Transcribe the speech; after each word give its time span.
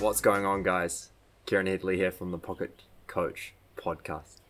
What's 0.00 0.22
going 0.22 0.46
on, 0.46 0.62
guys? 0.62 1.10
Kieran 1.44 1.66
Headley 1.66 1.98
here 1.98 2.10
from 2.10 2.30
the 2.30 2.38
Pocket 2.38 2.84
Coach 3.06 3.52
podcast. 3.76 4.40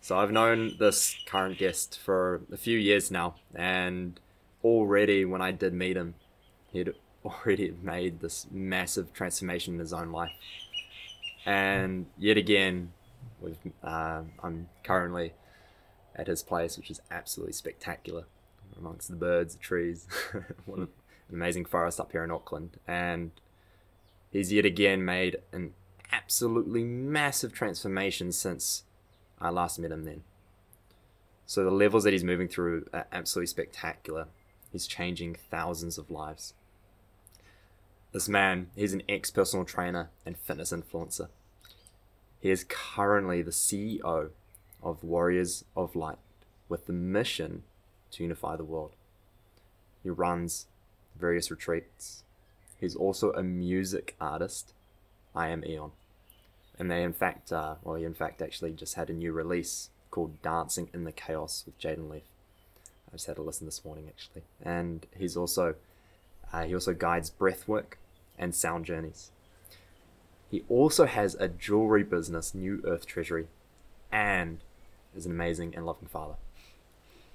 So, 0.00 0.16
I've 0.16 0.30
known 0.30 0.76
this 0.78 1.16
current 1.26 1.58
guest 1.58 1.98
for 1.98 2.42
a 2.52 2.56
few 2.56 2.78
years 2.78 3.10
now, 3.10 3.34
and 3.52 4.20
already 4.62 5.24
when 5.24 5.42
I 5.42 5.50
did 5.50 5.74
meet 5.74 5.96
him, 5.96 6.14
he'd 6.68 6.94
already 7.24 7.74
made 7.82 8.20
this 8.20 8.46
massive 8.48 9.12
transformation 9.12 9.74
in 9.74 9.80
his 9.80 9.92
own 9.92 10.12
life. 10.12 10.30
And 11.44 12.06
yet 12.16 12.36
again, 12.36 12.92
uh, 13.82 14.22
I'm 14.40 14.68
currently 14.84 15.32
at 16.14 16.28
his 16.28 16.44
place, 16.44 16.76
which 16.76 16.92
is 16.92 17.00
absolutely 17.10 17.54
spectacular 17.54 18.26
amongst 18.78 19.08
the 19.08 19.16
birds, 19.16 19.56
the 19.56 19.60
trees, 19.60 20.06
one 20.64 20.82
an 20.82 20.88
amazing 21.32 21.64
forest 21.64 21.98
up 21.98 22.12
here 22.12 22.22
in 22.22 22.30
Auckland. 22.30 22.78
And 22.86 23.32
he's 24.30 24.52
yet 24.52 24.64
again 24.64 25.04
made 25.04 25.36
an 25.52 25.74
absolutely 26.12 26.84
massive 26.84 27.52
transformation 27.52 28.32
since 28.32 28.84
I 29.40 29.50
last 29.50 29.78
met 29.78 29.92
him 29.92 30.04
then. 30.04 30.22
So 31.46 31.64
the 31.64 31.70
levels 31.70 32.04
that 32.04 32.12
he's 32.12 32.24
moving 32.24 32.48
through 32.48 32.86
are 32.92 33.06
absolutely 33.12 33.48
spectacular. 33.48 34.28
He's 34.70 34.86
changing 34.86 35.34
thousands 35.34 35.98
of 35.98 36.10
lives. 36.10 36.54
This 38.12 38.28
man, 38.28 38.70
he's 38.76 38.92
an 38.92 39.02
ex 39.08 39.30
personal 39.30 39.64
trainer 39.64 40.10
and 40.26 40.36
fitness 40.36 40.72
influencer. 40.72 41.28
He 42.40 42.50
is 42.50 42.64
currently 42.68 43.42
the 43.42 43.50
CEO 43.50 44.30
of 44.82 45.04
Warriors 45.04 45.64
of 45.76 45.94
Light 45.94 46.18
with 46.68 46.86
the 46.86 46.92
mission 46.92 47.64
to 48.12 48.22
unify 48.22 48.56
the 48.56 48.64
world. 48.64 48.92
He 50.02 50.10
runs 50.10 50.66
various 51.18 51.50
retreats. 51.50 52.24
He's 52.80 52.96
also 52.96 53.32
a 53.32 53.42
music 53.42 54.16
artist. 54.20 54.72
I 55.34 55.48
am 55.48 55.64
Eon. 55.64 55.92
And 56.78 56.90
they, 56.90 57.02
in 57.02 57.12
fact, 57.12 57.52
uh, 57.52 57.74
well, 57.82 57.96
he 57.96 58.04
in 58.04 58.14
fact 58.14 58.40
actually 58.40 58.72
just 58.72 58.94
had 58.94 59.10
a 59.10 59.12
new 59.12 59.32
release 59.32 59.90
called 60.10 60.40
Dancing 60.40 60.88
in 60.94 61.04
the 61.04 61.12
Chaos 61.12 61.62
with 61.66 61.78
Jaden 61.78 62.10
Leaf. 62.10 62.22
I 63.08 63.12
just 63.12 63.26
had 63.26 63.36
a 63.36 63.42
listen 63.42 63.66
this 63.66 63.84
morning 63.84 64.06
actually. 64.08 64.42
And 64.62 65.06
he's 65.14 65.36
also, 65.36 65.74
uh, 66.52 66.64
he 66.64 66.72
also 66.72 66.94
guides 66.94 67.30
breathwork 67.30 67.94
and 68.38 68.54
sound 68.54 68.86
journeys. 68.86 69.30
He 70.50 70.64
also 70.68 71.04
has 71.04 71.34
a 71.34 71.48
jewelry 71.48 72.02
business, 72.02 72.54
New 72.54 72.82
Earth 72.84 73.04
Treasury, 73.06 73.46
and 74.10 74.60
is 75.14 75.26
an 75.26 75.32
amazing 75.32 75.74
and 75.76 75.84
loving 75.84 76.08
father. 76.08 76.34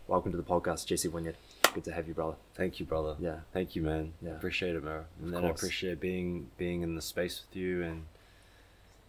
Welcome 0.07 0.31
to 0.31 0.37
the 0.37 0.43
podcast, 0.43 0.87
Jesse 0.87 1.07
Wynyard. 1.07 1.37
Good 1.75 1.83
to 1.83 1.91
have 1.91 2.07
you, 2.07 2.13
brother. 2.13 2.35
Thank 2.55 2.79
you, 2.79 2.85
brother. 2.85 3.15
Yeah. 3.19 3.39
Thank 3.53 3.75
you, 3.75 3.81
man. 3.81 4.13
Yeah. 4.21 4.31
Appreciate 4.31 4.75
it, 4.75 4.83
Mara. 4.83 5.05
And 5.19 5.27
Of 5.27 5.41
then 5.41 5.45
I 5.45 5.53
appreciate 5.53 5.99
being 5.99 6.49
being 6.57 6.81
in 6.81 6.95
the 6.95 7.01
space 7.01 7.41
with 7.45 7.55
you 7.55 7.83
and 7.83 8.05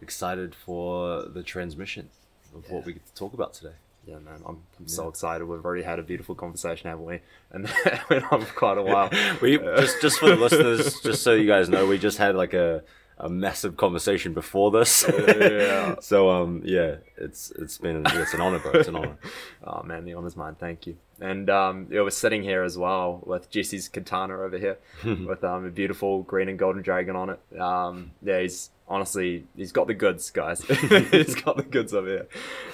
excited 0.01 0.53
for 0.53 1.23
the 1.23 1.43
transmission 1.43 2.09
of 2.53 2.65
Yeah. 2.67 2.75
what 2.75 2.85
we 2.85 2.93
get 2.93 3.05
to 3.05 3.13
talk 3.13 3.33
about 3.33 3.53
today. 3.53 3.73
Yeah, 4.05 4.19
man, 4.19 4.41
I'm, 4.45 4.63
I'm 4.79 4.87
so 4.87 5.07
excited. 5.09 5.45
We've 5.45 5.63
already 5.65 5.83
had 5.83 5.99
a 5.99 6.03
beautiful 6.03 6.33
conversation, 6.35 6.89
haven't 6.89 7.03
we? 7.05 7.19
And 7.51 7.65
it 7.85 7.99
went 8.09 8.31
on 8.31 8.41
for 8.45 8.53
quite 8.53 8.77
a 8.77 8.81
while. 8.83 9.09
we 9.41 9.57
just 9.57 10.01
just 10.01 10.19
for 10.19 10.27
the 10.29 10.35
listeners, 10.45 10.99
just 11.01 11.23
so 11.23 11.33
you 11.33 11.47
guys 11.47 11.67
know, 11.69 11.85
we 11.87 11.97
just 11.97 12.17
had 12.17 12.35
like 12.35 12.53
a 12.53 12.83
a 13.19 13.29
massive 13.29 13.77
conversation 13.77 14.33
before 14.33 14.69
this. 14.71 15.03
Yeah. 15.09 15.95
so 16.01 16.29
um 16.29 16.61
yeah, 16.63 16.97
it's 17.17 17.51
it's 17.51 17.77
been 17.77 18.03
it's 18.05 18.33
an 18.33 18.41
honor, 18.41 18.59
bro. 18.59 18.71
It's 18.73 18.87
an 18.87 18.95
honor. 18.95 19.17
Oh 19.63 19.83
man, 19.83 20.05
the 20.05 20.13
honor's 20.13 20.35
mine. 20.37 20.55
Thank 20.55 20.87
you. 20.87 20.97
And 21.19 21.49
um, 21.49 21.87
yeah, 21.89 22.01
we're 22.01 22.11
sitting 22.11 22.43
here 22.43 22.63
as 22.63 22.77
well 22.77 23.21
with 23.25 23.49
Jesse's 23.49 23.89
katana 23.89 24.39
over 24.39 24.57
here, 24.57 24.77
with 25.03 25.43
um, 25.43 25.65
a 25.65 25.69
beautiful 25.69 26.21
green 26.23 26.47
and 26.47 26.57
golden 26.59 26.83
dragon 26.83 27.15
on 27.15 27.31
it. 27.31 27.59
Um, 27.59 28.11
yeah, 28.21 28.39
he's 28.41 28.69
honestly 28.87 29.45
he's 29.55 29.71
got 29.71 29.87
the 29.87 29.93
goods, 29.95 30.29
guys. 30.29 30.61
he's 30.63 31.35
got 31.35 31.57
the 31.57 31.63
goods 31.63 31.93
over 31.93 32.07
here. 32.07 32.27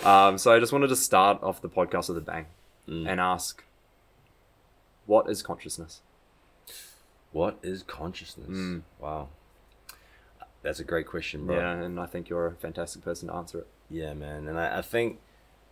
Um, 0.03 0.38
so 0.38 0.53
I 0.53 0.59
just 0.59 0.73
wanted 0.73 0.89
to 0.89 0.95
start 0.97 1.41
off 1.41 1.62
the 1.62 1.69
podcast 1.69 2.09
with 2.09 2.18
a 2.18 2.22
bang 2.22 2.45
Mm. 2.89 3.09
and 3.09 3.22
ask, 3.22 3.63
what 5.06 5.29
is 5.29 5.41
consciousness? 5.41 6.01
What 7.31 7.57
is 7.63 7.81
consciousness? 7.81 8.50
Mm. 8.50 8.81
Wow. 9.00 9.29
That's 10.63 10.79
a 10.79 10.84
great 10.84 11.06
question, 11.07 11.46
bro. 11.46 11.57
Yeah, 11.57 11.72
and 11.74 12.00
I 12.00 12.06
think 12.07 12.29
you're 12.29 12.47
a 12.47 12.56
fantastic 12.56 13.03
person 13.03 13.28
to 13.28 13.35
answer 13.35 13.59
it. 13.59 13.68
Yeah, 13.90 14.13
man. 14.13 14.47
And 14.47 14.57
I, 14.59 14.79
I 14.79 14.81
think 14.81 15.19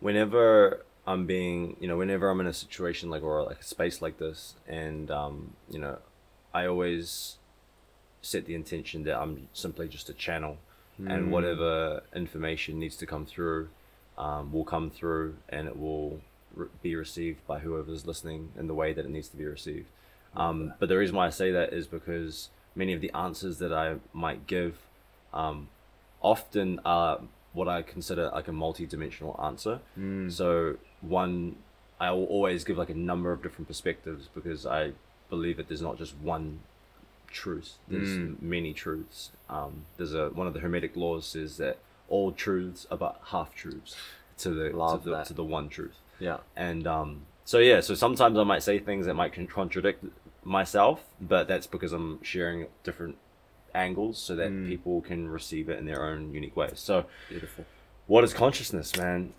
whenever 0.00 0.84
I'm 1.06 1.26
being, 1.26 1.76
you 1.80 1.88
know, 1.88 1.96
whenever 1.96 2.28
I'm 2.30 2.40
in 2.40 2.46
a 2.46 2.52
situation 2.52 3.10
like 3.10 3.22
or 3.22 3.42
like 3.42 3.60
a 3.60 3.64
space 3.64 4.00
like 4.02 4.18
this, 4.18 4.54
and 4.68 5.10
um, 5.10 5.54
you 5.70 5.78
know, 5.78 5.98
I 6.54 6.66
always 6.66 7.38
set 8.20 8.44
the 8.46 8.54
intention 8.54 9.02
that 9.04 9.18
I'm 9.18 9.48
simply 9.52 9.88
just 9.88 10.08
a 10.08 10.14
channel, 10.14 10.58
and 10.98 11.26
Mm. 11.26 11.30
whatever 11.30 12.02
information 12.14 12.78
needs 12.78 12.96
to 12.98 13.06
come 13.06 13.24
through, 13.26 13.70
um, 14.18 14.52
will 14.52 14.64
come 14.64 14.90
through, 14.90 15.36
and 15.48 15.66
it 15.66 15.76
will 15.76 16.20
re- 16.54 16.68
be 16.82 16.94
received 16.94 17.44
by 17.46 17.58
whoever's 17.60 18.06
listening 18.06 18.52
in 18.58 18.66
the 18.68 18.74
way 18.74 18.92
that 18.92 19.04
it 19.06 19.10
needs 19.10 19.28
to 19.30 19.36
be 19.36 19.44
received. 19.46 19.86
Um, 20.36 20.74
but 20.78 20.88
the 20.88 20.96
reason 20.98 21.16
why 21.16 21.26
I 21.26 21.30
say 21.30 21.50
that 21.50 21.72
is 21.72 21.86
because 21.86 22.50
many 22.74 22.92
of 22.92 23.00
the 23.00 23.10
answers 23.12 23.58
that 23.58 23.72
I 23.72 23.96
might 24.12 24.46
give 24.46 24.78
um, 25.32 25.68
often 26.20 26.80
are 26.84 27.20
what 27.52 27.68
I 27.68 27.82
consider 27.82 28.30
like 28.32 28.48
a 28.48 28.52
multi-dimensional 28.52 29.38
answer. 29.42 29.80
Mm. 29.98 30.32
So 30.32 30.76
one, 31.00 31.56
I 32.00 32.10
will 32.12 32.24
always 32.26 32.64
give 32.64 32.78
like 32.78 32.90
a 32.90 32.94
number 32.94 33.32
of 33.32 33.42
different 33.42 33.68
perspectives 33.68 34.28
because 34.34 34.64
I 34.66 34.92
believe 35.28 35.56
that 35.58 35.68
there's 35.68 35.82
not 35.82 35.98
just 35.98 36.16
one 36.16 36.60
truth. 37.30 37.74
There's 37.88 38.08
Mm. 38.10 38.42
many 38.42 38.72
truths. 38.72 39.30
Um, 39.48 39.84
there's 39.96 40.14
a 40.14 40.28
one 40.30 40.46
of 40.46 40.54
the 40.54 40.60
Hermetic 40.60 40.96
laws 40.96 41.26
says 41.26 41.56
that 41.58 41.78
all 42.08 42.32
truths 42.32 42.86
are 42.90 42.96
but 42.98 43.20
half 43.26 43.54
truths 43.54 43.96
to 44.38 44.50
the 44.50 44.70
Love 44.70 45.02
to 45.04 45.10
the, 45.10 45.16
that. 45.16 45.26
to 45.26 45.34
the 45.34 45.44
one 45.44 45.68
truth. 45.68 45.96
Yeah. 46.18 46.38
And 46.56 46.86
um, 46.86 47.22
so 47.44 47.58
yeah, 47.58 47.80
so 47.80 47.94
sometimes 47.94 48.38
I 48.38 48.44
might 48.44 48.62
say 48.62 48.78
things 48.78 49.06
that 49.06 49.14
might 49.14 49.32
contradict 49.48 50.04
myself, 50.44 51.04
but 51.20 51.48
that's 51.48 51.66
because 51.66 51.92
I'm 51.92 52.22
sharing 52.22 52.66
different 52.84 53.16
angles 53.74 54.18
so 54.18 54.34
that 54.36 54.50
Mm. 54.50 54.66
people 54.68 55.00
can 55.00 55.28
receive 55.28 55.68
it 55.68 55.78
in 55.78 55.86
their 55.86 56.04
own 56.04 56.32
unique 56.34 56.56
ways. 56.56 56.78
So, 56.80 57.06
Beautiful. 57.28 57.64
what 58.06 58.24
is 58.24 58.34
consciousness, 58.34 58.96
man? 58.96 59.34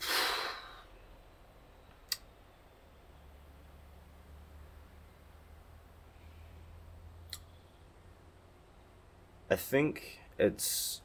I 9.49 9.55
think 9.55 10.19
it's 10.39 11.01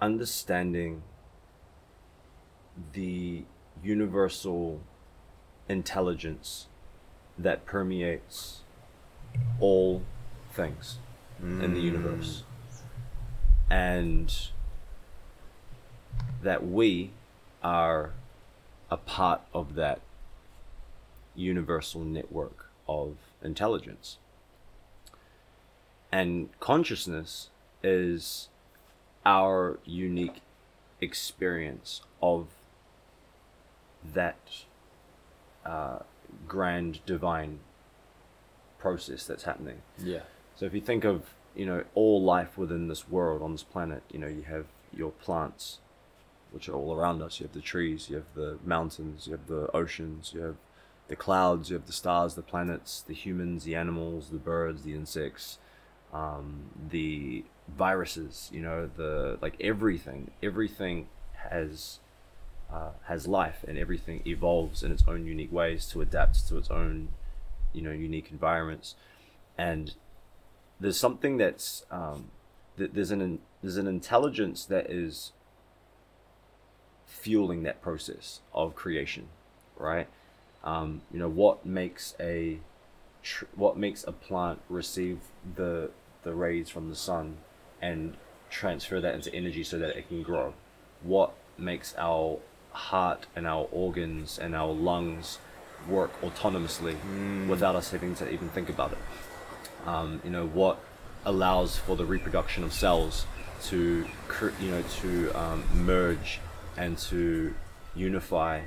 understanding 0.00 1.02
the 2.92 3.44
universal 3.82 4.80
intelligence 5.68 6.66
that 7.38 7.64
permeates 7.66 8.60
all 9.60 10.02
things 10.52 10.98
in 11.40 11.74
the 11.74 11.80
universe. 11.80 12.44
And 13.70 14.32
that 16.42 16.66
we 16.66 17.10
are 17.62 18.12
a 18.90 18.96
part 18.96 19.40
of 19.54 19.74
that 19.74 20.00
universal 21.34 22.02
network 22.02 22.68
of 22.88 23.16
intelligence. 23.42 24.18
And 26.10 26.50
consciousness 26.60 27.48
is 27.82 28.48
our 29.24 29.78
unique 29.84 30.42
experience 31.00 32.02
of 32.20 32.48
that 34.04 34.36
uh, 35.64 36.00
grand 36.46 37.04
divine 37.06 37.60
process 38.78 39.24
that's 39.24 39.44
happening. 39.44 39.82
Yeah. 40.02 40.22
So 40.56 40.66
if 40.66 40.74
you 40.74 40.80
think 40.80 41.04
of 41.04 41.34
you 41.54 41.66
know 41.66 41.84
all 41.94 42.22
life 42.22 42.56
within 42.56 42.88
this 42.88 43.08
world 43.08 43.42
on 43.42 43.52
this 43.52 43.62
planet, 43.62 44.02
you 44.12 44.18
know 44.18 44.26
you 44.26 44.42
have 44.42 44.66
your 44.94 45.12
plants, 45.12 45.78
which 46.50 46.68
are 46.68 46.74
all 46.74 46.94
around 46.94 47.22
us. 47.22 47.40
You 47.40 47.46
have 47.46 47.54
the 47.54 47.60
trees, 47.60 48.10
you 48.10 48.16
have 48.16 48.34
the 48.34 48.58
mountains, 48.64 49.26
you 49.26 49.32
have 49.32 49.46
the 49.46 49.70
oceans, 49.74 50.32
you 50.34 50.40
have 50.40 50.56
the 51.08 51.16
clouds, 51.16 51.70
you 51.70 51.76
have 51.76 51.86
the 51.86 51.92
stars, 51.92 52.34
the 52.34 52.42
planets, 52.42 53.02
the 53.06 53.14
humans, 53.14 53.64
the 53.64 53.74
animals, 53.74 54.30
the 54.30 54.38
birds, 54.38 54.82
the 54.82 54.94
insects, 54.94 55.58
um, 56.12 56.70
the 56.90 57.44
viruses. 57.68 58.50
You 58.52 58.62
know 58.62 58.90
the 58.94 59.38
like 59.40 59.56
everything. 59.60 60.30
Everything 60.42 61.08
has 61.50 61.98
uh, 62.72 62.90
has 63.04 63.26
life, 63.26 63.64
and 63.66 63.76
everything 63.76 64.22
evolves 64.26 64.82
in 64.82 64.90
its 64.92 65.04
own 65.06 65.26
unique 65.26 65.52
ways 65.52 65.86
to 65.86 66.00
adapt 66.00 66.46
to 66.48 66.56
its 66.56 66.70
own 66.70 67.08
you 67.72 67.82
know 67.82 67.90
unique 67.90 68.28
environments 68.30 68.94
and 69.56 69.94
there's 70.78 70.98
something 70.98 71.36
that's 71.36 71.84
um, 71.90 72.30
th- 72.76 72.90
there's 72.92 73.10
an 73.10 73.38
there's 73.62 73.76
an 73.76 73.86
intelligence 73.86 74.64
that 74.64 74.90
is 74.90 75.32
fueling 77.06 77.62
that 77.62 77.80
process 77.80 78.40
of 78.52 78.74
creation 78.74 79.28
right 79.76 80.08
um, 80.64 81.02
you 81.12 81.18
know 81.18 81.28
what 81.28 81.64
makes 81.64 82.14
a 82.20 82.58
tr- 83.22 83.46
what 83.54 83.76
makes 83.76 84.04
a 84.04 84.12
plant 84.12 84.60
receive 84.68 85.20
the 85.56 85.90
the 86.22 86.34
rays 86.34 86.68
from 86.68 86.88
the 86.88 86.96
sun 86.96 87.36
and 87.80 88.16
transfer 88.50 89.00
that 89.00 89.14
into 89.14 89.34
energy 89.34 89.64
so 89.64 89.78
that 89.78 89.96
it 89.96 90.08
can 90.08 90.22
grow? 90.22 90.54
What 91.02 91.32
makes 91.58 91.94
our 91.98 92.38
heart 92.72 93.26
and 93.36 93.46
our 93.46 93.68
organs 93.70 94.38
and 94.38 94.54
our 94.54 94.72
lungs 94.72 95.38
work 95.88 96.12
autonomously 96.22 96.96
without 97.48 97.74
us 97.74 97.90
having 97.90 98.14
to 98.16 98.30
even 98.30 98.48
think 98.50 98.68
about 98.68 98.92
it? 98.92 98.98
Um, 99.86 100.20
you 100.24 100.30
know 100.30 100.46
what 100.46 100.78
allows 101.24 101.78
for 101.78 101.96
the 101.96 102.04
reproduction 102.04 102.64
of 102.64 102.72
cells 102.72 103.26
to 103.64 104.06
you 104.60 104.70
know 104.70 104.82
to 105.00 105.32
um, 105.38 105.64
merge 105.74 106.40
and 106.76 106.98
to 106.98 107.54
unify 107.94 108.60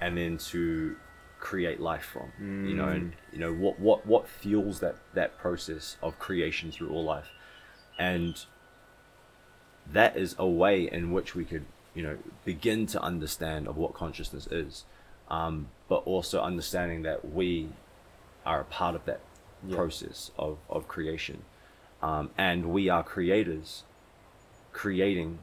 and 0.00 0.16
then 0.16 0.36
to 0.36 0.96
create 1.38 1.80
life 1.80 2.04
from 2.04 2.30
you 2.68 2.74
know 2.74 2.86
and 2.86 3.12
you 3.32 3.38
know 3.38 3.52
what 3.52 3.78
what 3.80 4.06
what 4.06 4.28
fuels 4.28 4.80
that 4.80 4.96
that 5.14 5.36
process 5.38 5.96
of 6.02 6.18
creation 6.18 6.70
through 6.70 6.90
all 6.90 7.04
life. 7.04 7.28
And 7.98 8.44
that 9.90 10.16
is 10.16 10.34
a 10.38 10.46
way 10.46 10.88
in 10.90 11.12
which 11.12 11.34
we 11.34 11.44
could 11.44 11.64
you 11.94 12.02
know 12.02 12.16
begin 12.44 12.86
to 12.86 13.00
understand 13.02 13.66
of 13.68 13.76
what 13.76 13.94
consciousness 13.94 14.46
is 14.48 14.84
um, 15.28 15.68
but 15.88 15.96
also 16.06 16.40
understanding 16.40 17.02
that 17.02 17.32
we 17.32 17.68
are 18.44 18.60
a 18.60 18.64
part 18.64 18.94
of 18.94 19.04
that 19.06 19.20
Yeah. 19.66 19.76
process 19.76 20.30
of, 20.38 20.58
of 20.68 20.88
creation 20.88 21.42
um, 22.02 22.30
and 22.36 22.66
we 22.72 22.88
are 22.88 23.02
creators 23.04 23.84
creating 24.72 25.38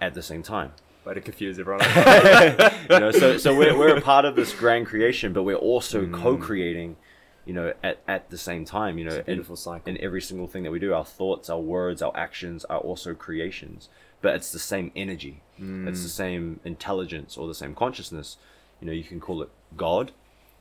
at 0.00 0.14
the 0.14 0.22
same 0.22 0.42
time 0.42 0.72
Way 1.04 1.14
to 1.14 1.20
confuse 1.20 1.58
everyone. 1.58 1.84
you 2.90 3.00
know 3.00 3.10
so 3.10 3.36
so 3.38 3.56
we're, 3.56 3.76
we're 3.76 3.96
a 3.96 4.00
part 4.00 4.24
of 4.24 4.36
this 4.36 4.52
grand 4.54 4.86
creation 4.86 5.32
but 5.32 5.42
we're 5.42 5.56
also 5.56 6.06
co-creating 6.06 6.96
you 7.44 7.52
know 7.54 7.72
at, 7.82 7.98
at 8.06 8.30
the 8.30 8.38
same 8.38 8.64
time 8.64 8.98
you 8.98 9.04
know 9.04 9.18
Mm. 9.20 9.28
A 9.28 9.30
in- 9.50 9.56
cycle. 9.56 9.88
in 9.90 10.00
every 10.00 10.20
single 10.22 10.46
thing 10.46 10.62
that 10.64 10.70
we 10.70 10.78
do 10.78 10.94
our 10.94 11.04
thoughts 11.04 11.50
our 11.50 11.58
words 11.60 12.02
our 12.02 12.16
actions 12.16 12.64
are 12.66 12.78
also 12.78 13.14
creations 13.14 13.88
but 14.22 14.34
it's 14.36 14.50
the 14.52 14.58
same 14.58 14.90
energy. 14.96 15.42
It's 15.88 16.02
the 16.02 16.08
same 16.08 16.60
intelligence 16.64 17.36
or 17.36 17.46
the 17.46 17.54
same 17.54 17.74
consciousness. 17.74 18.36
you 18.80 18.86
know 18.86 18.92
you 18.92 19.04
can 19.04 19.20
call 19.20 19.42
it 19.42 19.50
god. 19.76 20.12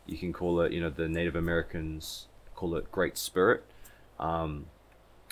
You 0.06 0.18
can 0.18 0.34
call 0.34 0.62
it 0.62 0.72
you 0.74 0.82
know 0.82 0.90
the 0.90 1.08
native 1.08 1.36
americans 1.36 2.28
call 2.56 2.76
it 2.76 2.92
great 2.92 3.18
spirit. 3.18 3.64
Um, 4.20 4.66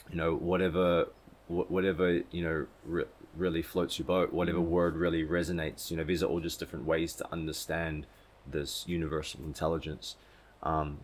you 0.09 0.15
know 0.15 0.35
whatever 0.35 1.09
wh- 1.47 1.69
whatever 1.69 2.21
you 2.31 2.43
know 2.43 2.65
re- 2.85 3.05
really 3.37 3.61
floats 3.61 3.99
your 3.99 4.05
boat 4.07 4.33
whatever 4.33 4.59
word 4.59 4.95
really 4.95 5.23
resonates 5.23 5.91
you 5.91 5.97
know 5.97 6.03
these 6.03 6.23
are 6.23 6.25
all 6.31 6.39
just 6.39 6.57
different 6.59 6.85
ways 6.85 7.13
to 7.19 7.31
understand 7.31 8.07
this 8.55 8.85
universal 8.87 9.41
intelligence. 9.45 10.15
Um, 10.63 10.99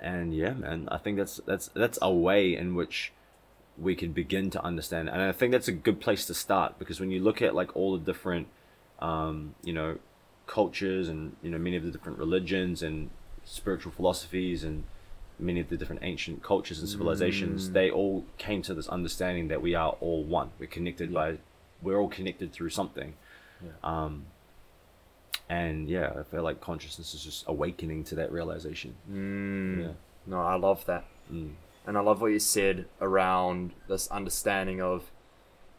and 0.00 0.34
yeah 0.36 0.52
man 0.52 0.88
i 0.92 0.98
think 0.98 1.16
that's 1.16 1.36
that's 1.46 1.68
that's 1.74 1.98
a 2.02 2.12
way 2.12 2.54
in 2.54 2.74
which 2.74 3.12
we 3.78 3.94
can 3.94 4.12
begin 4.12 4.50
to 4.50 4.62
understand. 4.64 5.08
And 5.08 5.20
i 5.20 5.32
think 5.32 5.52
that's 5.52 5.68
a 5.68 5.72
good 5.72 6.00
place 6.00 6.26
to 6.26 6.34
start 6.34 6.78
because 6.78 7.00
when 7.00 7.10
you 7.10 7.20
look 7.20 7.42
at 7.42 7.54
like 7.54 7.74
all 7.76 7.96
the 7.96 8.04
different 8.04 8.48
um, 9.00 9.54
you 9.62 9.72
know 9.72 9.98
cultures 10.46 11.08
and 11.08 11.36
you 11.42 11.50
know 11.50 11.58
many 11.58 11.76
of 11.76 11.82
the 11.82 11.90
different 11.90 12.18
religions 12.18 12.82
and 12.82 13.10
spiritual 13.44 13.92
philosophies 13.92 14.64
and 14.64 14.84
many 15.38 15.60
of 15.60 15.68
the 15.68 15.76
different 15.76 16.02
ancient 16.02 16.42
cultures 16.42 16.78
and 16.78 16.88
civilizations 16.88 17.70
they 17.72 17.90
all 17.90 18.24
came 18.38 18.62
to 18.62 18.72
this 18.72 18.88
understanding 18.88 19.48
that 19.48 19.60
we 19.60 19.74
are 19.74 19.96
all 20.00 20.22
one. 20.24 20.50
We're 20.58 20.66
connected 20.66 21.12
by 21.12 21.38
we're 21.82 21.98
all 21.98 22.08
connected 22.08 22.52
through 22.52 22.70
something. 22.70 23.14
Um, 23.82 24.26
and 25.48 25.88
yeah 25.88 26.12
i 26.18 26.22
feel 26.24 26.42
like 26.42 26.60
consciousness 26.60 27.14
is 27.14 27.22
just 27.22 27.44
awakening 27.46 28.04
to 28.04 28.14
that 28.16 28.32
realization. 28.32 28.94
Mm. 29.10 29.80
yeah. 29.82 29.92
No, 30.26 30.40
I 30.40 30.56
love 30.56 30.84
that. 30.86 31.04
Mm. 31.32 31.52
And 31.86 31.96
I 31.96 32.00
love 32.00 32.20
what 32.20 32.32
you 32.32 32.38
said 32.40 32.86
around 33.00 33.72
this 33.88 34.08
understanding 34.10 34.80
of 34.82 35.10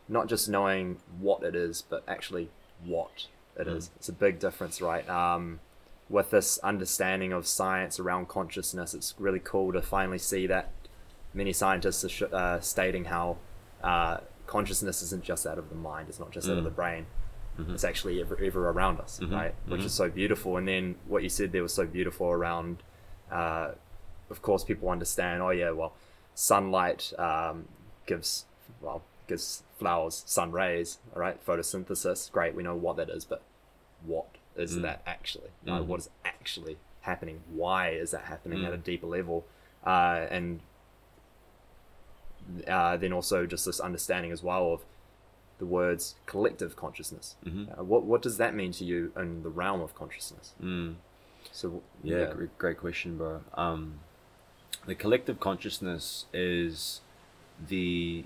not 0.08 0.28
just 0.28 0.48
knowing 0.48 0.98
what 1.20 1.44
it 1.44 1.54
is, 1.56 1.82
but 1.82 2.04
actually 2.08 2.50
what 2.84 3.28
it 3.60 3.68
is. 3.68 3.90
It's 3.98 4.08
a 4.10 4.14
big 4.14 4.40
difference, 4.40 4.82
right? 4.82 5.08
Um, 5.10 5.60
with 6.10 6.30
this 6.32 6.58
understanding 6.60 7.34
of 7.34 7.46
science 7.46 8.00
around 8.00 8.30
consciousness, 8.30 8.94
it's 8.94 9.14
really 9.18 9.42
cool 9.44 9.74
to 9.74 9.82
finally 9.82 10.18
see 10.20 10.48
that 10.48 10.72
many 11.34 11.52
scientists 11.52 12.06
are 12.06 12.10
sh- 12.10 12.24
uh, 12.32 12.60
stating 12.62 13.06
how 13.06 13.36
uh, 13.84 14.20
consciousness 14.46 15.02
isn't 15.02 15.24
just 15.26 15.46
out 15.46 15.58
of 15.58 15.68
the 15.70 15.76
mind, 15.76 16.08
it's 16.08 16.20
not 16.20 16.32
just 16.32 16.48
out 16.48 16.58
of 16.58 16.64
the 16.64 16.70
brain. 16.70 17.06
It's 17.74 17.84
actually 17.84 18.22
ever, 18.22 18.40
ever 18.42 18.70
around 18.70 19.00
us, 19.02 19.20
right? 19.36 19.56
Which 19.66 19.82
is 19.84 19.92
so 19.92 20.10
beautiful. 20.10 20.56
And 20.58 20.68
then 20.68 20.96
what 21.08 21.24
you 21.24 21.30
said 21.30 21.52
there 21.52 21.64
was 21.64 21.74
so 21.74 21.86
beautiful 21.88 22.28
around 22.28 22.84
uh, 23.32 23.72
of 24.30 24.42
course 24.42 24.64
people 24.64 24.90
understand 24.90 25.42
oh 25.42 25.50
yeah 25.50 25.72
well 25.72 25.94
sunlight 26.36 27.14
um, 27.18 27.68
gives 28.06 28.46
well 28.82 29.02
gives 29.28 29.64
flowers 29.80 30.24
sun 30.26 30.52
rays 30.52 30.98
all 31.16 31.22
right 31.22 31.46
photosynthesis 31.46 32.32
great 32.32 32.56
we 32.56 32.64
know 32.64 32.76
what 32.76 32.96
that 32.98 33.10
is 33.10 33.26
but 33.26 33.42
what 34.06 34.28
is 34.56 34.82
that 34.82 35.02
actually? 35.06 35.50
Like, 35.66 35.88
what 35.88 36.00
is 36.00 36.10
actually 36.26 36.78
happening? 37.02 37.42
Why 37.54 37.90
is 37.90 38.12
that 38.12 38.24
happening 38.26 38.66
at 38.66 38.74
a 38.74 38.78
deeper 38.78 39.08
level? 39.08 39.46
Uh, 39.86 40.26
and 40.32 40.62
uh, 42.68 42.98
then 42.98 43.14
also 43.14 43.46
just 43.46 43.66
this 43.66 43.80
understanding 43.80 44.32
as 44.32 44.42
well 44.44 44.74
of 44.74 44.82
the 45.60 45.66
words 45.66 46.16
collective 46.26 46.76
consciousness. 46.76 47.36
Uh, 47.46 47.84
what, 47.84 48.04
what 48.04 48.22
does 48.22 48.38
that 48.38 48.56
mean 48.56 48.72
to 48.74 48.84
you 48.86 49.12
in 49.16 49.44
the 49.44 49.50
realm 49.50 49.82
of 49.82 49.94
consciousness? 49.96 50.54
Mm. 50.62 50.96
so 51.52 51.82
Yeah, 52.04 52.34
Great, 52.34 52.58
great 52.58 52.78
question, 52.78 53.18
bro. 53.18 53.42
Um, 53.54 54.00
the 54.88 54.96
collective 54.96 55.40
consciousness 55.40 56.26
is 56.34 57.02
the 57.68 58.26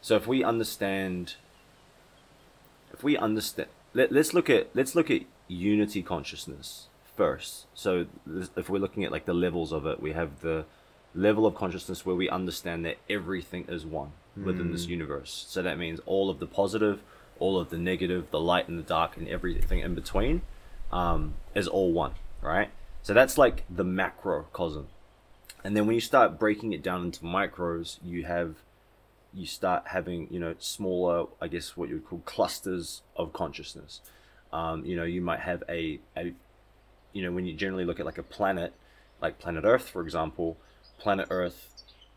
so 0.00 0.16
if 0.16 0.26
we 0.26 0.42
understand 0.42 1.36
if 2.92 3.02
we 3.02 3.16
understand 3.16 3.68
let, 3.94 4.12
let's 4.12 4.34
look 4.34 4.50
at 4.50 4.68
let's 4.74 4.94
look 4.94 5.10
at 5.10 5.22
unity 5.48 6.02
consciousness 6.02 6.88
first. 7.16 7.66
So 7.74 8.06
if 8.56 8.68
we're 8.68 8.78
looking 8.78 9.04
at 9.04 9.12
like 9.12 9.24
the 9.24 9.34
levels 9.34 9.72
of 9.72 9.86
it 9.86 10.00
we 10.00 10.12
have 10.12 10.40
the 10.40 10.64
level 11.14 11.46
of 11.46 11.54
consciousness 11.54 12.06
where 12.06 12.16
we 12.16 12.28
understand 12.28 12.84
that 12.84 12.98
everything 13.08 13.64
is 13.68 13.84
one 13.84 14.12
within 14.36 14.70
this 14.70 14.86
universe. 14.86 15.44
So 15.48 15.60
that 15.60 15.76
means 15.76 16.00
all 16.06 16.30
of 16.30 16.38
the 16.38 16.46
positive 16.46 17.02
all 17.38 17.58
of 17.58 17.70
the 17.70 17.78
negative 17.78 18.30
the 18.30 18.40
light 18.40 18.68
and 18.68 18.78
the 18.78 18.82
dark 18.82 19.16
and 19.16 19.28
everything 19.28 19.80
in 19.80 19.94
between 19.94 20.42
um, 20.92 21.34
is 21.54 21.68
all 21.68 21.92
one 21.92 22.14
right? 22.42 22.70
So 23.02 23.14
that's 23.14 23.38
like 23.38 23.64
the 23.70 23.84
macrocosm 23.84 24.86
and 25.64 25.76
then 25.76 25.86
when 25.86 25.94
you 25.94 26.00
start 26.00 26.38
breaking 26.38 26.72
it 26.72 26.82
down 26.82 27.04
into 27.04 27.20
micros 27.20 27.98
you 28.04 28.24
have 28.24 28.56
you 29.32 29.46
start 29.46 29.84
having 29.86 30.26
you 30.30 30.40
know 30.40 30.54
smaller 30.58 31.26
i 31.40 31.48
guess 31.48 31.76
what 31.76 31.88
you 31.88 31.96
would 31.96 32.06
call 32.06 32.20
clusters 32.20 33.02
of 33.16 33.32
consciousness. 33.32 34.00
Um, 34.52 34.84
you 34.84 34.96
know 34.96 35.04
you 35.04 35.20
might 35.20 35.40
have 35.40 35.62
a, 35.68 36.00
a 36.16 36.34
you 37.12 37.22
know 37.22 37.30
when 37.30 37.46
you 37.46 37.54
generally 37.54 37.84
look 37.84 38.00
at 38.00 38.06
like 38.06 38.18
a 38.18 38.22
planet 38.22 38.74
like 39.22 39.38
planet 39.38 39.64
earth 39.64 39.88
for 39.88 40.02
example 40.02 40.56
planet 40.98 41.28
earth 41.30 41.70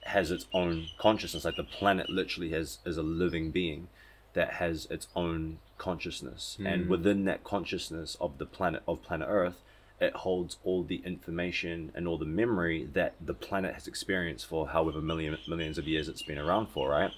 has 0.05 0.31
its 0.31 0.45
own 0.53 0.87
consciousness. 0.97 1.45
Like 1.45 1.55
the 1.55 1.63
planet 1.63 2.09
literally 2.09 2.51
has 2.51 2.79
is 2.85 2.97
a 2.97 3.03
living 3.03 3.51
being 3.51 3.87
that 4.33 4.53
has 4.53 4.87
its 4.89 5.07
own 5.15 5.59
consciousness. 5.77 6.57
And 6.59 6.89
within 6.89 7.25
that 7.25 7.43
consciousness 7.43 8.17
of 8.19 8.37
the 8.37 8.45
planet 8.45 8.83
of 8.87 9.01
planet 9.01 9.27
earth 9.29 9.61
it 10.03 10.13
holds 10.13 10.57
all 10.63 10.83
the 10.83 11.01
information 11.05 11.91
and 11.95 12.07
all 12.07 12.17
the 12.17 12.25
memory 12.25 12.87
that 12.93 13.13
the 13.23 13.33
planet 13.33 13.73
has 13.73 13.87
experienced 13.87 14.45
for 14.45 14.67
however 14.69 15.01
million 15.01 15.37
millions 15.47 15.77
of 15.77 15.87
years 15.87 16.07
it's 16.07 16.21
been 16.21 16.37
around 16.37 16.67
for 16.67 16.89
right? 16.89 17.11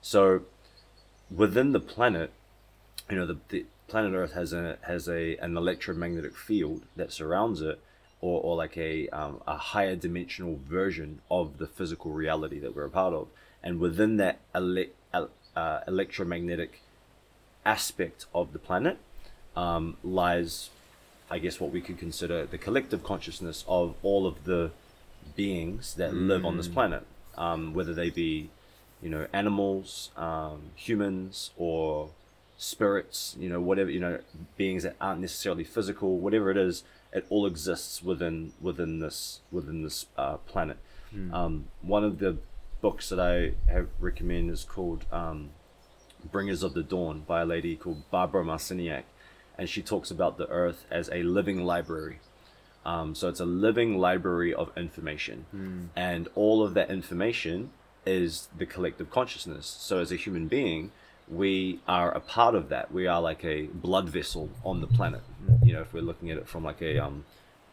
So 0.00 0.42
within 1.34 1.72
the 1.72 1.80
planet 1.80 2.32
you 3.10 3.16
know 3.16 3.26
the, 3.26 3.38
the 3.48 3.64
planet 3.88 4.12
earth 4.14 4.32
has 4.32 4.52
a 4.52 4.78
has 4.82 5.08
a 5.08 5.36
an 5.38 5.56
electromagnetic 5.56 6.36
field 6.36 6.82
that 6.96 7.12
surrounds 7.12 7.60
it 7.60 7.80
or, 8.20 8.40
or 8.42 8.56
like 8.56 8.76
a 8.76 9.08
um, 9.08 9.40
a 9.46 9.56
higher 9.56 9.96
dimensional 9.96 10.58
version 10.68 11.20
of 11.30 11.58
the 11.58 11.66
physical 11.66 12.12
reality 12.12 12.58
that 12.58 12.74
we're 12.74 12.84
a 12.84 12.90
part 12.90 13.14
of. 13.14 13.28
And 13.62 13.80
within 13.80 14.16
that 14.18 14.38
uh, 14.54 15.80
electromagnetic 15.86 16.80
aspect 17.64 18.26
of 18.34 18.52
the 18.52 18.58
planet 18.58 18.98
um, 19.56 19.96
lies 20.02 20.70
I 21.30 21.38
guess 21.38 21.60
what 21.60 21.70
we 21.70 21.80
could 21.80 21.98
consider 21.98 22.46
the 22.46 22.58
collective 22.58 23.02
consciousness 23.04 23.64
of 23.68 23.94
all 24.02 24.26
of 24.26 24.44
the 24.44 24.70
beings 25.36 25.94
that 25.94 26.14
live 26.14 26.44
on 26.44 26.56
this 26.56 26.68
planet, 26.68 27.04
um, 27.36 27.74
whether 27.74 27.92
they 27.92 28.10
be, 28.10 28.50
you 29.02 29.10
know, 29.10 29.26
animals, 29.32 30.10
um, 30.16 30.70
humans, 30.74 31.50
or 31.56 32.10
spirits, 32.56 33.36
you 33.38 33.48
know, 33.48 33.60
whatever, 33.60 33.90
you 33.90 34.00
know, 34.00 34.18
beings 34.56 34.82
that 34.84 34.96
aren't 35.00 35.20
necessarily 35.20 35.64
physical, 35.64 36.18
whatever 36.18 36.50
it 36.50 36.56
is, 36.56 36.82
it 37.12 37.26
all 37.30 37.46
exists 37.46 38.02
within 38.02 38.52
within 38.60 39.00
this 39.00 39.40
within 39.52 39.82
this 39.82 40.06
uh, 40.16 40.36
planet. 40.38 40.78
Um, 41.32 41.64
one 41.82 42.04
of 42.04 42.18
the 42.18 42.36
books 42.80 43.08
that 43.08 43.18
I 43.20 43.52
have 43.72 43.88
recommend 43.98 44.50
is 44.50 44.64
called 44.64 45.04
um, 45.10 45.50
Bringers 46.30 46.62
of 46.62 46.74
the 46.74 46.82
Dawn 46.82 47.20
by 47.26 47.40
a 47.42 47.46
lady 47.46 47.76
called 47.76 48.10
Barbara 48.10 48.44
Marciniak, 48.44 49.04
and 49.58 49.68
she 49.68 49.82
talks 49.82 50.10
about 50.10 50.38
the 50.38 50.48
Earth 50.48 50.84
as 50.90 51.08
a 51.12 51.22
living 51.22 51.64
library. 51.64 52.20
Um, 52.86 53.14
so 53.14 53.28
it's 53.28 53.40
a 53.40 53.44
living 53.44 53.98
library 53.98 54.54
of 54.54 54.70
information, 54.76 55.90
and 55.96 56.28
all 56.34 56.62
of 56.62 56.74
that 56.74 56.90
information 56.90 57.70
is 58.06 58.48
the 58.56 58.64
collective 58.64 59.10
consciousness. 59.10 59.66
So 59.80 59.98
as 59.98 60.10
a 60.12 60.16
human 60.16 60.48
being, 60.48 60.92
we 61.28 61.80
are 61.86 62.10
a 62.10 62.20
part 62.20 62.54
of 62.54 62.70
that. 62.70 62.90
We 62.90 63.06
are 63.06 63.20
like 63.20 63.44
a 63.44 63.66
blood 63.66 64.08
vessel 64.08 64.48
on 64.64 64.80
the 64.80 64.86
planet. 64.86 65.20
You 65.62 65.74
know, 65.74 65.82
if 65.82 65.92
we're 65.92 66.00
looking 66.02 66.30
at 66.30 66.38
it 66.38 66.48
from 66.48 66.64
like 66.64 66.80
a 66.80 66.98
um, 66.98 67.24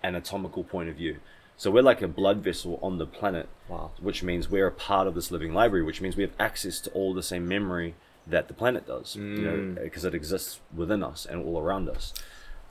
anatomical 0.03 0.63
point 0.63 0.89
of 0.89 0.95
view. 0.95 1.17
So 1.57 1.71
we're 1.71 1.83
like 1.83 2.01
a 2.01 2.07
blood 2.09 2.39
vessel 2.43 2.79
on 2.81 2.97
the 2.97 3.05
planet, 3.05 3.47
Wow. 3.69 3.91
which 4.01 4.21
means 4.23 4.49
we're 4.49 4.67
a 4.67 4.71
part 4.71 5.07
of 5.07 5.15
this 5.15 5.31
living 5.31 5.53
library, 5.53 5.85
which 5.85 6.01
means 6.01 6.17
we 6.17 6.23
have 6.23 6.33
access 6.37 6.81
to 6.81 6.89
all 6.91 7.13
the 7.13 7.23
same 7.23 7.47
memory 7.47 7.95
that 8.27 8.47
the 8.47 8.53
planet 8.53 8.87
does, 8.87 9.15
you 9.15 9.21
know, 9.21 9.83
because 9.83 10.03
it 10.03 10.15
exists 10.15 10.59
within 10.75 11.03
us 11.03 11.25
and 11.25 11.45
all 11.45 11.59
around 11.59 11.89
us. 11.89 12.13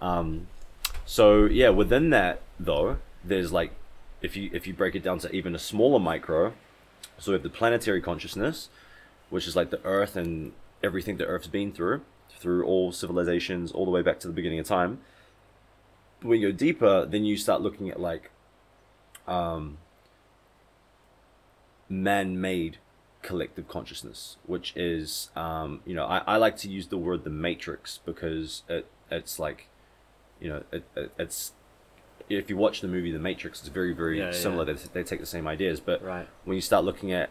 Um, 0.00 0.48
so 1.06 1.44
yeah, 1.44 1.68
within 1.68 2.10
that 2.10 2.40
though, 2.58 2.98
there's 3.24 3.52
like, 3.52 3.72
if 4.20 4.36
you 4.36 4.50
if 4.52 4.66
you 4.66 4.74
break 4.74 4.94
it 4.94 5.02
down 5.02 5.18
to 5.20 5.30
even 5.32 5.54
a 5.54 5.58
smaller 5.58 6.00
micro, 6.00 6.54
so 7.18 7.30
we 7.30 7.34
have 7.34 7.42
the 7.42 7.50
planetary 7.50 8.00
consciousness, 8.00 8.68
which 9.30 9.46
is 9.46 9.54
like 9.54 9.70
the 9.70 9.84
Earth 9.84 10.16
and 10.16 10.52
everything 10.82 11.18
the 11.18 11.26
Earth's 11.26 11.46
been 11.46 11.72
through, 11.72 12.02
through 12.30 12.64
all 12.64 12.90
civilizations, 12.90 13.70
all 13.70 13.84
the 13.84 13.90
way 13.90 14.02
back 14.02 14.18
to 14.20 14.26
the 14.26 14.34
beginning 14.34 14.58
of 14.58 14.66
time. 14.66 14.98
When 16.22 16.40
you 16.40 16.50
go 16.50 16.56
deeper, 16.56 17.06
then 17.06 17.24
you 17.24 17.36
start 17.36 17.60
looking 17.60 17.90
at 17.90 18.00
like 18.00 18.30
um, 19.28 19.78
man-made 21.88 22.78
collective 23.24 23.66
consciousness, 23.66 24.36
which 24.46 24.76
is, 24.76 25.30
um, 25.34 25.80
you 25.84 25.94
know, 25.94 26.04
I, 26.04 26.18
I 26.34 26.36
like 26.36 26.56
to 26.58 26.68
use 26.68 26.86
the 26.88 26.98
word 26.98 27.24
the 27.24 27.30
matrix 27.30 27.98
because 28.04 28.62
it 28.68 28.86
it's 29.10 29.38
like, 29.38 29.68
you 30.40 30.48
know, 30.50 30.62
it, 30.70 30.84
it, 30.94 31.12
it's 31.18 31.52
if 32.28 32.48
you 32.48 32.56
watch 32.56 32.80
the 32.80 32.88
movie 32.88 33.10
The 33.10 33.18
Matrix, 33.18 33.60
it's 33.60 33.68
very 33.68 33.92
very 33.92 34.18
Yeah, 34.20 34.30
similar. 34.30 34.64
yeah. 34.66 34.74
They, 34.74 35.00
they 35.00 35.02
take 35.02 35.20
the 35.20 35.26
same 35.26 35.46
ideas, 35.48 35.80
but 35.80 36.02
Right. 36.02 36.28
when 36.44 36.54
you 36.54 36.60
start 36.60 36.84
looking 36.84 37.12
at 37.12 37.30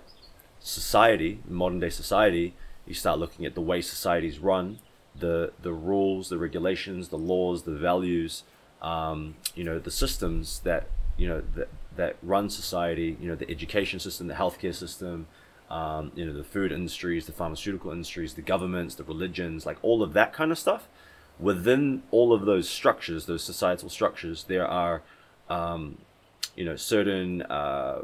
society, 0.59 1.39
modern 1.47 1.79
day 1.79 1.89
society, 1.89 2.53
you 2.85 2.93
start 2.93 3.19
looking 3.19 3.45
at 3.45 3.53
the 3.55 3.62
way 3.62 3.81
societies 3.81 4.39
run, 4.39 4.79
the 5.17 5.53
the 5.62 5.73
rules, 5.73 6.29
the 6.29 6.38
regulations, 6.38 7.09
the 7.09 7.17
laws, 7.17 7.63
the 7.63 7.75
values, 7.75 8.43
um, 8.81 9.35
you 9.55 9.63
know, 9.63 9.79
the 9.79 9.91
systems 9.91 10.59
that 10.59 10.88
you 11.17 11.27
know 11.27 11.41
that 11.55 11.69
that 11.95 12.15
run 12.21 12.50
society. 12.50 13.17
You 13.21 13.29
know, 13.29 13.35
the 13.35 13.50
education 13.50 14.00
system, 14.00 14.27
the 14.27 14.33
healthcare 14.33 14.75
system, 14.75 15.27
um, 15.74 16.12
you 16.13 16.24
know, 16.24 16.34
the 16.34 16.44
food 16.44 16.72
industries, 16.72 17.25
the 17.25 17.32
pharmaceutical 17.32 17.92
industries, 17.92 18.36
the 18.36 18.44
governments, 18.44 18.94
the 18.94 19.03
religions, 19.03 19.65
like 19.65 19.77
all 19.82 20.03
of 20.03 20.13
that 20.13 20.32
kind 20.32 20.51
of 20.51 20.60
stuff. 20.60 20.88
Within 21.39 22.03
all 22.12 22.32
of 22.32 22.46
those 22.46 22.70
structures, 22.70 23.25
those 23.25 23.44
societal 23.44 23.89
structures, 23.89 24.44
there 24.44 24.68
are, 24.68 25.01
um, 25.50 25.98
you 26.56 26.63
know, 26.63 26.75
certain 26.75 27.42
uh, 27.42 28.03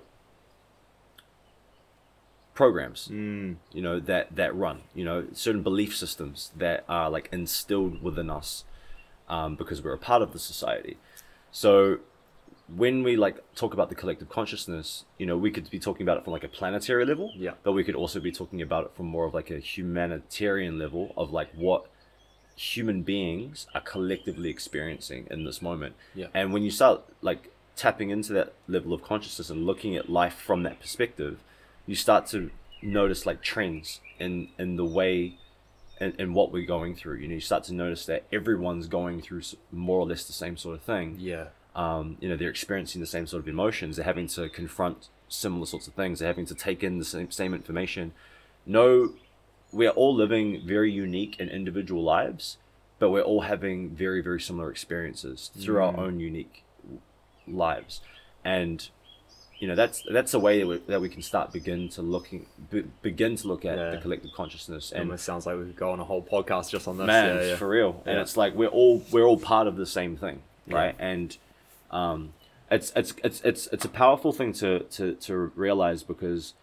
programs 2.55 3.07
Mm. 3.09 3.55
you 3.71 3.81
know 3.81 4.01
that 4.01 4.35
that 4.35 4.53
run 4.53 4.81
you 4.93 5.05
know 5.05 5.27
certain 5.31 5.63
belief 5.63 5.95
systems 5.95 6.51
that 6.57 6.83
are 6.89 7.09
like 7.09 7.29
instilled 7.31 8.03
within 8.03 8.29
us 8.29 8.65
um, 9.29 9.55
because 9.55 9.81
we're 9.81 9.93
a 9.93 9.97
part 9.97 10.21
of 10.21 10.33
the 10.33 10.39
society 10.39 10.97
so 11.51 11.99
when 12.75 13.01
we 13.03 13.15
like 13.15 13.37
talk 13.55 13.73
about 13.73 13.89
the 13.89 13.95
collective 13.95 14.29
consciousness 14.29 15.05
you 15.17 15.25
know 15.25 15.35
we 15.37 15.49
could 15.49 15.69
be 15.71 15.79
talking 15.79 16.03
about 16.03 16.17
it 16.17 16.23
from 16.23 16.33
like 16.33 16.43
a 16.43 16.47
planetary 16.49 17.05
level 17.05 17.31
Yeah. 17.35 17.53
but 17.63 17.71
we 17.71 17.83
could 17.83 17.95
also 17.95 18.19
be 18.19 18.31
talking 18.31 18.61
about 18.61 18.85
it 18.85 18.91
from 18.95 19.07
more 19.07 19.25
of 19.25 19.33
like 19.33 19.49
a 19.49 19.59
humanitarian 19.59 20.77
level 20.77 21.13
of 21.17 21.31
like 21.31 21.51
what 21.53 21.85
human 22.55 23.01
beings 23.03 23.67
are 23.73 23.81
collectively 23.81 24.49
experiencing 24.49 25.27
in 25.31 25.45
this 25.45 25.61
moment 25.61 25.95
Yeah. 26.13 26.27
and 26.33 26.51
when 26.53 26.63
you 26.63 26.71
start 26.71 27.01
like 27.21 27.51
tapping 27.75 28.09
into 28.09 28.33
that 28.33 28.53
level 28.67 28.93
of 28.93 29.01
consciousness 29.01 29.49
and 29.49 29.65
looking 29.65 29.95
at 29.95 30.09
life 30.09 30.33
from 30.35 30.63
that 30.63 30.79
perspective 30.81 31.39
you 31.87 31.95
start 31.95 32.27
to 32.27 32.51
notice 32.81 33.25
like 33.25 33.41
trends 33.41 34.01
in 34.19 34.49
in 34.59 34.75
the 34.75 34.85
way 34.85 35.35
and, 36.01 36.13
and 36.19 36.35
what 36.35 36.51
we're 36.51 36.65
going 36.65 36.95
through 36.95 37.15
you 37.15 37.27
know 37.27 37.33
you 37.35 37.39
start 37.41 37.63
to 37.63 37.73
notice 37.73 38.05
that 38.05 38.23
everyone's 38.31 38.87
going 38.87 39.21
through 39.21 39.41
more 39.71 39.99
or 40.01 40.05
less 40.05 40.25
the 40.25 40.33
same 40.33 40.55
sort 40.57 40.75
of 40.75 40.81
thing 40.81 41.15
Yeah. 41.17 41.45
Um, 41.75 42.17
you 42.19 42.27
know 42.29 42.35
they're 42.35 42.49
experiencing 42.49 42.99
the 43.01 43.07
same 43.07 43.27
sort 43.27 43.41
of 43.43 43.47
emotions 43.47 43.95
they're 43.95 44.05
having 44.05 44.27
to 44.27 44.49
confront 44.49 45.09
similar 45.27 45.65
sorts 45.65 45.87
of 45.87 45.93
things 45.93 46.19
they're 46.19 46.27
having 46.27 46.45
to 46.45 46.55
take 46.55 46.83
in 46.83 46.97
the 46.97 47.05
same, 47.05 47.29
same 47.31 47.53
information 47.53 48.11
no 48.65 49.13
we 49.71 49.85
are 49.85 49.91
all 49.91 50.13
living 50.15 50.61
very 50.65 50.91
unique 50.91 51.35
and 51.39 51.49
individual 51.49 52.03
lives 52.03 52.57
but 52.97 53.11
we're 53.11 53.21
all 53.21 53.41
having 53.41 53.89
very 53.91 54.21
very 54.21 54.41
similar 54.41 54.71
experiences 54.71 55.51
through 55.59 55.81
our 55.81 55.95
own 55.97 56.19
unique 56.19 56.63
lives 57.47 58.01
and 58.43 58.89
you 59.59 59.67
know 59.67 59.75
that's 59.75 60.03
that's 60.11 60.33
a 60.33 60.39
way 60.39 60.59
that 60.59 60.67
we, 60.67 60.77
that 60.87 61.01
we 61.01 61.09
can 61.09 61.21
start 61.21 61.51
begin 61.51 61.89
to 61.89 62.01
looking 62.01 62.45
be, 62.71 62.81
begin 63.01 63.35
to 63.35 63.47
look 63.47 63.65
at 63.65 63.77
Yeah. 63.77 63.91
the 63.91 63.97
collective 63.97 64.31
consciousness 64.33 64.91
and 64.91 65.01
Almost 65.03 65.25
sounds 65.25 65.45
like 65.45 65.57
we 65.57 65.65
could 65.65 65.75
go 65.75 65.91
on 65.91 65.99
a 65.99 66.03
whole 66.05 66.23
podcast 66.23 66.69
just 66.71 66.87
on 66.87 66.97
this. 66.97 67.07
man 67.07 67.35
yeah, 67.35 67.43
yeah. 67.49 67.55
for 67.57 67.67
real 67.67 68.01
and 68.05 68.17
it's 68.19 68.37
like 68.37 68.55
we're 68.55 68.67
all 68.69 69.03
we're 69.11 69.25
all 69.25 69.37
part 69.39 69.67
of 69.67 69.75
the 69.75 69.85
same 69.85 70.15
thing 70.17 70.41
Yeah. 70.67 70.75
right 70.75 70.95
and 70.99 71.37
um 71.91 72.33
it's 72.71 72.91
it's 72.95 73.13
it's 73.23 73.41
it's 73.41 73.67
it's 73.67 73.85
a 73.85 73.89
powerful 73.89 74.31
thing 74.31 74.53
to 74.53 74.79
to 74.83 75.15
to 75.15 75.51
realize 75.55 76.03
because 76.03 76.53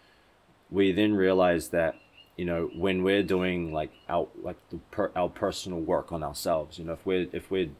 we 0.69 0.91
then 0.91 1.13
realize 1.15 1.69
that 1.69 1.95
you 2.37 2.45
know 2.45 2.69
when 2.75 3.03
we're 3.03 3.23
doing 3.23 3.73
like 3.73 3.91
our 4.07 4.27
like 4.41 4.57
the 4.69 4.77
per, 4.91 5.11
our 5.15 5.29
personal 5.29 5.79
work 5.79 6.11
on 6.11 6.23
ourselves 6.23 6.77
you 6.79 6.85
know 6.85 6.93
if 6.93 7.05
we're 7.05 7.27
if 7.33 7.51
we're 7.51 7.63
you 7.63 7.73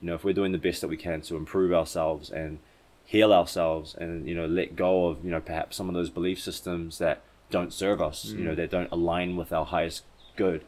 know 0.00 0.14
if 0.14 0.24
we're 0.24 0.34
doing 0.34 0.52
the 0.52 0.58
best 0.58 0.80
that 0.80 0.88
we 0.88 0.96
can 0.96 1.20
to 1.22 1.36
improve 1.36 1.72
ourselves 1.72 2.30
and 2.30 2.58
heal 3.04 3.32
ourselves 3.32 3.94
and 3.94 4.28
you 4.28 4.34
know 4.34 4.46
let 4.46 4.76
go 4.76 5.06
of 5.06 5.24
you 5.24 5.30
know 5.30 5.40
perhaps 5.40 5.76
some 5.76 5.88
of 5.88 5.94
those 5.94 6.10
belief 6.10 6.40
systems 6.40 6.98
that 6.98 7.22
don't 7.50 7.72
serve 7.72 8.00
us 8.00 8.24
you 8.26 8.44
know 8.44 8.54
that 8.54 8.70
don't 8.70 8.90
align 8.90 9.36
with 9.36 9.52
our 9.52 9.64
highest 9.66 10.04
good 10.36 10.64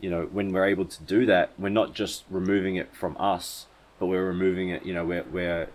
you 0.00 0.10
know 0.10 0.24
when 0.32 0.52
we're 0.52 0.66
able 0.66 0.84
to 0.84 1.02
do 1.04 1.24
that 1.26 1.50
we're 1.58 1.68
not 1.68 1.94
just 1.94 2.24
removing 2.30 2.76
it 2.76 2.94
from 2.94 3.16
us 3.18 3.66
but 3.98 4.06
we're 4.06 4.24
removing 4.26 4.68
it 4.68 4.84
you 4.84 4.92
know 4.94 5.04
we're 5.04 5.24
we're 5.24 5.68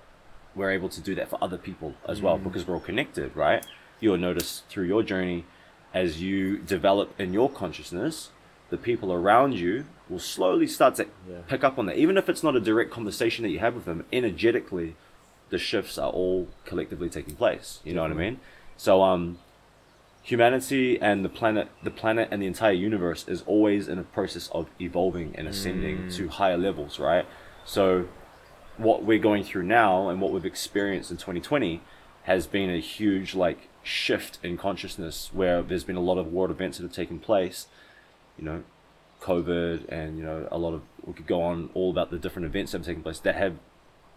we're 0.56 0.72
able 0.72 0.90
to 0.90 1.02
do 1.02 1.16
that 1.16 1.30
for 1.30 1.38
other 1.42 1.58
people 1.58 1.94
as 2.08 2.22
well 2.22 2.38
because 2.38 2.68
we're 2.68 2.76
all 2.76 2.80
connected 2.82 3.36
right? 3.36 3.66
You'll 4.00 4.18
notice 4.18 4.64
through 4.70 4.86
your 4.86 5.04
journey 5.04 5.46
as 5.94 6.22
you 6.22 6.58
develop 6.58 7.14
in 7.20 7.34
your 7.34 7.50
consciousness 7.50 8.30
the 8.70 8.78
people 8.78 9.12
around 9.14 9.54
you 9.54 9.86
will 10.10 10.20
slowly 10.20 10.68
start 10.68 10.96
to 10.96 11.06
Yeah. 11.30 11.38
pick 11.48 11.64
up 11.64 11.78
on 11.80 11.86
that. 11.88 11.98
Even 11.98 12.18
if 12.18 12.28
it's 12.30 12.44
not 12.44 12.56
a 12.56 12.60
direct 12.60 12.90
conversation 12.92 13.44
that 13.44 13.50
you 13.50 13.60
have 13.60 13.76
with 13.76 13.86
them 13.86 14.06
energetically 14.12 14.96
the 15.50 15.58
shifts 15.58 15.98
are 15.98 16.10
all 16.10 16.48
collectively 16.66 17.10
taking 17.10 17.36
place. 17.36 17.80
You 17.84 17.94
know 17.94 18.02
what 18.04 18.12
i 18.12 18.16
mean? 18.16 18.40
So 18.78 19.04
um 19.04 19.38
humanity 20.24 21.00
and 21.02 21.26
the 21.26 21.30
planet 21.30 21.68
the 21.84 21.92
planet 21.92 22.28
and 22.32 22.42
the 22.42 22.46
entire 22.48 22.72
universe 22.74 23.26
is 23.28 23.42
always 23.48 23.88
in 23.88 23.98
a 23.98 24.04
process 24.04 24.50
of 24.54 24.68
evolving 24.80 25.34
and 25.36 25.48
ascending 25.48 26.10
to 26.12 26.28
higher 26.30 26.58
levels 26.58 27.00
right 27.00 27.26
so 27.66 28.08
what 28.78 29.04
we're 29.04 29.20
going 29.20 29.44
through 29.44 29.64
now 29.64 30.10
and 30.10 30.22
what 30.22 30.32
we've 30.32 30.46
experienced 30.46 31.12
in 31.12 31.18
2020 31.18 31.82
has 32.24 32.48
been 32.48 32.70
a 32.70 32.80
huge 32.80 33.36
like 33.36 33.70
shift 33.84 34.38
in 34.44 34.58
consciousness 34.58 35.30
where 35.34 35.62
there's 35.62 35.84
been 35.84 35.96
a 35.96 36.02
lot 36.02 36.18
of 36.18 36.32
world 36.32 36.52
events 36.52 36.78
that 36.78 36.84
have 36.84 36.94
taken 36.94 37.20
place 37.20 37.68
you 38.38 38.46
know 38.46 38.64
covid 39.22 39.88
and 39.90 40.18
you 40.18 40.24
know 40.24 40.48
a 40.52 40.58
lot 40.58 40.74
of 40.74 40.82
we 41.04 41.14
could 41.14 41.28
go 41.28 41.42
on 41.42 41.70
all 41.74 41.92
about 41.92 42.12
the 42.12 42.18
different 42.18 42.46
events 42.46 42.72
that 42.72 42.80
have 42.80 42.86
taken 42.86 43.04
place 43.04 43.20
that 43.20 43.36
have 43.36 43.56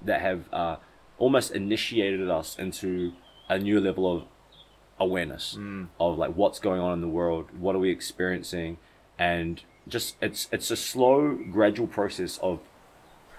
that 0.02 0.20
have 0.20 0.52
uh, 0.52 0.76
almost 1.18 1.50
initiated 1.52 2.28
us 2.28 2.58
into 2.58 3.12
a 3.48 3.58
new 3.58 3.80
level 3.80 4.10
of 4.14 4.24
awareness 4.98 5.56
of 5.98 6.18
like 6.18 6.34
what's 6.36 6.58
going 6.58 6.80
on 6.80 6.92
in 6.92 7.00
the 7.00 7.08
world 7.08 7.46
what 7.58 7.74
are 7.74 7.78
we 7.78 7.90
experiencing 7.90 8.78
and 9.18 9.62
just 9.88 10.16
it's 10.20 10.48
it's 10.52 10.70
a 10.70 10.76
slow 10.76 11.34
gradual 11.50 11.86
process 11.86 12.38
of 12.38 12.60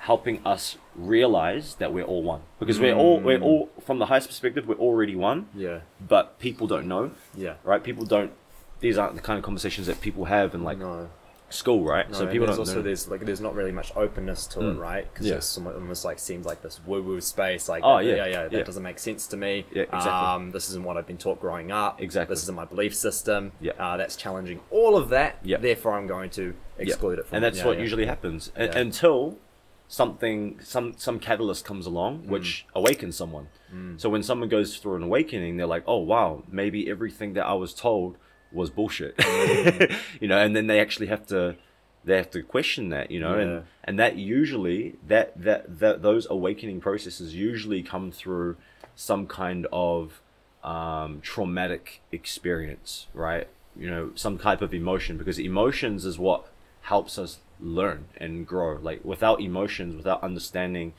helping 0.05 0.37
us 0.45 0.77
realize 0.95 1.75
that 1.75 1.91
we're 1.93 2.03
all 2.03 2.21
one 2.23 2.41
because 2.59 2.79
we're 2.79 2.93
all 2.95 3.19
we're 3.19 3.39
all 3.41 3.69
from 3.87 3.97
the 3.99 4.05
highest 4.07 4.27
perspective 4.27 4.67
we're 4.67 4.75
already 4.89 5.15
one 5.15 5.47
Yeah. 5.55 5.79
but 5.99 6.37
people 6.39 6.67
don't 6.67 6.87
know 6.87 7.11
Yeah. 7.35 7.55
right 7.63 7.83
people 7.83 8.05
don't 8.05 8.31
these 8.81 8.97
aren't 8.97 9.15
the 9.15 9.21
kind 9.21 9.37
of 9.39 9.43
conversations 9.43 9.87
that 9.87 10.01
people 10.01 10.25
have 10.25 10.53
in 10.53 10.63
like 10.63 10.77
no. 10.77 11.09
school 11.49 11.83
right 11.83 12.07
No, 12.11 12.17
so 12.19 12.27
people 12.27 12.45
there's 12.47 12.57
don't 12.57 12.67
also 12.67 12.75
know. 12.75 12.81
there's 12.83 13.07
like 13.07 13.21
there's 13.21 13.41
not 13.41 13.55
really 13.55 13.71
much 13.71 13.91
openness 13.95 14.45
to 14.47 14.59
it, 14.59 14.63
Mm. 14.75 14.79
right? 14.79 15.05
Because 15.11 15.27
Yeah. 15.27 15.35
it's 15.35 15.57
almost 15.57 16.03
like 16.05 16.19
seems 16.19 16.45
like 16.45 16.61
this 16.61 16.79
woo 16.85 17.01
woo 17.01 17.21
space. 17.21 17.69
Like, 17.69 17.81
Oh, 17.83 17.99
yeah, 17.99 18.15
yeah, 18.15 18.25
yeah, 18.25 18.43
that 18.43 18.51
yeah. 18.51 18.63
doesn't 18.63 18.83
make 18.83 18.99
sense 18.99 19.25
to 19.27 19.37
me. 19.37 19.65
Yeah, 19.71 19.83
exactly. 19.83 20.11
Um, 20.11 20.51
this 20.51 20.69
isn't 20.71 20.83
what 20.83 20.97
I've 20.97 21.07
been 21.07 21.17
taught 21.25 21.39
growing 21.39 21.71
up. 21.71 22.01
Exactly. 22.01 22.33
This 22.33 22.43
isn't 22.43 22.55
my 22.63 22.65
belief 22.65 22.93
system. 22.95 23.51
Yeah. 23.61 23.73
Uh, 23.79 23.95
that's 23.97 24.15
challenging 24.15 24.59
all 24.71 24.97
of 24.97 25.09
that. 25.09 25.37
Yeah. 25.43 25.57
Therefore, 25.57 25.93
I'm 25.97 26.07
going 26.07 26.29
to 26.31 26.53
exclude 26.77 27.19
it 27.19 27.25
from. 27.27 27.35
and 27.37 27.43
that's 27.45 27.63
what 27.63 27.79
usually 27.79 28.05
happens 28.07 28.51
until 28.55 29.37
something 29.87 30.59
some 30.61 30.93
some 30.97 31.19
catalyst 31.19 31.63
comes 31.65 31.85
along 31.85 32.23
Mm. 32.23 32.27
which 32.29 32.65
awakens 32.75 33.15
someone 33.15 33.47
so 33.97 34.09
when 34.09 34.23
someone 34.23 34.47
goes 34.49 34.77
through 34.77 34.95
an 34.95 35.03
awakening 35.03 35.57
they're 35.57 35.67
like 35.67 35.83
oh 35.85 35.97
wow 35.99 36.43
maybe 36.49 36.89
everything 36.89 37.33
that 37.33 37.45
i 37.45 37.53
was 37.53 37.73
told 37.73 38.17
was 38.51 38.69
bullshit 38.69 39.15
Mm. 39.17 39.95
you 40.21 40.27
know 40.27 40.39
and 40.39 40.55
then 40.55 40.67
they 40.67 40.79
actually 40.79 41.07
have 41.07 41.25
to 41.27 41.55
they 42.05 42.15
have 42.15 42.29
to 42.31 42.41
question 42.41 42.89
that 42.89 43.11
you 43.11 43.19
know 43.19 43.35
Yeah. 43.35 43.41
and 43.43 43.63
and 43.83 43.99
that 43.99 44.15
usually 44.17 44.95
that 45.07 45.39
that 45.41 45.79
that 45.79 46.01
those 46.01 46.25
awakening 46.29 46.79
processes 46.79 47.35
usually 47.35 47.83
come 47.83 48.11
through 48.11 48.55
some 48.95 49.27
kind 49.27 49.67
of 49.71 50.21
um, 50.63 51.19
traumatic 51.21 52.01
experience, 52.11 53.05
right? 53.13 53.47
You 53.77 53.87
know, 53.89 54.11
some 54.15 54.37
type 54.39 54.61
of 54.63 54.73
emotion 54.73 55.15
because 55.17 55.37
emotions 55.37 56.05
is 56.05 56.17
what 56.17 56.47
helps 56.81 57.19
us 57.19 57.39
learn 57.59 58.05
and 58.17 58.45
grow. 58.45 58.77
Like 58.81 59.03
without 59.03 59.41
emotions, 59.41 59.95
without 59.95 60.21
understanding 60.23 60.93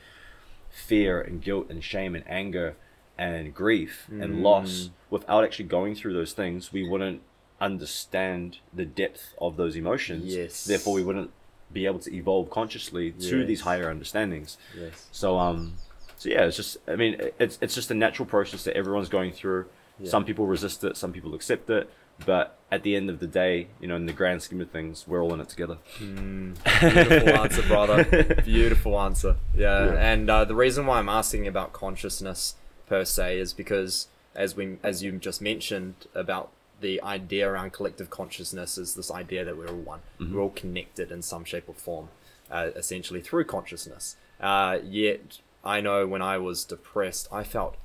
fear 0.69 1.21
and 1.21 1.41
guilt 1.41 1.67
and 1.69 1.83
shame 1.83 2.15
and 2.15 2.23
anger 2.27 2.75
and 3.17 3.53
grief 3.53 4.07
and 4.11 4.43
loss, 4.43 4.89
without 5.09 5.43
actually 5.43 5.65
going 5.65 5.95
through 5.95 6.13
those 6.13 6.33
things, 6.33 6.71
we 6.71 6.87
wouldn't 6.87 7.21
understand 7.59 8.59
the 8.73 8.85
depth 8.85 9.33
of 9.41 9.57
those 9.57 9.75
emotions. 9.75 10.35
Yes. 10.35 10.65
Therefore, 10.65 10.93
we 10.93 11.03
wouldn't 11.03 11.31
be 11.71 11.85
able 11.85 11.99
to 11.99 12.15
evolve 12.15 12.49
consciously 12.49 13.11
to 13.11 13.45
these 13.45 13.61
higher 13.61 13.89
understandings. 13.89 14.57
Yes. 14.77 15.07
So 15.11 15.37
um, 15.37 15.73
so 16.17 16.29
yeah, 16.29 16.45
it's 16.45 16.57
just 16.57 16.77
I 16.87 16.95
mean 16.95 17.19
it's 17.39 17.57
it's 17.61 17.75
just 17.75 17.91
a 17.91 17.93
natural 17.93 18.25
process 18.25 18.63
that 18.63 18.75
everyone's 18.75 19.09
going 19.09 19.31
through. 19.31 19.65
Yeah. 19.99 20.09
Some 20.09 20.25
people 20.25 20.45
resist 20.45 20.83
it, 20.83 20.95
some 20.95 21.11
people 21.11 21.33
accept 21.33 21.69
it, 21.69 21.89
but 22.25 22.57
at 22.71 22.83
the 22.83 22.95
end 22.95 23.09
of 23.09 23.19
the 23.19 23.27
day, 23.27 23.67
you 23.79 23.87
know, 23.87 23.95
in 23.95 24.05
the 24.07 24.13
grand 24.13 24.41
scheme 24.43 24.59
of 24.61 24.69
things, 24.69 25.05
we're 25.07 25.21
all 25.23 25.33
in 25.33 25.39
it 25.39 25.47
together. 25.49 25.77
Beautiful 25.99 27.29
answer, 27.29 27.61
brother. 27.63 28.03
Beautiful 28.45 28.99
answer. 28.99 29.35
Yeah, 29.55 29.85
Yeah. 29.93 30.11
and 30.11 30.29
uh, 30.29 30.45
the 30.45 30.55
reason 30.55 30.85
why 30.85 30.99
I'm 30.99 31.09
asking 31.09 31.47
about 31.47 31.73
consciousness 31.73 32.55
per 32.87 33.05
se 33.05 33.39
is 33.39 33.53
because, 33.53 34.07
as 34.35 34.55
we 34.55 34.77
as 34.83 35.03
you 35.03 35.11
just 35.13 35.41
mentioned 35.41 35.95
about 36.13 36.51
the 36.79 37.01
idea 37.01 37.49
around 37.49 37.73
collective 37.73 38.09
consciousness 38.09 38.77
is 38.77 38.93
this 38.93 39.09
idea 39.09 39.43
that 39.43 39.57
we're 39.57 39.67
all 39.67 39.75
one. 39.75 39.99
We're 40.19 40.41
all 40.41 40.49
connected 40.51 41.11
in 41.11 41.21
some 41.23 41.43
shape 41.43 41.63
or 41.67 41.73
form, 41.73 42.09
uh, 42.51 42.69
essentially 42.75 43.19
through 43.21 43.45
consciousness. 43.45 44.15
Uh, 44.39 44.77
yet, 44.83 45.39
I 45.63 45.81
know 45.81 46.05
when 46.05 46.21
I 46.21 46.37
was 46.37 46.65
depressed, 46.65 47.27
I 47.31 47.43
felt 47.43 47.75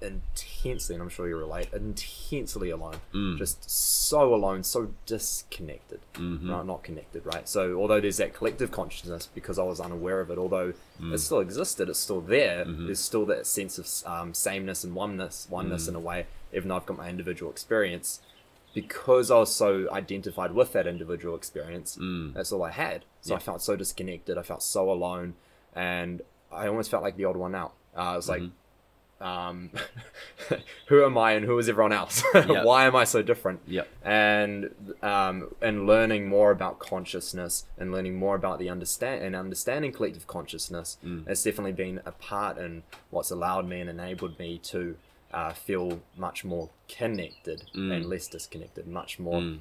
intensely, 0.00 0.94
and 0.94 1.02
I'm 1.02 1.08
sure 1.08 1.28
you 1.28 1.36
relate, 1.36 1.72
intensely 1.72 2.70
alone. 2.70 2.96
Mm. 3.14 3.38
Just 3.38 3.70
so 3.70 4.34
alone, 4.34 4.62
so 4.62 4.92
disconnected. 5.06 6.00
Mm-hmm. 6.14 6.50
Right, 6.50 6.66
not 6.66 6.82
connected, 6.82 7.24
right? 7.24 7.48
So 7.48 7.76
although 7.76 8.00
there's 8.00 8.18
that 8.18 8.34
collective 8.34 8.70
consciousness, 8.70 9.28
because 9.34 9.58
I 9.58 9.62
was 9.62 9.80
unaware 9.80 10.20
of 10.20 10.30
it, 10.30 10.38
although 10.38 10.74
mm. 11.00 11.12
it 11.12 11.18
still 11.18 11.40
existed, 11.40 11.88
it's 11.88 11.98
still 11.98 12.20
there. 12.20 12.64
Mm-hmm. 12.64 12.86
There's 12.86 13.00
still 13.00 13.26
that 13.26 13.46
sense 13.46 13.78
of 13.78 14.10
um, 14.10 14.34
sameness 14.34 14.84
and 14.84 14.94
oneness, 14.94 15.46
oneness 15.50 15.86
mm. 15.86 15.90
in 15.90 15.94
a 15.94 16.00
way, 16.00 16.26
even 16.52 16.68
though 16.68 16.76
I've 16.76 16.86
got 16.86 16.98
my 16.98 17.08
individual 17.08 17.50
experience. 17.50 18.20
Because 18.74 19.30
I 19.30 19.38
was 19.38 19.54
so 19.54 19.90
identified 19.90 20.52
with 20.52 20.74
that 20.74 20.86
individual 20.86 21.34
experience, 21.34 21.98
that's 22.34 22.52
all 22.52 22.62
I 22.62 22.72
had. 22.72 23.06
So 23.22 23.34
I 23.34 23.38
felt 23.38 23.62
so 23.62 23.74
disconnected. 23.74 24.36
I 24.36 24.42
felt 24.42 24.62
so 24.62 24.90
alone, 24.90 25.32
and 25.74 26.20
I 26.52 26.68
almost 26.68 26.90
felt 26.90 27.02
like 27.02 27.16
the 27.16 27.24
odd 27.24 27.38
one 27.38 27.54
out. 27.54 27.72
Uh, 27.96 28.00
I 28.00 28.16
was 28.16 28.28
like, 28.28 28.42
mm-hmm. 28.42 28.52
Um, 29.20 29.70
who 30.88 31.04
am 31.04 31.16
I 31.18 31.32
and 31.32 31.44
who 31.46 31.58
is 31.58 31.68
everyone 31.68 31.92
else? 31.92 32.22
Yeah. 32.34 32.64
Why 32.64 32.84
am 32.84 32.94
I 32.94 33.04
so 33.04 33.22
different? 33.22 33.60
Yep. 33.66 33.88
And 34.04 34.70
um, 35.02 35.54
and 35.62 35.86
learning 35.86 36.28
more 36.28 36.50
about 36.50 36.78
consciousness 36.78 37.64
and 37.78 37.90
learning 37.92 38.16
more 38.16 38.36
about 38.36 38.58
the 38.58 38.68
understand 38.70 39.24
and 39.24 39.34
understanding 39.34 39.90
collective 39.92 40.26
consciousness 40.26 40.98
has 41.26 41.42
definitely 41.42 41.72
been 41.72 42.00
a 42.06 42.12
part 42.12 42.58
in 42.58 42.82
what's 43.10 43.30
allowed 43.30 43.68
me 43.68 43.80
and 43.80 43.90
enabled 43.90 44.38
me 44.38 44.58
to 44.58 44.96
uh, 45.32 45.52
feel 45.52 46.00
much 46.16 46.44
more 46.44 46.70
connected 46.88 47.64
and 47.74 48.06
less 48.06 48.28
disconnected, 48.28 48.86
much 48.86 49.18
more 49.18 49.54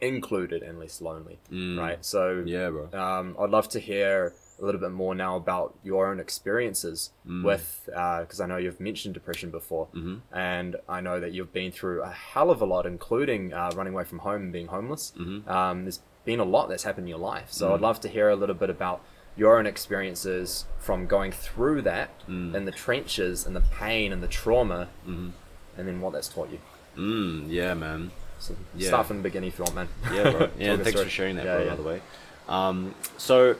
included 0.00 0.62
and 0.62 0.78
less 0.80 1.00
lonely. 1.00 1.38
Right. 1.50 2.04
So 2.04 2.42
Yeah, 2.46 2.70
bro. 2.70 2.88
um, 2.98 3.36
I'd 3.38 3.50
love 3.50 3.68
to 3.70 3.78
hear 3.80 4.32
a 4.60 4.64
little 4.64 4.80
bit 4.80 4.90
more 4.92 5.14
now 5.14 5.36
about 5.36 5.74
your 5.82 6.08
own 6.10 6.20
experiences 6.20 7.10
with, 7.24 7.82
because 7.86 8.40
I 8.40 8.46
know 8.46 8.56
you've 8.56 8.80
mentioned 8.80 9.14
depression 9.14 9.50
before, 9.50 9.88
and 10.32 10.76
I 10.88 11.00
know 11.00 11.20
that 11.20 11.32
you've 11.32 11.52
been 11.52 11.72
through 11.72 12.02
a 12.02 12.10
hell 12.10 12.50
of 12.50 12.60
a 12.60 12.64
lot, 12.66 12.86
including 12.86 13.52
uh, 13.52 13.70
running 13.74 13.92
away 13.92 14.04
from 14.04 14.18
home 14.20 14.42
and 14.42 14.52
being 14.52 14.66
homeless. 14.68 15.12
Um, 15.46 15.82
there's 15.84 16.00
been 16.24 16.40
a 16.40 16.44
lot 16.44 16.68
that's 16.68 16.84
happened 16.84 17.04
in 17.04 17.08
your 17.08 17.18
life, 17.18 17.48
so 17.50 17.74
I'd 17.74 17.80
love 17.80 18.00
to 18.00 18.08
hear 18.08 18.28
a 18.28 18.36
little 18.36 18.54
bit 18.54 18.70
about 18.70 19.02
your 19.36 19.58
own 19.58 19.66
experiences 19.66 20.66
from 20.78 21.06
going 21.06 21.32
through 21.32 21.82
that 21.82 22.10
in 22.28 22.64
the 22.64 22.72
trenches 22.72 23.46
and 23.46 23.56
the 23.56 23.60
pain 23.60 24.12
and 24.12 24.22
the 24.22 24.28
trauma, 24.28 24.88
and 25.06 25.32
then 25.76 26.00
what 26.00 26.12
that's 26.12 26.28
taught 26.28 26.50
you. 26.50 26.58
Mm, 26.96 27.46
yeah, 27.48 27.72
man. 27.74 28.10
So 28.38 28.54
Yeah. 28.76 28.88
start 28.88 29.06
from 29.06 29.18
the 29.18 29.22
beginning 29.22 29.48
if 29.48 29.58
you 29.58 29.64
want, 29.64 29.74
man. 29.76 29.88
Yeah, 30.12 30.30
bro. 30.30 30.50
Yeah, 30.58 30.76
thanks 30.76 31.00
for 31.00 31.08
sharing 31.08 31.36
that, 31.36 31.44
Yeah, 31.46 31.54
bro, 31.56 31.64
yeah. 31.64 31.70
by 31.70 31.76
the 31.76 31.82
way. 31.82 32.02
Um, 32.48 32.94
so, 33.16 33.56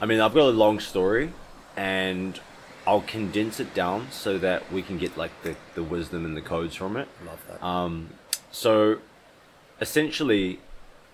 I 0.00 0.06
mean, 0.06 0.20
I've 0.20 0.34
got 0.34 0.48
a 0.48 0.50
long 0.50 0.78
story, 0.80 1.32
and 1.76 2.38
I'll 2.86 3.02
condense 3.02 3.60
it 3.60 3.74
down 3.74 4.08
so 4.10 4.38
that 4.38 4.72
we 4.72 4.82
can 4.82 4.98
get 4.98 5.16
like 5.16 5.32
the, 5.42 5.56
the 5.74 5.82
wisdom 5.82 6.24
and 6.24 6.36
the 6.36 6.40
codes 6.40 6.76
from 6.76 6.96
it. 6.96 7.08
Love 7.26 7.44
that. 7.48 7.64
Um, 7.64 8.10
so, 8.50 8.98
essentially, 9.80 10.60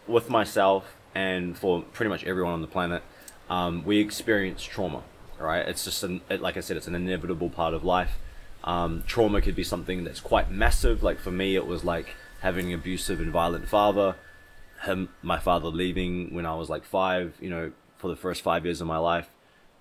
with 0.07 0.29
myself 0.29 0.95
and 1.15 1.57
for 1.57 1.83
pretty 1.83 2.11
much 2.11 2.25
everyone 2.25 2.53
on 2.53 2.61
the 2.61 2.67
planet, 2.67 3.03
um, 3.49 3.85
we 3.85 3.99
experience 3.99 4.63
trauma. 4.63 5.03
Right? 5.39 5.67
It's 5.67 5.85
just 5.85 6.03
an, 6.05 6.21
it, 6.31 6.41
like 6.41 6.57
I 6.57 6.61
said, 6.61 6.77
it's 6.77 6.87
an 6.87 6.95
inevitable 6.95 7.51
part 7.51 7.75
of 7.75 7.85
life. 7.85 8.19
Um, 8.63 9.03
trauma 9.07 9.41
could 9.41 9.57
be 9.57 9.65
something 9.65 10.05
that's 10.05 10.21
quite 10.21 10.51
massive. 10.51 11.03
Like 11.03 11.19
for 11.19 11.31
me, 11.31 11.57
it 11.57 11.67
was 11.67 11.85
like 11.85 12.15
having 12.41 12.73
an 12.73 12.79
abusive 12.79 13.21
and 13.21 13.33
violent 13.33 13.69
father. 13.69 14.15
Him, 14.85 15.09
my 15.23 15.39
father 15.39 15.69
leaving 15.69 16.33
when 16.33 16.47
I 16.47 16.55
was 16.55 16.71
like 16.71 16.85
five. 16.85 17.35
You 17.41 17.51
know, 17.51 17.73
for 18.05 18.09
the 18.09 18.17
first 18.17 18.43
five 18.43 18.67
years 18.67 18.83
of 18.83 18.87
my 18.87 18.99
life, 18.99 19.31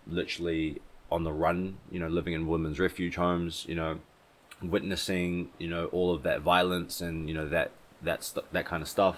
literally 0.08 0.82
on 1.12 1.26
the 1.26 1.34
run. 1.34 1.78
You 1.92 2.00
know, 2.00 2.08
living 2.08 2.32
in 2.32 2.48
women's 2.48 2.80
refuge 2.80 3.16
homes. 3.16 3.66
You 3.68 3.76
know, 3.76 4.00
witnessing 4.62 5.50
you 5.58 5.68
know 5.68 5.88
all 5.88 6.14
of 6.16 6.24
that 6.24 6.40
violence 6.40 7.02
and 7.02 7.28
you 7.28 7.36
know 7.36 7.48
that 7.50 7.72
that's 8.02 8.34
that 8.54 8.66
kind 8.66 8.82
of 8.82 8.88
stuff 8.88 9.18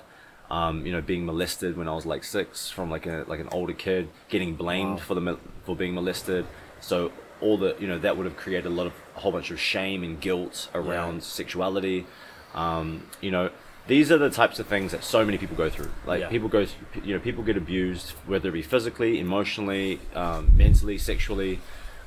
um, 0.49 0.83
you 0.87 0.91
know 0.91 1.01
being 1.01 1.23
molested 1.23 1.77
when 1.77 1.87
I 1.87 1.93
was 1.93 2.05
like 2.07 2.23
six 2.23 2.71
from 2.71 2.89
like 2.89 3.05
a 3.05 3.25
like 3.27 3.39
an 3.39 3.49
older 3.51 3.73
kid 3.73 4.09
getting 4.27 4.55
blamed 4.55 4.97
Wow. 4.97 5.05
for 5.05 5.13
the 5.13 5.37
for 5.65 5.75
being 5.75 5.93
molested 5.93 6.47
so 6.81 7.11
all 7.41 7.57
the 7.59 7.75
you 7.79 7.85
know 7.87 7.99
that 7.99 8.17
would 8.17 8.25
have 8.25 8.37
created 8.37 8.65
a 8.65 8.69
lot 8.73 8.87
of 8.87 8.93
a 9.15 9.19
whole 9.19 9.31
bunch 9.31 9.51
of 9.51 9.59
shame 9.59 10.03
and 10.03 10.19
guilt 10.19 10.67
around 10.73 11.21
sexuality 11.21 12.07
um, 12.55 13.03
you 13.21 13.29
know 13.29 13.51
these 13.88 14.12
are 14.12 14.17
the 14.17 14.30
types 14.30 14.60
of 14.60 14.67
things 14.67 14.91
that 14.91 15.04
so 15.04 15.24
many 15.26 15.38
people 15.38 15.56
go 15.56 15.69
through 15.69 15.91
like 16.06 16.21
Yeah. 16.21 16.30
people 16.30 16.50
go 16.50 16.65
through, 16.65 17.04
you 17.04 17.13
know 17.13 17.19
people 17.19 17.43
get 17.43 17.58
abused 17.58 18.12
whether 18.26 18.50
it 18.50 18.54
be 18.54 18.62
physically 18.62 19.19
emotionally 19.19 20.00
um, 20.15 20.52
mentally 20.56 20.98
sexually 20.98 21.60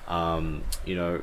um, 0.09 0.63
you 0.85 0.97
know 0.97 1.23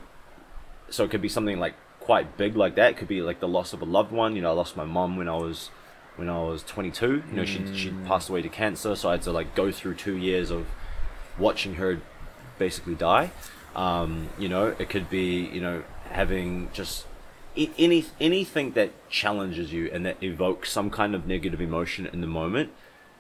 so 0.90 1.04
it 1.04 1.12
could 1.12 1.22
be 1.22 1.30
something 1.30 1.60
like 1.60 1.74
quite 2.00 2.38
big 2.38 2.56
like 2.56 2.76
that. 2.76 2.92
It 2.92 2.98
could 2.98 3.08
be 3.08 3.22
like 3.24 3.40
the 3.40 3.48
loss 3.48 3.74
of 3.74 3.82
a 3.82 3.86
loved 3.86 4.12
one. 4.12 4.36
You 4.36 4.44
know, 4.44 4.52
I 4.52 4.54
lost 4.54 4.78
my 4.78 4.86
mom 4.86 5.18
when 5.18 5.28
I 5.28 5.36
was 5.36 5.72
when 6.18 6.30
I 6.30 6.38
was 6.38 6.62
22. 6.62 7.24
You 7.32 7.36
know, 7.36 7.46
she 7.46 7.66
she 7.76 7.90
passed 8.06 8.30
away 8.30 8.44
to 8.44 8.50
cancer, 8.50 8.96
so 8.96 9.10
I 9.10 9.14
had 9.14 9.24
to 9.24 9.32
like 9.32 9.56
go 9.56 9.72
through 9.72 9.96
two 9.96 10.16
years 10.16 10.52
of 10.52 10.68
watching 11.40 11.76
her 11.76 12.00
basically 12.60 12.94
die. 12.94 13.32
Um, 13.76 14.30
you 14.38 14.48
know, 14.48 14.76
it 14.78 14.88
could 14.90 15.10
be 15.10 15.48
you 15.48 15.60
know 15.60 15.84
having 16.12 16.70
just 16.72 17.08
any 17.58 18.06
anything 18.20 18.72
that 18.72 18.92
challenges 19.10 19.72
you 19.72 19.90
and 19.92 20.06
that 20.06 20.22
evokes 20.22 20.72
some 20.72 20.90
kind 20.90 21.16
of 21.16 21.26
negative 21.28 21.62
emotion 21.62 22.06
in 22.06 22.22
the 22.22 22.28
moment 22.28 22.72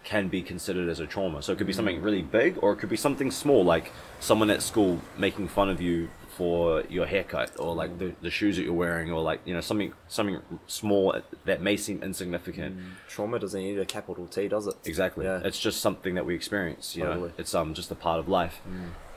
can 0.03 0.27
be 0.27 0.41
considered 0.41 0.87
as 0.87 0.99
a 0.99 1.07
trauma. 1.07 1.41
So 1.41 1.51
it 1.51 1.57
could 1.57 1.67
be 1.67 1.73
something 1.73 2.01
really 2.01 2.21
big, 2.21 2.57
or 2.61 2.73
it 2.73 2.77
could 2.77 2.89
be 2.89 2.95
something 2.95 3.31
small, 3.31 3.63
like 3.65 3.91
someone 4.19 4.49
at 4.51 4.61
school 4.61 5.01
making 5.17 5.47
fun 5.47 5.67
of 5.67 5.81
you 5.81 6.09
for 6.37 6.83
your 6.89 7.05
haircut, 7.07 7.51
or 7.57 7.73
like 7.73 7.97
the, 7.97 8.13
the 8.21 8.29
shoes 8.29 8.57
that 8.57 8.63
you're 8.63 8.73
wearing, 8.73 9.11
or 9.11 9.21
like 9.21 9.41
you 9.45 9.53
know 9.53 9.61
something 9.61 9.93
something 10.07 10.41
small 10.67 11.19
that 11.45 11.61
may 11.61 11.75
seem 11.75 12.03
insignificant. 12.03 12.77
Trauma 13.09 13.39
doesn't 13.39 13.59
need 13.59 13.79
a 13.79 13.85
capital 13.85 14.27
T, 14.27 14.47
does 14.47 14.67
it? 14.67 14.75
Exactly. 14.85 15.25
Yeah. 15.25 15.41
It's 15.43 15.59
just 15.59 15.81
something 15.81 16.15
that 16.15 16.25
we 16.25 16.35
experience. 16.35 16.95
You 16.95 17.03
know, 17.03 17.13
Totally. 17.13 17.31
it's 17.37 17.55
um 17.55 17.73
just 17.73 17.89
a 17.89 17.95
part 17.95 18.19
of 18.19 18.27
life, 18.29 18.61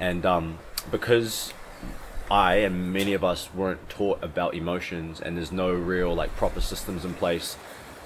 and 0.00 0.24
um 0.24 0.58
because 0.90 1.52
I 2.30 2.56
and 2.56 2.92
many 2.92 3.14
of 3.14 3.24
us 3.24 3.48
weren't 3.54 3.88
taught 3.88 4.22
about 4.22 4.54
emotions, 4.54 5.20
and 5.20 5.36
there's 5.36 5.52
no 5.52 5.72
real 5.72 6.14
like 6.14 6.34
proper 6.36 6.60
systems 6.60 7.04
in 7.04 7.14
place 7.14 7.56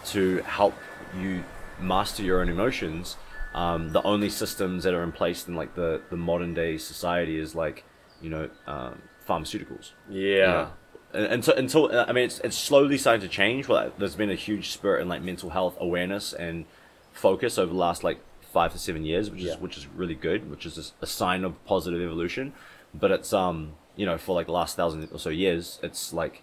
to 0.06 0.38
help 0.42 0.74
you 1.18 1.44
master 1.80 2.22
your 2.22 2.40
own 2.40 2.48
emotions. 2.48 3.16
Um, 3.54 3.92
the 3.92 4.02
only 4.02 4.30
systems 4.30 4.84
that 4.84 4.94
are 4.94 5.02
in 5.02 5.12
place 5.12 5.46
in 5.48 5.54
like 5.54 5.74
the 5.74 6.00
the 6.10 6.16
modern 6.16 6.54
day 6.54 6.78
society 6.78 7.38
is 7.38 7.54
like 7.54 7.84
you 8.20 8.30
know 8.30 8.48
um, 8.66 9.02
pharmaceuticals. 9.28 9.90
Yeah. 10.08 10.68
And 11.14 11.26
until, 11.26 11.54
until 11.54 12.00
I 12.08 12.12
mean, 12.12 12.24
it's, 12.24 12.38
it's 12.40 12.56
slowly 12.56 12.96
starting 12.96 13.20
to 13.20 13.28
change. 13.28 13.68
Well, 13.68 13.92
there's 13.98 14.14
been 14.14 14.30
a 14.30 14.34
huge 14.34 14.70
spurt 14.70 15.02
in 15.02 15.08
like 15.08 15.20
mental 15.20 15.50
health 15.50 15.76
awareness 15.78 16.32
and 16.32 16.64
focus 17.12 17.58
over 17.58 17.70
the 17.70 17.78
last 17.78 18.02
like 18.02 18.18
five 18.40 18.72
to 18.72 18.78
seven 18.78 19.04
years, 19.04 19.30
which 19.30 19.42
Yeah. 19.42 19.52
is 19.52 19.58
which 19.58 19.76
is 19.76 19.86
really 19.88 20.14
good, 20.14 20.48
which 20.50 20.64
is 20.64 20.92
a 21.02 21.06
sign 21.06 21.44
of 21.44 21.62
positive 21.66 22.00
evolution. 22.00 22.54
But 22.94 23.10
it's 23.10 23.32
um 23.34 23.74
you 23.96 24.06
know 24.06 24.18
for 24.18 24.34
like 24.34 24.46
the 24.46 24.52
last 24.52 24.76
thousand 24.76 25.08
or 25.12 25.18
so 25.18 25.30
years, 25.30 25.78
it's 25.82 26.12
like 26.12 26.42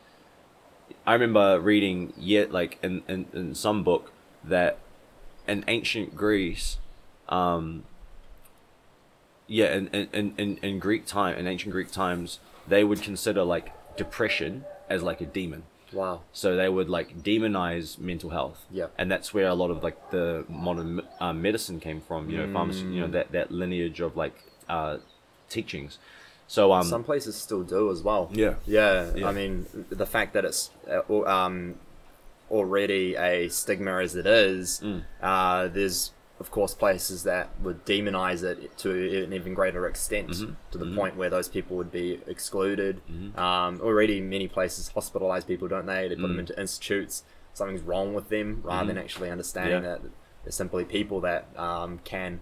I 1.06 1.14
remember 1.14 1.60
reading 1.60 2.14
yet 2.18 2.52
like 2.52 2.78
in, 2.84 3.04
in 3.08 3.26
in 3.34 3.56
some 3.56 3.84
book 3.84 4.12
that 4.44 4.78
in 5.48 5.64
ancient 5.68 6.16
Greece, 6.16 6.78
um, 7.28 7.84
yeah, 9.48 9.74
in, 9.76 9.88
in, 9.88 10.34
in, 10.38 10.58
in, 10.58 10.80
Greek 10.80 11.06
time, 11.08 11.36
in 11.38 11.48
ancient 11.48 11.72
Greek 11.72 11.92
times, 11.92 12.40
they 12.68 12.84
would 12.84 13.02
consider 13.02 13.44
like 13.44 13.72
depression 13.98 14.64
as 14.90 15.02
like 15.02 15.22
a 15.22 15.26
demon. 15.26 15.64
Wow. 15.92 16.22
So 16.34 16.56
they 16.56 16.70
would 16.70 16.88
like 16.88 17.24
demonize 17.24 17.98
mental 17.98 18.30
health. 18.30 18.64
Yeah. 18.70 18.88
And 18.98 19.10
that's 19.12 19.34
where 19.34 19.48
a 19.48 19.56
lot 19.56 19.72
of 19.72 19.82
like 19.82 20.12
the 20.12 20.46
modern 20.48 21.02
uh, 21.20 21.34
medicine 21.34 21.80
came 21.80 22.00
from. 22.00 22.30
You 22.30 22.38
know, 22.46 22.54
pharmacy. 22.54 22.82
You 22.82 23.02
know 23.02 23.08
Mm. 23.08 23.12
that 23.14 23.32
that 23.32 23.52
lineage 23.52 24.00
of 24.00 24.16
like 24.16 24.36
uh, 24.68 24.98
teachings. 25.50 25.98
So 26.56 26.72
um. 26.74 26.84
Some 26.84 27.04
places 27.04 27.36
still 27.36 27.64
do 27.64 27.92
as 27.92 28.02
well. 28.02 28.24
yeah. 28.34 28.56
Yeah, 28.66 29.12
Yeah. 29.16 29.28
I 29.30 29.32
mean, 29.32 29.66
the 29.90 30.06
fact 30.08 30.34
that 30.34 30.44
it's 30.46 30.72
uh, 30.90 31.24
um, 31.38 31.76
already 32.50 33.16
a 33.16 33.48
stigma 33.50 34.00
as 34.00 34.16
it 34.16 34.26
is, 34.26 34.82
Mm. 34.84 35.04
uh, 35.22 35.68
there's 35.68 36.12
of 36.40 36.50
course 36.52 36.74
places 36.74 37.24
that 37.24 37.50
would 37.62 37.86
demonize 37.86 38.44
it 38.44 38.76
to 38.78 38.90
an 39.26 39.34
even 39.34 39.54
greater 39.54 39.86
extent, 39.86 40.30
Mm-hmm. 40.30 40.54
to 40.72 40.78
the 40.78 40.96
point 40.96 41.18
where 41.18 41.30
those 41.30 41.50
people 41.50 41.76
would 41.78 41.92
be 41.92 42.20
excluded. 42.28 43.02
Um, 43.36 43.82
already, 43.82 44.22
many 44.22 44.48
places 44.48 44.92
hospitalize 44.96 45.46
people, 45.46 45.68
don't 45.68 45.86
they? 45.86 46.08
They 46.08 46.16
put 46.16 46.30
them 46.30 46.38
Mm. 46.38 46.46
into 46.46 46.60
institutes. 46.60 47.24
Something's 47.54 47.82
wrong 47.82 48.14
with 48.14 48.30
them, 48.30 48.62
rather 48.64 48.88
than 48.88 48.98
actually 48.98 49.30
understanding 49.30 49.82
Mm-hmm. 49.84 49.86
Yeah. 49.86 49.98
that 49.98 50.12
they're 50.46 50.52
simply 50.64 50.86
people 50.86 51.20
that 51.22 51.42
um, 51.60 52.00
can. 52.06 52.40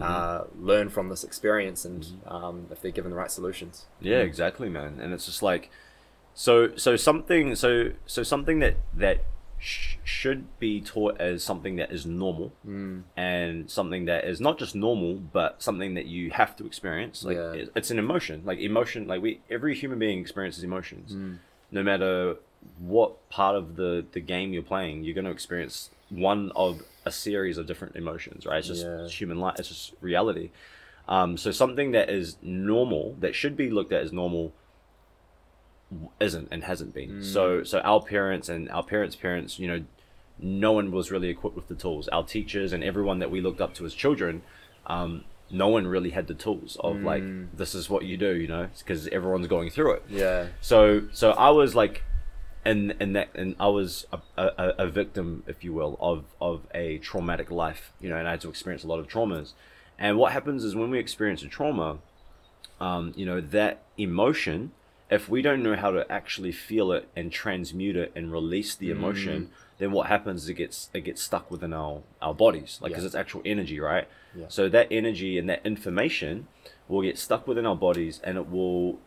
Mm-hmm. 0.00 0.62
Uh, 0.62 0.64
learn 0.72 0.88
from 0.88 1.08
this 1.08 1.24
experience, 1.24 1.84
and 1.84 2.06
um, 2.26 2.66
if 2.70 2.80
they're 2.80 2.90
given 2.90 3.10
the 3.10 3.16
right 3.16 3.30
solutions. 3.30 3.86
Yeah, 4.00 4.18
exactly, 4.18 4.68
man. 4.68 4.98
And 5.00 5.12
it's 5.12 5.26
just 5.26 5.42
like, 5.42 5.70
so 6.34 6.76
so 6.76 6.96
something 6.96 7.54
so 7.54 7.92
so 8.06 8.22
something 8.22 8.60
that 8.60 8.76
that 8.94 9.24
sh- 9.58 9.96
should 10.04 10.46
be 10.60 10.80
taught 10.80 11.20
as 11.20 11.42
something 11.42 11.76
that 11.76 11.90
is 11.90 12.06
normal, 12.06 12.52
Mm. 12.66 13.02
and 13.16 13.70
something 13.70 14.04
that 14.06 14.24
is 14.24 14.40
not 14.40 14.58
just 14.58 14.74
normal, 14.74 15.14
but 15.14 15.62
something 15.62 15.94
that 15.94 16.06
you 16.06 16.30
have 16.30 16.56
to 16.56 16.66
experience. 16.66 17.24
Like 17.24 17.36
Yeah. 17.36 17.64
it's 17.74 17.90
an 17.90 17.98
emotion. 17.98 18.42
Like 18.44 18.58
emotion, 18.60 19.08
like 19.08 19.20
we 19.22 19.40
every 19.50 19.74
human 19.74 19.98
being 19.98 20.20
experiences 20.20 20.62
emotions, 20.62 21.12
Mm. 21.14 21.38
no 21.72 21.82
matter 21.82 22.36
what 22.78 23.28
part 23.30 23.56
of 23.56 23.76
the 23.76 24.04
the 24.12 24.20
game 24.20 24.52
you're 24.52 24.62
playing. 24.74 25.02
You're 25.04 25.14
going 25.14 25.24
to 25.24 25.30
experience 25.30 25.90
one 26.10 26.50
of 26.56 26.82
a 27.08 27.12
series 27.12 27.56
of 27.58 27.66
different 27.66 27.96
emotions, 27.96 28.46
right? 28.46 28.58
It's 28.58 28.68
just 28.68 28.84
Yeah. 28.86 29.08
human 29.08 29.38
life. 29.40 29.56
It's 29.58 29.68
just 29.68 29.94
reality. 30.00 30.50
Um, 31.08 31.36
so 31.38 31.50
something 31.50 31.92
that 31.92 32.10
is 32.10 32.36
normal, 32.42 33.16
that 33.20 33.34
should 33.34 33.56
be 33.56 33.70
looked 33.70 33.92
at 33.92 34.02
as 34.02 34.12
normal, 34.12 34.52
isn't 36.20 36.48
and 36.50 36.64
hasn't 36.64 36.92
been. 36.94 37.22
So 37.24 37.62
so 37.64 37.80
our 37.80 38.00
parents 38.02 38.48
and 38.48 38.68
our 38.70 38.82
parents' 38.82 39.16
parents, 39.16 39.58
you 39.58 39.66
know, 39.68 39.84
no 40.38 40.72
one 40.72 40.90
was 40.92 41.10
really 41.10 41.28
equipped 41.28 41.56
with 41.56 41.68
the 41.68 41.74
tools. 41.74 42.08
Our 42.08 42.24
teachers 42.24 42.72
and 42.74 42.84
everyone 42.84 43.18
that 43.20 43.30
we 43.30 43.40
looked 43.40 43.60
up 43.60 43.72
to 43.74 43.86
as 43.86 43.94
children, 43.94 44.42
um, 44.86 45.24
no 45.50 45.68
one 45.68 45.86
really 45.86 46.10
had 46.10 46.26
the 46.26 46.34
tools 46.34 46.76
of 46.80 47.00
like 47.02 47.22
this 47.56 47.74
is 47.74 47.88
what 47.88 48.04
you 48.04 48.18
do, 48.18 48.36
you 48.36 48.46
know, 48.48 48.68
because 48.78 49.08
everyone's 49.08 49.46
going 49.46 49.70
through 49.70 49.92
it. 49.94 50.02
Yeah. 50.10 50.48
So 50.60 51.04
so 51.10 51.30
I 51.32 51.48
was 51.50 51.74
like, 51.74 52.02
in 52.68 52.94
in 53.00 53.12
that 53.14 53.28
and 53.34 53.56
I 53.58 53.68
was 53.68 54.06
a, 54.12 54.18
a, 54.36 54.74
a 54.78 54.86
victim, 54.88 55.42
if 55.46 55.64
you 55.64 55.72
will, 55.72 55.96
of 56.00 56.24
of 56.40 56.66
a 56.74 56.98
traumatic 56.98 57.50
life, 57.50 57.92
you 58.00 58.08
know, 58.08 58.16
and 58.16 58.28
I 58.28 58.32
had 58.32 58.40
to 58.42 58.48
experience 58.48 58.84
a 58.84 58.86
lot 58.86 59.00
of 59.00 59.08
traumas. 59.08 59.52
And 59.98 60.16
what 60.16 60.32
happens 60.32 60.62
is 60.64 60.76
when 60.76 60.90
we 60.90 60.98
experience 60.98 61.42
a 61.42 61.48
trauma, 61.48 61.98
um, 62.80 63.12
you 63.16 63.26
know, 63.26 63.40
that 63.40 63.82
emotion, 63.96 64.70
if 65.10 65.28
we 65.28 65.42
don't 65.42 65.62
know 65.62 65.74
how 65.74 65.90
to 65.90 66.10
actually 66.10 66.52
feel 66.52 66.92
it 66.92 67.08
and 67.16 67.32
transmute 67.32 67.96
it 67.96 68.12
and 68.14 68.30
release 68.30 68.76
the 68.76 68.90
emotion, 68.90 69.50
then 69.78 69.90
what 69.90 70.06
happens 70.06 70.44
is 70.44 70.48
it 70.50 70.54
gets 70.54 70.90
it 70.92 71.00
gets 71.00 71.22
stuck 71.22 71.50
within 71.50 71.72
our 71.72 72.02
our 72.20 72.34
bodies, 72.34 72.78
like 72.82 72.90
because 72.90 73.04
Yeah. 73.04 73.08
it's 73.08 73.14
actual 73.16 73.42
energy, 73.44 73.80
right? 73.80 74.06
Yeah. 74.34 74.46
So 74.48 74.68
that 74.68 74.86
energy 74.90 75.38
and 75.38 75.48
that 75.48 75.64
information 75.64 76.46
will 76.86 77.02
get 77.02 77.18
stuck 77.18 77.48
within 77.48 77.66
our 77.66 77.76
bodies, 77.76 78.20
and 78.22 78.36
it 78.36 78.48
will 78.50 78.98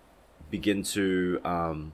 begin 0.49 0.83
to 0.83 1.39
um, 1.45 1.93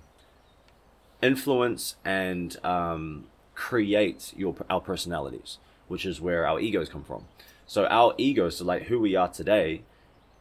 influence 1.21 1.95
and 2.05 2.63
um, 2.65 3.25
create 3.55 4.33
your 4.35 4.55
our 4.69 4.81
personalities, 4.81 5.57
which 5.87 6.05
is 6.05 6.21
where 6.21 6.47
our 6.47 6.59
egos 6.59 6.89
come 6.89 7.03
from. 7.03 7.25
So 7.65 7.85
our 7.87 8.13
egos, 8.17 8.57
so 8.57 8.65
like 8.65 8.83
who 8.83 8.99
we 8.99 9.15
are 9.15 9.27
today, 9.27 9.81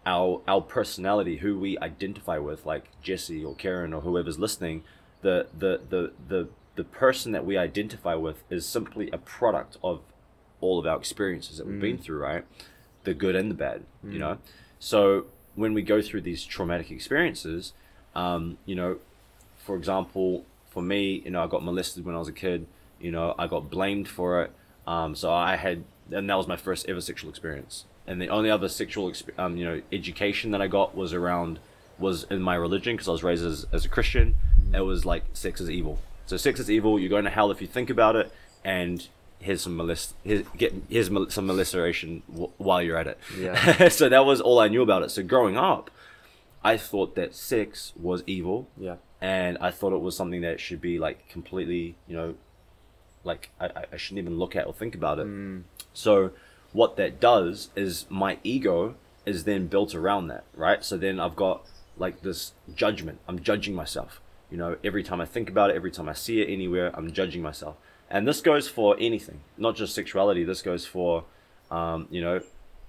our 0.05 0.41
our 0.47 0.61
personality, 0.61 1.39
who 1.39 1.59
we 1.59 1.79
identify 1.79 2.39
with, 2.39 2.67
like 2.67 2.85
Jesse 3.03 3.45
or 3.45 3.55
Kieran 3.55 3.93
or 3.93 4.03
whoever's 4.03 4.39
listening, 4.39 4.85
the 5.23 5.49
the 5.57 5.81
the 5.89 6.13
the 6.29 6.49
the 6.77 6.85
person 6.85 7.33
that 7.33 7.45
we 7.47 7.57
identify 7.57 8.15
with 8.15 8.45
is 8.51 8.67
simply 8.67 9.11
a 9.11 9.19
product 9.19 9.79
of 9.83 10.01
all 10.61 10.79
of 10.79 10.87
our 10.87 10.99
experiences 10.99 11.59
that 11.59 11.67
we've 11.67 11.81
been 11.81 11.99
through, 11.99 12.19
right? 12.19 12.45
The 13.05 13.15
good 13.15 13.35
and 13.35 13.51
the 13.51 13.55
bad, 13.55 13.85
you 14.13 14.19
know. 14.19 14.39
So 14.79 15.27
when 15.55 15.73
we 15.75 15.83
go 15.83 16.03
through 16.03 16.21
these 16.21 16.45
traumatic 16.45 16.91
experiences, 16.91 17.73
um, 18.15 18.59
you 18.67 18.75
know, 18.75 18.99
for 19.57 19.75
example, 19.75 20.45
for 20.77 20.83
me, 20.83 21.23
you 21.25 21.31
know, 21.31 21.43
I 21.43 21.47
got 21.47 21.65
molested 21.65 22.05
when 22.05 22.15
I 22.15 22.19
was 22.19 22.29
a 22.29 22.33
kid. 22.33 22.67
You 23.01 23.11
know, 23.11 23.35
I 23.39 23.47
got 23.47 23.71
blamed 23.71 24.09
for 24.09 24.43
it. 24.43 24.53
Um, 24.87 25.15
so 25.15 25.33
I 25.33 25.57
had, 25.57 25.85
and 26.11 26.29
that 26.29 26.35
was 26.35 26.47
my 26.47 26.57
first 26.59 26.87
ever 26.87 27.01
sexual 27.01 27.31
experience. 27.31 27.87
And 28.07 28.21
the 28.21 28.29
only 28.29 28.51
other 28.51 28.69
sexual, 28.69 29.11
exp- 29.11 29.39
um, 29.39 29.57
you 29.57 29.65
know, 29.65 29.81
education 29.91 30.51
that 30.51 30.61
I 30.61 30.67
got 30.67 30.95
was 30.95 31.15
around, 31.15 31.61
was 31.99 32.25
in 32.25 32.43
my 32.43 32.57
religion 32.57 32.95
because 32.95 33.09
I 33.09 33.13
was 33.13 33.23
raised 33.23 33.43
as, 33.43 33.67
as 33.73 33.87
a 33.87 33.89
Christian. 33.89 34.37
It 34.75 34.83
was 34.83 35.07
like 35.07 35.25
sex 35.33 35.63
is 35.63 35.71
evil. 35.71 35.99
So 36.27 36.37
sex 36.37 36.61
is 36.61 36.71
evil. 36.71 36.99
You're 37.01 37.09
going 37.09 37.25
to 37.25 37.31
hell 37.31 37.51
if 37.51 37.63
you 37.63 37.67
think 37.67 37.89
about 37.89 38.15
it. 38.15 38.31
And 38.63 39.09
here's 39.41 39.63
some 39.63 39.79
molest, 39.79 40.13
here's, 40.25 40.47
get 40.59 40.75
here's 40.91 41.09
mol- 41.09 41.31
some 41.31 41.47
molestation 41.47 42.23
w- 42.31 42.51
while 42.59 42.83
you're 42.83 42.99
at 42.99 43.07
it. 43.07 43.19
Yeah. 43.39 43.89
so 43.99 44.11
that 44.11 44.27
was 44.27 44.43
all 44.43 44.59
I 44.59 44.69
knew 44.69 44.83
about 44.83 45.05
it. 45.05 45.11
So 45.11 45.23
growing 45.23 45.57
up, 45.57 45.91
I 46.63 46.77
thought 46.77 47.15
that 47.15 47.35
sex 47.35 47.95
was 47.99 48.23
evil 48.27 48.69
Yeah. 48.77 48.97
And 49.21 49.57
I 49.61 49.71
thought 49.71 49.93
it 49.93 50.01
was 50.01 50.17
something 50.17 50.43
that 50.43 50.61
should 50.61 50.81
be 50.81 50.99
like 50.99 51.29
completely, 51.29 51.97
you 52.07 52.17
know, 52.17 52.35
like 53.25 53.51
I, 53.61 53.71
I- 53.93 53.97
shouldn't 53.97 54.19
even 54.21 54.39
look 54.39 54.55
at 54.55 54.67
or 54.67 54.73
think 54.73 54.95
about 54.95 55.19
it. 55.19 55.27
So 55.95 56.31
what 56.73 56.97
that 56.97 57.19
does 57.21 57.71
is 57.75 58.07
my 58.11 58.39
ego 58.45 58.95
is 59.25 59.45
then 59.45 59.67
built 59.67 59.95
around 59.95 60.29
that, 60.29 60.45
right? 60.55 60.85
So 60.85 60.97
then 60.97 61.19
I've 61.19 61.35
got 61.37 61.65
like 61.97 62.23
this 62.23 62.53
judgment. 62.75 63.19
I'm 63.27 63.41
judging 63.41 63.75
myself. 63.75 64.21
You 64.51 64.59
know, 64.59 64.77
every 64.85 65.03
time 65.03 65.21
I 65.21 65.27
think 65.27 65.49
about 65.49 65.71
it, 65.71 65.77
every 65.77 65.91
time 65.91 66.09
I 66.09 66.13
see 66.13 66.41
it 66.41 66.49
anywhere, 66.53 66.91
I'm 66.95 67.11
judging 67.13 67.43
myself. 67.43 67.77
And 68.09 68.29
this 68.29 68.41
goes 68.41 68.69
for 68.69 68.97
anything, 69.01 69.41
not 69.59 69.75
just 69.75 69.95
sexuality. 69.95 70.45
This 70.45 70.63
goes 70.63 70.87
for, 70.87 71.25
um, 71.71 72.07
you 72.11 72.21
know, 72.21 72.41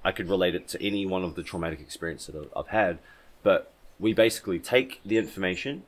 I 0.04 0.12
could 0.12 0.30
relate 0.30 0.54
it 0.54 0.68
to 0.70 0.86
any 0.86 1.06
one 1.08 1.24
of 1.24 1.34
the 1.34 1.42
traumatic 1.42 1.80
experiences 1.80 2.36
that 2.36 2.50
I've 2.56 2.68
had. 2.68 3.00
But 3.42 3.72
we 4.00 4.13
basically 4.13 4.60
take 4.60 5.02
the 5.04 5.18
information 5.18 5.84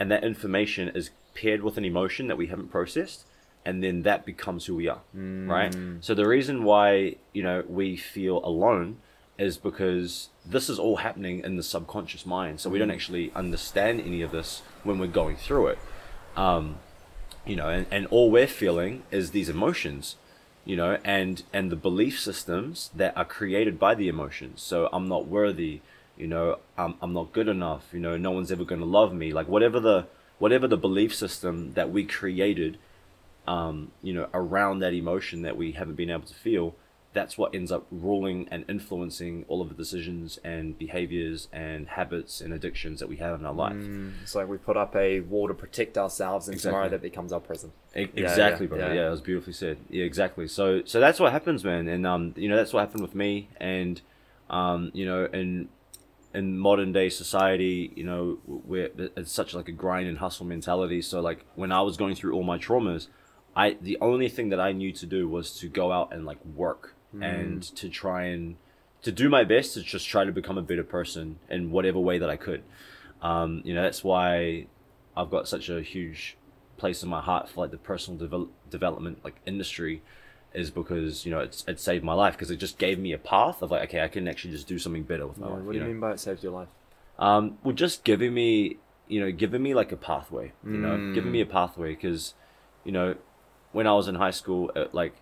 and 0.00 0.10
that 0.10 0.24
information 0.24 0.88
is 0.88 1.10
paired 1.34 1.62
with 1.62 1.76
an 1.78 1.84
emotion 1.84 2.26
that 2.28 2.36
we 2.36 2.46
haven't 2.48 2.68
processed 2.68 3.26
and 3.64 3.84
then 3.84 4.02
that 4.02 4.24
becomes 4.24 4.66
who 4.66 4.74
we 4.74 4.88
are 4.88 5.02
right? 5.46 5.72
So 6.00 6.14
the 6.14 6.26
reason 6.26 6.64
why 6.64 7.16
you 7.32 7.42
know 7.42 7.62
we 7.68 7.96
feel 7.96 8.38
alone 8.52 8.96
is 9.38 9.56
because 9.58 10.28
this 10.44 10.68
is 10.68 10.78
all 10.78 10.96
happening 10.96 11.36
in 11.44 11.56
the 11.56 11.62
subconscious 11.62 12.24
mind 12.26 12.60
so 12.60 12.68
we 12.70 12.78
don't 12.78 12.90
actually 12.98 13.30
understand 13.34 14.00
any 14.00 14.22
of 14.22 14.30
this 14.32 14.62
when 14.82 14.98
we're 14.98 15.06
going 15.22 15.36
through 15.36 15.68
it. 15.68 15.78
Um, 16.36 16.78
you 17.46 17.56
know 17.56 17.68
and, 17.68 17.86
and 17.90 18.06
all 18.06 18.30
we're 18.30 18.46
feeling 18.46 19.02
is 19.10 19.30
these 19.30 19.48
emotions 19.48 20.16
you 20.64 20.76
know 20.76 20.98
and 21.04 21.42
and 21.52 21.70
the 21.72 21.76
belief 21.88 22.20
systems 22.20 22.90
that 22.94 23.16
are 23.16 23.24
created 23.24 23.78
by 23.78 23.94
the 23.94 24.08
emotions. 24.08 24.62
So 24.62 24.88
i'm 24.92 25.08
not 25.08 25.26
worthy 25.26 25.80
you 26.20 26.26
know 26.26 26.58
i'm, 26.76 26.94
I'm 27.02 27.12
not 27.12 27.32
good 27.32 27.48
enough 27.48 27.84
you 27.94 28.00
know 28.04 28.16
no 28.16 28.30
one's 28.30 28.52
ever 28.52 28.64
going 28.64 28.80
to 28.86 28.86
love 29.00 29.12
me 29.22 29.32
like 29.38 29.48
whatever 29.48 29.78
the 29.80 29.98
whatever 30.38 30.66
the 30.68 30.76
belief 30.88 31.12
system 31.14 31.72
that 31.78 31.88
we 31.90 32.04
created 32.04 32.72
um, 33.46 33.90
you 34.02 34.12
know 34.12 34.28
around 34.34 34.80
that 34.80 34.92
emotion 34.92 35.42
that 35.42 35.56
we 35.56 35.72
haven't 35.72 35.94
been 35.96 36.10
able 36.10 36.26
to 36.26 36.34
feel 36.34 36.74
that's 37.12 37.36
what 37.36 37.52
ends 37.54 37.72
up 37.72 37.84
ruling 37.90 38.46
and 38.52 38.64
influencing 38.68 39.44
all 39.48 39.60
of 39.60 39.68
the 39.68 39.74
decisions 39.74 40.38
and 40.44 40.78
behaviors 40.78 41.48
and 41.52 41.88
habits 41.88 42.40
and 42.40 42.52
addictions 42.52 43.00
that 43.00 43.08
we 43.08 43.16
have 43.16 43.40
in 43.40 43.44
our 43.44 43.52
life 43.52 43.74
It's 44.22 44.34
like 44.36 44.46
we 44.46 44.58
put 44.58 44.76
up 44.76 44.94
a 44.94 45.18
wall 45.20 45.48
to 45.48 45.54
protect 45.54 45.98
ourselves, 45.98 46.46
and 46.48 46.56
tomorrow 46.60 46.88
that 46.90 47.02
becomes 47.02 47.32
our 47.32 47.40
prison. 47.40 47.72
E- 47.96 48.02
Yeah, 48.14 48.22
exactly, 48.28 48.66
yeah, 48.66 48.68
brother. 48.68 48.94
yeah. 48.94 49.00
Yeah. 49.00 49.06
it 49.08 49.10
was 49.10 49.20
beautifully 49.22 49.54
said. 49.54 49.78
Yeah, 49.88 50.04
exactly. 50.04 50.46
So, 50.46 50.84
so 50.84 51.00
that's 51.00 51.18
what 51.18 51.32
happens, 51.32 51.64
man. 51.64 51.88
And 51.88 52.06
um, 52.06 52.32
you 52.36 52.48
know, 52.48 52.54
that's 52.56 52.72
what 52.72 52.80
happened 52.86 53.02
with 53.02 53.16
me. 53.16 53.48
And 53.56 54.00
um, 54.48 54.92
you 54.94 55.04
know, 55.04 55.24
in 55.24 55.68
in 56.32 56.58
modern 56.58 56.92
day 56.92 57.08
society, 57.08 57.92
you 57.96 58.04
know, 58.04 58.38
where 58.46 58.90
it's 59.16 59.32
such 59.32 59.54
like 59.54 59.68
a 59.68 59.72
grind 59.72 60.08
and 60.08 60.18
hustle 60.18 60.46
mentality. 60.46 61.02
So, 61.02 61.20
like 61.20 61.44
when 61.54 61.72
I 61.72 61.82
was 61.82 61.96
going 61.96 62.14
through 62.14 62.34
all 62.34 62.44
my 62.44 62.58
traumas, 62.58 63.08
I 63.56 63.76
the 63.80 63.98
only 64.00 64.28
thing 64.28 64.50
that 64.50 64.60
I 64.60 64.72
knew 64.72 64.92
to 64.92 65.06
do 65.06 65.28
was 65.28 65.52
to 65.58 65.68
go 65.68 65.92
out 65.92 66.12
and 66.12 66.24
like 66.24 66.44
work 66.44 66.94
and 67.20 67.62
to 67.76 67.88
try 67.88 68.24
and 68.26 68.56
to 69.02 69.10
do 69.10 69.28
my 69.28 69.44
best 69.44 69.74
to 69.74 69.82
just 69.82 70.06
try 70.08 70.24
to 70.24 70.32
become 70.32 70.56
a 70.58 70.62
better 70.62 70.84
person 70.84 71.38
in 71.48 71.70
whatever 71.72 71.98
way 71.98 72.18
that 72.18 72.30
I 72.30 72.36
could. 72.36 72.62
Um, 73.20 73.62
you 73.64 73.74
know, 73.74 73.82
that's 73.82 74.04
why 74.04 74.66
I've 75.16 75.30
got 75.30 75.48
such 75.48 75.68
a 75.68 75.82
huge 75.82 76.36
place 76.76 77.02
in 77.02 77.08
my 77.08 77.20
heart 77.20 77.48
for 77.48 77.62
like 77.62 77.72
the 77.72 77.78
personal 77.78 78.18
devel- 78.20 78.48
development 78.70 79.18
like 79.24 79.36
industry 79.44 80.02
is 80.54 80.70
because 80.70 81.24
you 81.24 81.30
know 81.30 81.38
it's 81.40 81.64
it 81.68 81.78
saved 81.80 82.04
my 82.04 82.12
life 82.14 82.34
because 82.34 82.50
it 82.50 82.56
just 82.56 82.78
gave 82.78 82.98
me 82.98 83.12
a 83.12 83.18
path 83.18 83.62
of 83.62 83.70
like 83.70 83.82
okay 83.88 84.00
I 84.02 84.08
can 84.08 84.26
actually 84.28 84.50
just 84.52 84.66
do 84.66 84.78
something 84.78 85.04
better 85.04 85.26
with 85.26 85.38
my 85.38 85.46
Yeah, 85.46 85.52
life. 85.54 85.62
what 85.64 85.72
do 85.72 85.78
you 85.78 85.84
know? 85.84 85.90
mean 85.90 86.00
by 86.00 86.12
it 86.12 86.20
saved 86.20 86.42
your 86.42 86.52
life? 86.52 86.68
Um, 87.18 87.58
well, 87.62 87.74
just 87.74 88.02
giving 88.04 88.32
me, 88.32 88.78
you 89.06 89.20
know, 89.20 89.30
giving 89.30 89.62
me 89.62 89.74
like 89.74 89.92
a 89.92 89.96
pathway, 89.96 90.52
you 90.64 90.78
know, 90.78 91.12
giving 91.14 91.30
me 91.32 91.40
a 91.42 91.46
pathway 91.46 91.94
because, 91.94 92.32
you 92.84 92.92
know, 92.92 93.14
when 93.72 93.86
I 93.86 93.92
was 93.92 94.08
in 94.08 94.14
high 94.14 94.30
school, 94.30 94.70
uh, 94.74 94.86
like, 94.92 95.14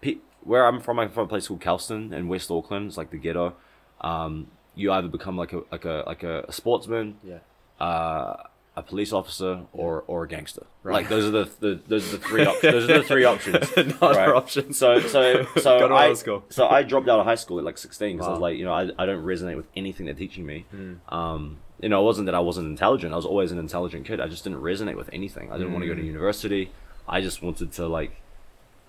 pe- 0.00 0.18
where 0.42 0.66
I'm 0.66 0.80
from, 0.80 0.98
I'm 0.98 1.10
from 1.10 1.24
a 1.24 1.28
place 1.28 1.46
called 1.46 1.60
Kelston 1.60 2.12
in 2.12 2.26
West 2.26 2.50
Auckland. 2.50 2.88
It's 2.88 2.96
like 2.96 3.10
the 3.10 3.18
ghetto. 3.18 3.54
Um, 4.00 4.48
you 4.74 4.90
either 4.92 5.06
become 5.08 5.36
like 5.36 5.52
a 5.52 5.62
like 5.70 5.84
a 5.84 6.02
like 6.06 6.22
a, 6.24 6.52
sportsman, 6.52 7.18
Yeah. 7.22 7.38
uh, 7.80 8.42
a 8.78 8.82
police 8.82 9.12
officer, 9.12 9.62
or 9.72 10.04
or 10.06 10.24
a 10.24 10.28
gangster. 10.28 10.66
Right. 10.82 10.94
Like 10.94 11.08
those 11.08 11.24
are 11.26 11.30
the, 11.30 11.50
the 11.60 11.80
those 11.86 12.08
are 12.12 12.16
the 12.18 12.24
three 12.28 12.44
op- 12.46 12.60
those 12.60 12.88
are 12.88 12.98
the 12.98 13.02
three 13.04 13.24
options. 13.34 13.76
Not 14.00 14.14
right? 14.16 14.28
options. 14.28 14.78
So 14.78 15.00
so 15.00 15.46
so 15.56 15.94
I 15.94 16.14
so 16.50 16.68
I 16.68 16.82
dropped 16.82 17.08
out 17.08 17.18
of 17.20 17.26
high 17.26 17.34
school 17.34 17.58
at 17.58 17.64
like 17.64 17.78
sixteen 17.78 18.16
because 18.16 18.28
I 18.28 18.30
was 18.32 18.40
like 18.40 18.56
you 18.56 18.64
know 18.64 18.72
I, 18.72 18.82
I 18.98 19.04
don't 19.06 19.24
resonate 19.24 19.56
with 19.56 19.66
anything 19.76 20.06
they're 20.06 20.14
teaching 20.14 20.46
me. 20.46 20.64
Mm. 20.74 20.98
Um, 21.12 21.58
you 21.80 21.88
know, 21.88 22.00
it 22.02 22.04
wasn't 22.04 22.26
that 22.26 22.34
I 22.34 22.40
wasn't 22.40 22.66
intelligent. 22.68 23.12
I 23.12 23.16
was 23.16 23.24
always 23.26 23.52
an 23.52 23.58
intelligent 23.58 24.04
kid. 24.06 24.20
I 24.20 24.26
just 24.26 24.42
didn't 24.44 24.60
resonate 24.62 24.96
with 24.96 25.10
anything. 25.12 25.52
I 25.52 25.58
didn't 25.58 25.72
want 25.72 25.82
to 25.84 25.88
go 25.88 25.94
to 25.94 26.02
Mm. 26.02 26.06
university. 26.06 26.72
I 27.08 27.20
just 27.20 27.40
wanted 27.40 27.70
to 27.72 27.86
like, 27.86 28.12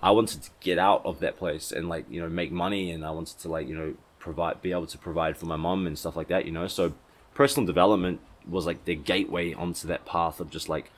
I 0.02 0.10
wanted 0.10 0.42
to 0.42 0.50
get 0.60 0.78
out 0.78 1.06
of 1.06 1.20
that 1.20 1.36
place 1.38 1.70
and 1.72 1.88
like 1.88 2.04
you 2.10 2.20
know 2.20 2.28
make 2.28 2.50
money, 2.52 2.90
and 2.90 3.04
I 3.04 3.10
wanted 3.10 3.38
to 3.40 3.48
like 3.48 3.68
you 3.68 3.76
know 3.76 3.94
provide, 4.18 4.60
be 4.62 4.72
able 4.72 4.86
to 4.88 4.98
provide 4.98 5.36
for 5.36 5.46
my 5.46 5.56
mom 5.56 5.86
and 5.86 5.98
stuff 5.98 6.16
like 6.16 6.28
that. 6.28 6.46
You 6.46 6.52
know, 6.52 6.66
so 6.66 6.92
personal 7.34 7.66
development 7.66 8.20
was 8.48 8.66
like 8.66 8.84
the 8.84 8.94
gateway 8.94 9.52
onto 9.52 9.86
that 9.88 10.04
path 10.06 10.40
of 10.40 10.50
just 10.50 10.68
like 10.68 10.90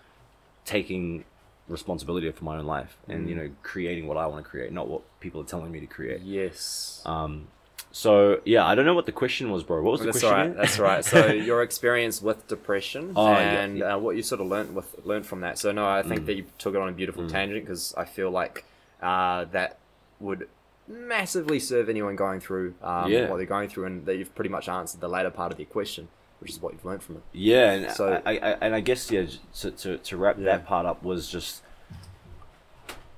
taking 0.65 1.25
responsibility 1.69 2.31
for 2.33 2.45
my 2.45 2.59
own 2.59 2.67
life 2.67 2.97
and 3.09 3.29
you 3.29 3.35
Mm. 3.35 3.39
know 3.39 3.51
creating 3.63 4.07
what 4.07 4.17
I 4.17 4.27
want 4.27 4.45
to 4.45 4.49
create, 4.51 4.73
not 4.73 4.89
what 4.89 5.03
people 5.21 5.41
are 5.41 5.45
telling 5.45 5.71
me 5.73 5.81
to 5.81 5.87
create. 5.87 6.21
Yes. 6.23 7.03
Um, 7.07 7.47
so 7.91 8.41
yeah, 8.45 8.67
I 8.67 8.75
don't 8.75 8.85
know 8.85 8.95
what 8.95 9.07
the 9.07 9.13
question 9.13 9.51
was, 9.51 9.63
bro. 9.63 9.83
What 9.83 9.93
was 9.93 10.01
the 10.01 10.07
That's 10.07 10.21
question? 10.21 10.39
right. 10.39 10.57
That's 10.57 10.79
right. 10.79 11.05
So 11.05 11.27
your 11.51 11.63
experience 11.63 12.21
with 12.23 12.47
depression 12.49 13.13
Oh, 13.17 13.37
and 13.37 13.79
yeah. 13.79 13.95
Uh, 13.95 13.99
what 13.99 14.17
you 14.17 14.23
sort 14.23 14.41
of 14.41 14.47
learned 14.49 14.75
with 14.75 14.95
learned 15.05 15.27
from 15.27 15.41
that. 15.41 15.59
So 15.59 15.73
no, 15.73 15.87
I 15.87 16.03
think 16.03 16.23
Mm. 16.23 16.27
that 16.27 16.35
you 16.37 16.45
took 16.59 16.75
it 16.75 16.81
on 16.81 16.89
a 16.89 16.93
beautiful 16.93 17.25
Mm. 17.25 17.29
tangent 17.31 17.65
because 17.65 17.95
I 17.97 18.05
feel 18.05 18.31
like 18.31 18.65
uh, 19.03 19.45
that 19.47 19.79
would 20.21 20.49
massively 20.89 21.59
serve 21.59 21.89
anyone 21.89 22.17
going 22.17 22.41
through 22.41 22.75
um, 22.83 23.11
Yeah. 23.11 23.29
what 23.29 23.37
they're 23.39 23.47
going 23.47 23.69
through, 23.69 23.85
and 23.87 24.07
that 24.07 24.17
you've 24.17 24.35
pretty 24.35 24.51
much 24.51 24.69
answered 24.69 25.01
the 25.01 25.09
later 25.09 25.31
part 25.31 25.53
of 25.53 25.59
the 25.59 25.65
question, 25.65 26.09
which 26.43 26.51
is 26.51 26.61
what 26.61 26.73
you've 26.75 26.85
learned 26.85 27.03
from 27.03 27.17
it. 27.17 27.23
Yeah, 27.33 27.71
and 27.73 27.93
So- 27.93 28.21
I, 28.27 28.33
I, 28.33 28.51
and 28.61 28.75
I 28.75 28.81
guess 28.81 29.11
yeah, 29.11 29.27
to, 29.61 29.71
to, 29.71 29.99
to 29.99 30.17
wrap 30.17 30.37
Yeah. 30.39 30.45
that 30.47 30.67
part 30.67 30.85
up 30.85 31.03
was 31.03 31.29
just 31.29 31.63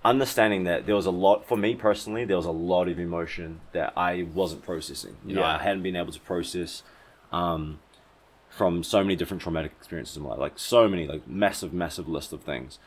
understanding 0.04 0.64
that 0.64 0.86
there 0.86 0.94
was 0.94 1.06
a 1.06 1.10
lot 1.10 1.46
for 1.48 1.56
me 1.56 1.74
personally. 1.74 2.24
There 2.24 2.36
was 2.36 2.46
a 2.46 2.50
lot 2.50 2.88
of 2.88 2.98
emotion 2.98 3.60
that 3.72 3.92
I 3.96 4.26
wasn't 4.34 4.62
processing. 4.62 5.16
You 5.24 5.34
know, 5.36 5.40
Yeah. 5.40 5.56
I 5.56 5.62
hadn't 5.62 5.82
been 5.82 5.96
able 5.96 6.12
to 6.12 6.20
process 6.20 6.82
um, 7.32 7.80
from 8.50 8.82
so 8.84 9.02
many 9.02 9.16
different 9.16 9.42
traumatic 9.42 9.72
experiences 9.78 10.16
in 10.16 10.22
my 10.22 10.30
life, 10.30 10.38
like 10.38 10.58
so 10.58 10.88
many, 10.88 11.06
like 11.06 11.26
massive, 11.26 11.72
massive 11.72 12.08
list 12.08 12.32
of 12.32 12.42
things. 12.42 12.78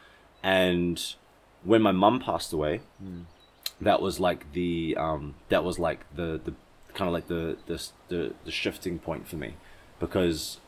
And 0.43 1.04
when 1.63 1.82
my 1.82 1.91
mum 1.91 2.19
passed 2.19 2.54
away, 2.54 2.82
that 3.82 4.02
was 4.02 4.19
like 4.19 4.52
the 4.54 4.95
um, 4.97 5.36
that 5.50 5.63
was 5.63 5.80
like 5.80 6.06
the 6.15 6.39
the 6.43 6.54
kind 6.93 7.08
of 7.10 7.13
like 7.13 7.28
the 7.28 7.58
the 7.65 7.84
the, 8.10 8.34
the 8.45 8.52
shifting 8.52 9.00
point 9.00 9.28
for 9.28 9.36
me 9.36 9.56
because 9.99 10.60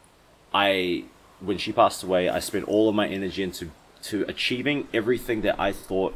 I 0.53 1.05
when 1.41 1.57
she 1.57 1.71
passed 1.71 2.03
away, 2.03 2.27
I 2.29 2.39
spent 2.39 2.65
all 2.65 2.89
of 2.89 2.95
my 2.95 3.07
energy 3.07 3.43
into 3.43 3.71
to 4.03 4.25
achieving 4.27 4.87
everything 4.93 5.41
that 5.41 5.59
I 5.59 5.71
thought 5.71 6.15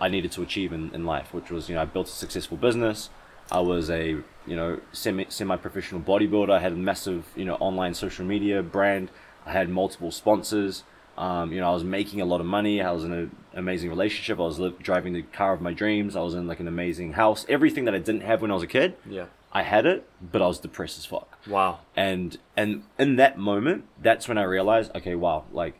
I 0.00 0.08
needed 0.08 0.32
to 0.32 0.42
achieve 0.42 0.72
in, 0.72 0.94
in 0.94 1.04
life, 1.06 1.32
which 1.32 1.50
was, 1.50 1.68
you 1.68 1.74
know, 1.74 1.82
I 1.82 1.84
built 1.84 2.08
a 2.08 2.10
successful 2.10 2.56
business. 2.56 3.08
I 3.50 3.60
was 3.60 3.88
a, 3.90 4.08
you 4.46 4.56
know, 4.56 4.80
semi 4.92 5.26
semi 5.28 5.56
professional 5.56 6.00
bodybuilder. 6.00 6.50
I 6.50 6.58
had 6.58 6.72
a 6.72 6.76
massive, 6.76 7.26
you 7.36 7.44
know, 7.44 7.54
online 7.56 7.94
social 7.94 8.24
media 8.24 8.62
brand. 8.62 9.10
I 9.44 9.52
had 9.52 9.68
multiple 9.68 10.10
sponsors. 10.10 10.82
Um, 11.16 11.50
you 11.52 11.60
know, 11.60 11.70
I 11.70 11.72
was 11.72 11.84
making 11.84 12.20
a 12.20 12.26
lot 12.26 12.40
of 12.40 12.46
money. 12.46 12.82
I 12.82 12.90
was 12.90 13.04
in 13.04 13.12
an 13.12 13.34
amazing 13.54 13.88
relationship. 13.88 14.38
I 14.38 14.42
was 14.42 14.58
li- 14.58 14.74
driving 14.82 15.14
the 15.14 15.22
car 15.22 15.54
of 15.54 15.62
my 15.62 15.72
dreams. 15.72 16.14
I 16.14 16.20
was 16.20 16.34
in 16.34 16.46
like 16.46 16.60
an 16.60 16.68
amazing 16.68 17.14
house. 17.14 17.46
Everything 17.48 17.86
that 17.86 17.94
I 17.94 17.98
didn't 17.98 18.20
have 18.20 18.42
when 18.42 18.50
I 18.50 18.54
was 18.54 18.62
a 18.62 18.66
kid, 18.66 18.96
Yeah. 19.08 19.26
I 19.60 19.62
had 19.62 19.84
it, 19.94 20.00
but 20.32 20.40
I 20.42 20.46
was 20.52 20.58
depressed 20.66 20.96
as 21.00 21.06
fuck 21.12 21.28
Wow. 21.56 21.72
and 21.96 22.28
and 22.56 22.70
in 22.98 23.10
that 23.22 23.34
moment 23.50 23.80
that's 24.06 24.24
when 24.28 24.38
i 24.42 24.42
realized 24.56 24.88
okay 24.98 25.14
wow 25.24 25.38
like 25.62 25.74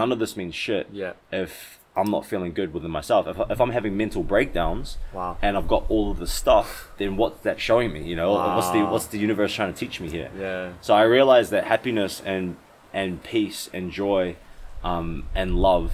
none 0.00 0.10
of 0.14 0.18
this 0.22 0.32
means 0.40 0.54
shit 0.66 0.84
Yeah. 1.02 1.12
if 1.44 1.78
i'm 1.98 2.10
not 2.16 2.22
feeling 2.32 2.52
good 2.60 2.70
within 2.76 2.90
myself 3.00 3.22
if, 3.32 3.36
if 3.54 3.58
i'm 3.62 3.70
having 3.78 3.94
mental 4.04 4.22
breakdowns 4.34 4.86
Wow. 5.12 5.36
and 5.42 5.52
i've 5.58 5.68
got 5.76 5.82
all 5.92 6.06
of 6.12 6.16
this 6.22 6.32
stuff 6.44 6.68
then 7.00 7.10
what's 7.20 7.40
that 7.48 7.58
showing 7.68 7.90
me 7.96 8.00
you 8.10 8.16
know 8.20 8.30
what's 8.56 8.70
the 8.76 8.80
what's 8.92 9.06
the 9.14 9.18
universe 9.28 9.52
trying 9.58 9.72
to 9.74 9.78
teach 9.78 9.96
me 10.00 10.08
here 10.18 10.30
Yeah. 10.46 10.72
so 10.86 10.90
i 10.94 11.02
realized 11.18 11.50
that 11.56 11.64
happiness 11.74 12.22
and 12.34 12.56
and 13.00 13.10
peace 13.22 13.60
and 13.76 13.84
joy 14.02 14.24
um, 14.82 15.08
and 15.34 15.48
love 15.68 15.86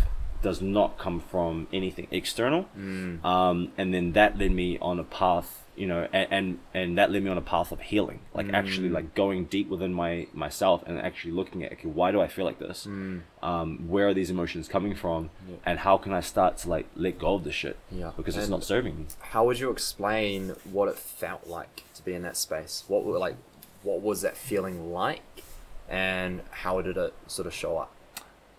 does 0.43 0.61
not 0.63 0.91
come 1.05 1.19
from 1.33 1.67
anything 1.81 2.07
external 2.21 2.63
Mm. 2.79 3.23
um, 3.25 3.57
and 3.79 3.93
then 3.95 4.07
that 4.19 4.39
led 4.39 4.53
me 4.63 4.79
on 4.91 4.99
a 4.99 5.05
path 5.21 5.51
you 5.81 5.87
know 5.93 6.03
and, 6.13 6.27
and 6.37 6.47
and 6.79 6.89
that 6.99 7.09
led 7.13 7.23
me 7.25 7.31
on 7.35 7.39
a 7.45 7.47
path 7.55 7.71
of 7.73 7.81
healing 7.93 8.19
like 8.39 8.49
actually 8.61 8.89
Mm. 8.91 8.99
like 8.99 9.09
going 9.15 9.41
deep 9.57 9.69
within 9.75 9.93
my 10.03 10.13
myself 10.45 10.79
and 10.87 10.99
actually 11.09 11.33
looking 11.41 11.61
at 11.65 11.69
okay 11.75 11.89
why 11.99 12.09
do 12.15 12.19
i 12.27 12.29
feel 12.35 12.45
like 12.51 12.59
this 12.67 12.79
Mm. 12.87 13.21
um, 13.51 13.69
where 13.93 14.07
are 14.09 14.15
these 14.21 14.31
emotions 14.37 14.65
coming 14.77 14.95
from 14.95 15.21
Yeah. 15.49 15.57
and 15.69 15.77
how 15.87 15.97
can 16.05 16.13
i 16.21 16.23
start 16.33 16.53
to 16.63 16.69
like 16.75 16.87
let 17.05 17.15
go 17.19 17.31
of 17.39 17.43
this 17.45 17.55
shit 17.63 17.77
Yeah. 18.01 18.11
because 18.19 18.35
it's 18.37 18.53
not 18.57 18.63
serving 18.73 18.95
me 19.01 19.05
How 19.35 19.43
would 19.47 19.59
you 19.63 19.71
explain 19.71 20.41
what 20.77 20.87
it 20.93 20.99
felt 21.23 21.43
like 21.59 21.75
to 21.97 22.01
be 22.07 22.13
in 22.19 22.23
that 22.29 22.37
space? 22.37 22.75
What 22.89 23.01
were 23.05 23.19
like, 23.27 23.37
what 23.83 23.99
was 24.09 24.19
that 24.27 24.37
feeling 24.37 24.77
like, 24.93 25.23
and 25.89 26.41
how 26.63 26.81
did 26.87 26.97
it 26.97 27.13
sort 27.27 27.47
of 27.47 27.55
show 27.63 27.73
up? 27.83 27.91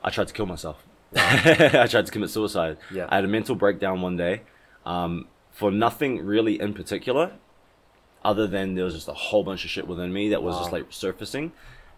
I 0.03 0.09
tried 0.09 0.27
to 0.31 0.33
kill 0.33 0.45
myself. 0.55 0.77
I 1.15 1.87
tried 1.93 2.05
to 2.05 2.11
commit 2.11 2.29
suicide. 2.29 2.77
Yeah. 2.97 3.07
I 3.09 3.15
had 3.17 3.25
a 3.25 3.27
mental 3.37 3.55
breakdown 3.55 4.01
one 4.01 4.17
day, 4.17 4.41
um, 4.85 5.27
for 5.61 5.69
nothing 5.71 6.25
really 6.25 6.59
in 6.59 6.73
particular, 6.73 7.31
other 8.25 8.47
than 8.47 8.73
there 8.75 8.83
was 8.85 8.95
just 8.95 9.07
a 9.07 9.13
whole 9.13 9.43
bunch 9.43 9.63
of 9.63 9.69
shit 9.69 9.87
within 9.87 10.11
me 10.11 10.29
that 10.29 10.41
was 10.43 10.57
just 10.57 10.71
like 10.71 10.85
surfacing, 10.89 11.51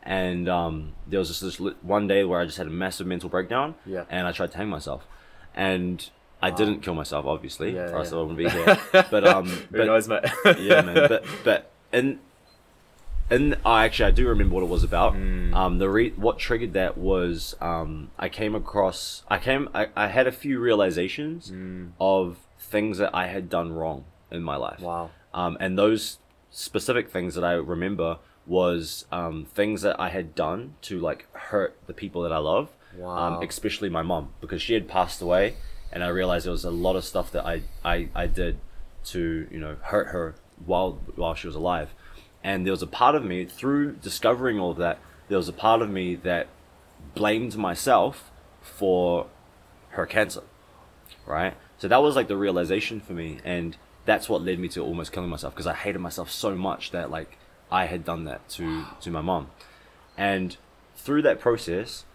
and 0.04 0.50
um, 0.50 0.94
there 1.08 1.20
was 1.20 1.30
just 1.30 1.42
this 1.42 1.58
one 1.82 2.08
day 2.08 2.24
where 2.26 2.40
I 2.42 2.46
just 2.46 2.58
had 2.58 2.68
a 2.68 2.76
massive 2.86 3.08
mental 3.08 3.30
breakdown, 3.30 3.76
Yeah. 3.86 4.04
and 4.10 4.28
I 4.28 4.32
tried 4.34 4.52
to 4.52 4.58
hang 4.58 4.68
myself, 4.70 5.08
and 5.56 6.08
I 6.42 6.50
Wow. 6.50 6.56
didn't 6.58 6.80
kill 6.82 6.94
myself, 6.94 7.26
obviously, 7.26 7.74
Yeah, 7.74 7.90
or 7.92 8.00
else 8.00 8.12
yeah. 8.12 8.18
I 8.18 8.22
wouldn't 8.22 8.38
be 8.38 8.50
here. 8.50 8.78
but 9.10 9.26
um, 9.26 9.46
Who 9.48 9.78
but 9.78 9.86
knows, 9.86 10.08
mate? 10.10 10.26
yeah, 10.60 10.82
man. 10.82 11.08
But 11.08 11.24
but 11.46 11.72
and 11.94 12.20
and 13.30 13.56
I 13.66 13.86
actually 13.86 14.08
I 14.08 14.12
do 14.12 14.28
remember 14.28 14.56
what 14.56 14.64
it 14.64 14.70
was 14.70 14.84
about. 14.84 15.14
Mm. 15.14 15.54
Um, 15.56 15.78
the 15.80 15.90
re- 15.90 16.14
what 16.18 16.38
triggered 16.38 16.74
that 16.74 16.98
was 16.98 17.56
um, 17.62 18.12
I 18.20 18.28
came 18.30 18.54
across 18.56 19.24
I 19.30 19.38
came 19.38 19.70
I, 19.74 19.88
I 19.96 20.08
had 20.08 20.28
a 20.28 20.32
few 20.34 20.60
realizations 20.60 21.50
Mm. 21.50 21.92
of 22.00 22.38
things 22.74 22.98
that 22.98 23.12
I 23.14 23.28
had 23.28 23.50
done 23.50 23.72
wrong 23.72 24.04
in 24.32 24.42
my 24.44 24.56
life. 24.56 24.82
Wow. 24.82 25.12
Um, 25.32 25.56
and 25.60 25.78
those 25.78 26.18
specific 26.50 27.10
things 27.10 27.36
that 27.36 27.44
I 27.44 27.54
remember 27.54 28.18
was 28.48 29.06
um, 29.12 29.46
things 29.46 29.84
that 29.84 30.00
I 30.00 30.10
had 30.10 30.34
done 30.34 30.74
to 30.82 31.00
like 31.00 31.28
hurt 31.34 31.78
the 31.86 31.94
people 31.94 32.24
that 32.24 32.34
I 32.34 32.40
love. 32.40 32.70
Wow. 32.98 33.38
Um, 33.38 33.44
especially 33.44 33.90
my 33.90 34.02
mom 34.02 34.34
because 34.42 34.62
she 34.62 34.74
had 34.74 34.88
passed 34.88 35.22
away, 35.22 35.56
and 35.92 36.04
I 36.04 36.08
realized 36.08 36.46
there 36.46 36.52
was 36.52 36.66
a 36.66 36.72
lot 36.72 36.96
of 36.96 37.06
stuff 37.06 37.32
that 37.32 37.46
I, 37.46 37.62
I, 37.86 38.10
I 38.16 38.28
did 38.28 38.58
to 39.06 39.48
you 39.52 39.60
know 39.60 39.76
hurt 39.82 40.08
her 40.08 40.36
while 40.66 41.00
while 41.16 41.36
she 41.36 41.48
was 41.48 41.56
alive, 41.56 41.90
and 42.44 42.66
there 42.66 42.74
was 42.74 42.82
a 42.82 42.88
part 42.88 43.16
of 43.16 43.24
me 43.24 43.46
through 43.46 43.94
discovering 43.94 44.60
all 44.60 44.72
of 44.72 44.78
that. 44.78 45.00
There 45.30 45.38
was 45.38 45.50
a 45.50 45.54
part 45.54 45.82
of 45.82 45.90
me 45.90 46.16
that 46.16 46.48
blamed 47.16 47.56
myself 47.56 48.32
for 48.62 49.28
her 49.90 50.06
cancer, 50.06 50.44
right? 51.26 51.56
So 51.84 51.90
that 51.90 52.02
was 52.02 52.16
like 52.16 52.30
the 52.30 52.38
realization 52.38 53.02
for 53.02 53.12
me, 53.12 53.40
and 53.44 53.76
that's 54.06 54.30
what 54.30 54.42
led 54.42 54.58
me 54.58 54.70
to 54.70 54.80
almost 54.80 55.12
killing 55.12 55.30
myself 55.30 55.54
because 55.54 55.68
I 55.68 55.74
hated 55.74 56.00
myself 56.00 56.32
so 56.32 56.56
much 56.56 56.92
that 56.92 57.12
like 57.12 57.38
I 57.70 57.88
had 57.88 58.06
done 58.06 58.24
that 58.24 58.48
to 58.52 58.86
to 59.02 59.12
my 59.12 59.20
mom, 59.20 59.50
and 60.18 60.56
through 60.96 61.24
that 61.24 61.42
process, 61.42 62.06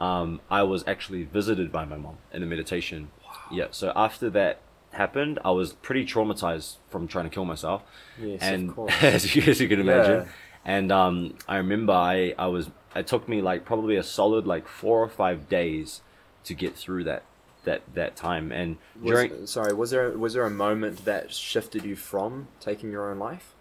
um, 0.00 0.40
I 0.50 0.62
was 0.62 0.82
actually 0.88 1.24
visited 1.24 1.70
by 1.70 1.84
my 1.84 1.98
mom 1.98 2.16
in 2.32 2.42
a 2.42 2.46
meditation. 2.46 3.10
Yeah. 3.52 3.66
So 3.70 3.92
after 3.94 4.30
that 4.30 4.60
happened, 4.92 5.38
I 5.44 5.50
was 5.50 5.74
pretty 5.74 6.06
traumatized 6.06 6.76
from 6.88 7.06
trying 7.06 7.24
to 7.26 7.30
kill 7.30 7.44
myself, 7.44 7.82
Yes, 8.18 8.40
and 8.40 8.70
of 8.70 8.76
course. 8.76 8.94
as 9.02 9.36
you, 9.36 9.42
as 9.42 9.60
you 9.60 9.68
can 9.68 9.80
imagine, 9.80 10.20
Yeah. 10.22 10.28
and 10.64 10.90
um, 10.90 11.34
I 11.46 11.58
remember 11.58 11.92
I 11.92 12.34
I 12.38 12.46
was 12.46 12.70
it 12.96 13.06
took 13.06 13.28
me 13.28 13.42
like 13.42 13.66
probably 13.66 13.96
a 13.96 14.02
solid 14.02 14.46
like 14.46 14.66
four 14.66 15.02
or 15.02 15.08
five 15.10 15.50
days 15.50 16.00
to 16.44 16.54
get 16.54 16.76
through 16.76 17.04
that 17.04 17.24
that 17.64 17.82
that 17.94 18.16
time 18.16 18.50
and 18.52 18.76
Was, 19.02 19.10
during 19.12 19.46
sorry, 19.46 19.72
was 19.74 19.90
there 19.90 20.10
was 20.10 20.34
there 20.34 20.44
a 20.44 20.50
moment 20.50 21.04
that 21.04 21.32
shifted 21.32 21.84
you 21.84 21.96
from 21.96 22.48
taking 22.60 22.90
your 22.90 23.10
own 23.10 23.18
life? 23.18 23.54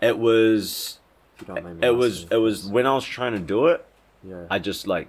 it 0.00 0.18
was 0.18 0.98
If 1.36 1.42
you 1.48 1.54
don't 1.54 1.64
mind 1.64 1.80
me 1.80 1.86
it 1.86 1.90
was 1.90 2.24
it 2.30 2.36
was 2.36 2.66
when 2.66 2.86
I 2.86 2.94
was 2.94 3.04
trying 3.04 3.32
to 3.32 3.38
do 3.38 3.66
it 3.66 3.84
Yeah. 4.24 4.46
I 4.50 4.58
just 4.58 4.86
like 4.86 5.08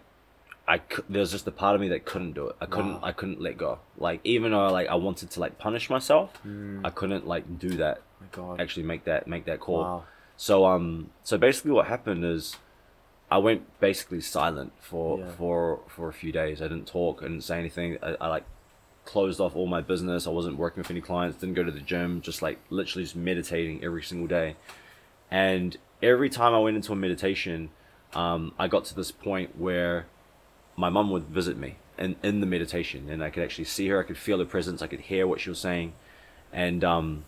I 0.68 0.80
there 1.10 1.22
was 1.22 1.32
just 1.32 1.48
a 1.48 1.52
part 1.52 1.76
of 1.76 1.82
me 1.82 1.90
that 1.90 2.06
couldn't 2.06 2.34
do 2.34 2.48
it. 2.50 2.56
I 2.62 2.66
couldn't 2.66 2.94
Wow. 2.96 3.00
I 3.04 3.12
couldn't 3.14 3.42
let 3.42 3.58
go. 3.58 3.80
Like 3.98 4.20
even 4.24 4.52
though 4.52 4.72
like 4.72 4.88
I 4.88 4.96
wanted 4.96 5.30
to 5.32 5.40
like 5.40 5.58
punish 5.58 5.90
myself, 5.90 6.32
Mm, 6.46 6.82
I 6.86 6.90
couldn't 6.90 7.26
like 7.28 7.60
do 7.60 7.70
that. 7.78 8.02
my 8.22 8.28
God. 8.32 8.62
Actually 8.62 8.84
make 8.84 9.04
that 9.06 9.28
make 9.28 9.46
that 9.46 9.60
call. 9.60 9.82
Wow. 9.82 10.04
So 10.38 10.66
um 10.66 11.10
so 11.24 11.38
basically 11.38 11.72
what 11.72 11.88
happened 11.88 12.24
is 12.24 12.58
I 13.32 13.38
went 13.38 13.80
basically 13.80 14.22
silent 14.22 14.74
for 14.82 15.20
Yeah. 15.20 15.32
for 15.32 15.80
for 15.88 16.10
a 16.10 16.14
few 16.14 16.32
days. 16.32 16.62
I 16.62 16.68
didn't 16.68 16.86
talk. 16.88 17.20
I 17.24 17.28
didn't 17.28 17.44
say 17.46 17.58
anything. 17.58 17.98
I, 18.04 18.18
I 18.20 18.28
like 18.28 18.44
closed 19.06 19.40
off 19.40 19.56
all 19.56 19.68
my 19.68 19.82
business. 19.82 20.28
I 20.28 20.30
wasn't 20.32 20.58
working 20.58 20.82
with 20.82 20.92
any 20.92 21.02
clients. 21.02 21.38
Didn't 21.40 21.56
go 21.56 21.64
to 21.64 21.72
the 21.72 21.80
gym. 21.80 22.22
Just 22.22 22.42
like 22.42 22.60
literally 22.70 23.04
just 23.06 23.16
meditating 23.16 23.84
every 23.84 24.04
single 24.04 24.28
day. 24.28 24.56
And 25.32 25.78
every 26.04 26.30
time 26.30 26.54
I 26.54 26.60
went 26.60 26.76
into 26.76 26.92
a 26.92 26.96
meditation, 26.96 27.70
um, 28.14 28.54
I 28.60 28.68
got 28.68 28.84
to 28.86 28.96
this 28.96 29.12
point 29.12 29.58
where 29.58 30.06
my 30.76 30.90
mum 30.90 31.10
would 31.12 31.24
visit 31.24 31.58
me 31.58 31.78
in, 31.98 32.16
in 32.22 32.42
the 32.42 32.46
meditation 32.46 33.10
and 33.10 33.24
I 33.24 33.30
could 33.30 33.44
actually 33.44 33.66
see 33.66 33.88
her, 33.88 34.00
I 34.00 34.04
could 34.04 34.18
feel 34.18 34.40
her 34.40 34.46
presence, 34.46 34.82
I 34.82 34.88
could 34.88 35.02
hear 35.02 35.26
what 35.26 35.40
she 35.40 35.50
was 35.50 35.60
saying. 35.60 35.94
And 36.52 36.84
um 36.84 37.24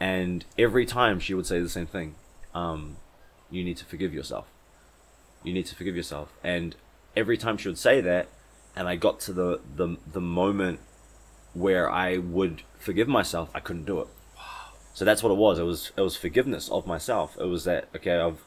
and 0.00 0.44
every 0.58 0.86
time 0.86 1.18
she 1.20 1.34
would 1.34 1.46
say 1.46 1.60
the 1.60 1.68
same 1.68 1.86
thing. 1.86 2.14
Um, 2.54 2.96
you 3.54 3.64
need 3.64 3.76
to 3.78 3.84
forgive 3.84 4.12
yourself. 4.12 4.46
You 5.42 5.52
need 5.52 5.66
to 5.66 5.74
forgive 5.74 5.96
yourself. 5.96 6.32
And 6.42 6.76
every 7.16 7.36
time 7.36 7.56
she 7.56 7.68
would 7.68 7.78
say 7.78 8.00
that 8.00 8.28
and 8.76 8.88
I 8.88 8.96
got 8.96 9.20
to 9.20 9.32
the 9.32 9.60
the, 9.76 9.96
the 10.10 10.20
moment 10.20 10.80
where 11.52 11.90
I 11.90 12.18
would 12.18 12.62
forgive 12.78 13.08
myself, 13.08 13.50
I 13.54 13.60
couldn't 13.60 13.84
do 13.84 14.00
it. 14.00 14.08
So 14.94 15.04
that's 15.04 15.22
what 15.22 15.30
it 15.30 15.38
was. 15.38 15.58
It 15.58 15.64
was 15.64 15.92
it 15.96 16.00
was 16.00 16.16
forgiveness 16.16 16.68
of 16.68 16.86
myself. 16.86 17.36
It 17.38 17.46
was 17.46 17.64
that 17.64 17.88
okay, 17.96 18.18
I've 18.18 18.44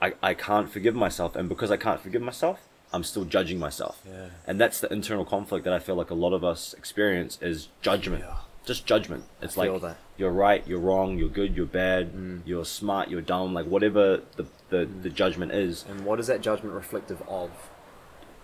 I, 0.00 0.12
I 0.22 0.34
can't 0.34 0.70
forgive 0.70 0.94
myself 0.94 1.36
and 1.36 1.48
because 1.48 1.70
I 1.70 1.76
can't 1.76 2.00
forgive 2.00 2.22
myself, 2.22 2.60
I'm 2.92 3.02
still 3.02 3.24
judging 3.24 3.58
myself. 3.58 4.02
Yeah. 4.06 4.28
And 4.46 4.60
that's 4.60 4.80
the 4.80 4.92
internal 4.92 5.24
conflict 5.24 5.64
that 5.64 5.72
I 5.72 5.78
feel 5.78 5.94
like 5.94 6.10
a 6.10 6.14
lot 6.14 6.32
of 6.32 6.44
us 6.44 6.74
experience 6.74 7.38
is 7.40 7.68
judgment. 7.80 8.24
Yeah. 8.26 8.36
Just 8.66 8.84
judgment. 8.84 9.24
It's 9.40 9.56
like 9.56 9.80
that. 9.80 9.96
you're 10.18 10.32
right, 10.32 10.66
you're 10.66 10.80
wrong, 10.80 11.16
you're 11.18 11.28
good, 11.28 11.56
you're 11.56 11.66
bad, 11.66 12.12
Mm. 12.12 12.42
you're 12.44 12.64
smart, 12.64 13.08
you're 13.08 13.22
dumb, 13.22 13.54
like 13.54 13.64
whatever 13.66 14.22
the, 14.34 14.46
the, 14.70 14.84
the 15.02 15.08
judgment 15.08 15.52
is. 15.52 15.84
And 15.88 16.04
what 16.04 16.18
is 16.20 16.26
that 16.26 16.40
judgment 16.40 16.74
reflective 16.74 17.22
of? 17.28 17.50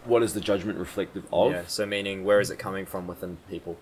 What 0.05 0.23
is 0.23 0.33
the 0.33 0.41
judgment 0.41 0.79
reflective 0.79 1.25
of? 1.33 1.51
Yeah. 1.53 1.63
So 1.67 1.85
meaning, 1.87 2.25
where 2.25 2.39
is 2.41 2.51
it 2.51 2.59
coming 2.59 2.87
from 2.87 3.07
within 3.09 3.39
people? 3.51 3.79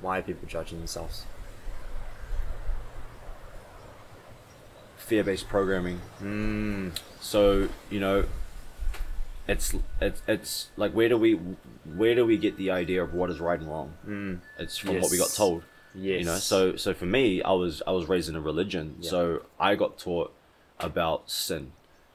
Why 0.00 0.18
are 0.18 0.22
people 0.22 0.48
judging 0.48 0.78
themselves? 0.78 1.24
Fear 4.96 5.24
based 5.24 5.48
programming. 5.48 6.00
Mm. 6.22 6.92
So, 7.20 7.68
you 7.90 8.00
know, 8.00 8.24
it's 9.52 9.74
it's 10.00 10.20
it's 10.34 10.52
like 10.76 10.92
where 10.92 11.08
do 11.08 11.16
we 11.24 11.32
where 12.00 12.14
do 12.14 12.24
we 12.24 12.36
get 12.46 12.56
the 12.56 12.70
idea 12.70 13.02
of 13.02 13.12
what 13.18 13.28
is 13.30 13.38
right 13.40 13.58
and 13.60 13.68
wrong? 13.68 13.88
Mm. 14.06 14.40
It's 14.58 14.76
from 14.78 15.00
what 15.00 15.10
we 15.10 15.18
got 15.18 15.30
told. 15.30 15.62
Yes. 15.92 16.20
you 16.20 16.24
know 16.24 16.36
so 16.36 16.76
so 16.76 16.94
for 16.94 17.06
me 17.06 17.42
i 17.42 17.50
was 17.50 17.82
i 17.84 17.90
was 17.90 18.04
raised 18.08 18.28
in 18.28 18.36
a 18.36 18.40
religion 18.40 18.86
Yeah. 19.00 19.10
so 19.10 19.42
i 19.58 19.74
got 19.74 19.98
taught 19.98 20.30
about 20.78 21.28
sin 21.28 21.72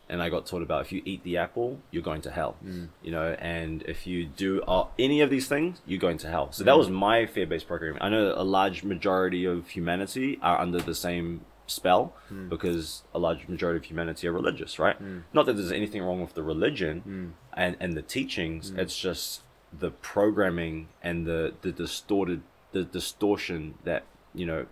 and 0.07 0.21
i 0.21 0.29
got 0.29 0.45
taught 0.45 0.61
about 0.61 0.79
if 0.85 0.93
you 0.93 1.01
eat 1.03 1.21
the 1.25 1.35
apple 1.35 1.79
you're 1.91 2.01
going 2.11 2.21
to 2.21 2.31
hell 2.31 2.55
Mm. 2.65 2.87
you 3.03 3.11
know 3.11 3.35
and 3.37 3.83
if 3.83 4.07
you 4.07 4.27
do 4.27 4.61
uh, 4.61 4.87
any 4.97 5.19
of 5.19 5.29
these 5.29 5.47
things 5.49 5.81
you're 5.85 5.99
going 6.07 6.19
to 6.19 6.29
hell 6.29 6.47
so 6.53 6.63
that 6.63 6.77
was 6.77 6.87
my 6.89 7.25
fear-based 7.25 7.67
programming 7.67 8.01
i 8.01 8.07
know 8.07 8.33
a 8.37 8.47
large 8.59 8.85
majority 8.85 9.43
of 9.43 9.67
humanity 9.67 10.39
are 10.41 10.57
under 10.65 10.79
the 10.79 10.95
same 10.95 11.41
spell 11.67 12.13
Mm. 12.31 12.49
because 12.49 13.03
a 13.13 13.19
large 13.19 13.47
majority 13.47 13.77
of 13.77 13.85
humanity 13.85 14.27
are 14.27 14.31
religious 14.31 14.77
right 14.79 15.01
Mm. 15.01 15.23
not 15.33 15.45
that 15.47 15.53
there's 15.53 15.71
anything 15.71 16.01
wrong 16.03 16.21
with 16.21 16.33
the 16.35 16.43
religion 16.43 17.01
Mm. 17.07 17.31
and 17.63 17.75
and 17.79 17.93
the 17.97 18.01
teachings 18.01 18.71
Mm. 18.71 18.79
it's 18.79 18.97
just 18.97 19.41
the 19.77 19.91
programming 19.91 20.87
and 21.03 21.25
the 21.25 21.53
the 21.61 21.71
distorted 21.71 22.41
the 22.71 22.83
distortion 22.83 23.75
that 23.83 24.03
you 24.33 24.45
know 24.45 24.65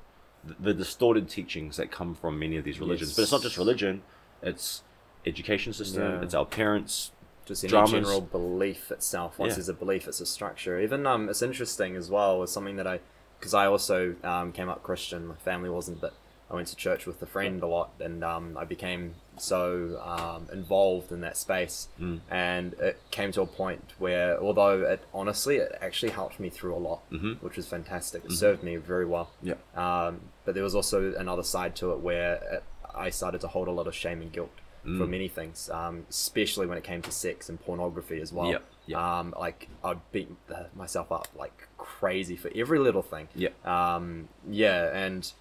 the, 0.44 0.56
the 0.60 0.74
distorted 0.74 1.30
teachings 1.30 1.78
that 1.78 1.90
come 1.92 2.14
from 2.16 2.38
many 2.38 2.58
of 2.58 2.64
these 2.64 2.80
religions 2.80 3.16
but 3.16 3.24
it's 3.24 3.32
not 3.32 3.42
just 3.42 3.58
religion 3.58 4.02
it's 4.42 4.84
education 5.26 5.72
system 5.74 6.02
Yeah. 6.04 6.22
it's 6.22 6.34
our 6.34 6.46
parents 6.46 7.12
just 7.46 7.64
any 7.64 7.72
dramas. 7.72 7.92
general 7.92 8.22
belief 8.22 8.90
itself. 8.90 9.38
Once 9.38 9.50
Yeah. 9.52 9.56
there's 9.56 9.68
a 9.68 9.74
belief, 9.74 10.08
it's 10.08 10.22
a 10.22 10.26
structure. 10.26 10.80
Even 10.80 11.06
um, 11.06 11.28
it's 11.28 11.42
interesting 11.42 11.98
as 11.98 12.10
well. 12.10 12.40
Was 12.40 12.54
something 12.54 12.78
that 12.78 12.88
I, 12.88 13.02
because 13.38 13.54
I 13.54 13.66
also 13.66 14.16
um, 14.24 14.54
came 14.54 14.70
up 14.70 14.82
Christian. 14.82 15.28
My 15.28 15.36
family 15.36 15.70
wasn't, 15.70 16.00
but 16.00 16.14
I 16.54 16.56
went 16.56 16.68
to 16.68 16.76
church 16.76 17.08
with 17.08 17.20
a 17.22 17.26
friend 17.26 17.64
a 17.64 17.68
lot, 17.68 17.90
and 18.00 18.24
um, 18.24 18.56
I 18.56 18.64
became 18.64 19.16
so 19.38 20.00
um, 20.06 20.48
involved 20.54 21.12
in 21.12 21.22
that 21.22 21.36
space. 21.36 21.88
Mm. 22.00 22.20
And 22.30 22.74
it 22.76 23.02
came 23.10 23.32
to 23.32 23.42
a 23.42 23.48
point 23.48 23.94
where, 23.98 24.40
although 24.40 24.84
it 24.84 25.04
honestly, 25.16 25.56
it 25.58 25.76
actually 25.82 26.12
helped 26.12 26.40
me 26.40 26.50
through 26.52 26.76
a 26.76 26.78
lot, 26.78 27.10
Mhm. 27.12 27.42
which 27.42 27.58
was 27.58 27.68
fantastic. 27.68 28.24
It 28.26 28.34
served 28.34 28.62
me 28.64 28.76
very 28.76 29.06
well. 29.06 29.32
yeah 29.42 29.56
Um, 29.76 30.22
but 30.46 30.54
there 30.54 30.64
was 30.64 30.76
also 30.76 31.16
another 31.16 31.42
side 31.44 31.76
to 31.78 31.92
it 31.94 32.00
where 32.02 32.36
it, 32.52 32.64
I 32.94 33.10
started 33.10 33.42
to 33.42 33.48
hold 33.48 33.68
a 33.68 33.72
lot 33.72 33.88
of 33.88 33.96
shame 33.96 34.22
and 34.22 34.32
guilt 34.32 34.52
for 34.84 34.90
Mm. 35.08 35.10
many 35.10 35.28
things, 35.30 35.70
um, 35.72 36.06
especially 36.10 36.68
when 36.68 36.78
it 36.78 36.84
came 36.84 37.02
to 37.02 37.10
sex 37.12 37.50
and 37.50 37.60
pornography 37.60 38.22
as 38.22 38.32
well. 38.32 38.52
Yep, 38.52 38.64
yep. 38.86 39.00
Um, 39.00 39.34
like 39.40 39.70
I'd 39.84 40.02
beat 40.12 40.30
myself 40.76 41.12
up 41.12 41.28
like 41.36 41.68
crazy 41.80 42.36
for 42.36 42.52
every 42.54 42.78
little 42.78 43.02
thing. 43.02 43.28
yeah 43.34 43.50
Um, 43.66 44.28
yeah, 44.48 44.96
and 44.96 45.32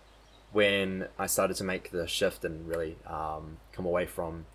when 0.52 1.08
I 1.18 1.26
started 1.26 1.56
to 1.56 1.64
make 1.64 1.90
the 1.90 2.06
shift 2.06 2.44
and 2.44 2.66
really 2.68 2.96
um, 3.06 3.56
come 3.72 3.86
away 3.86 4.06
from 4.06 4.46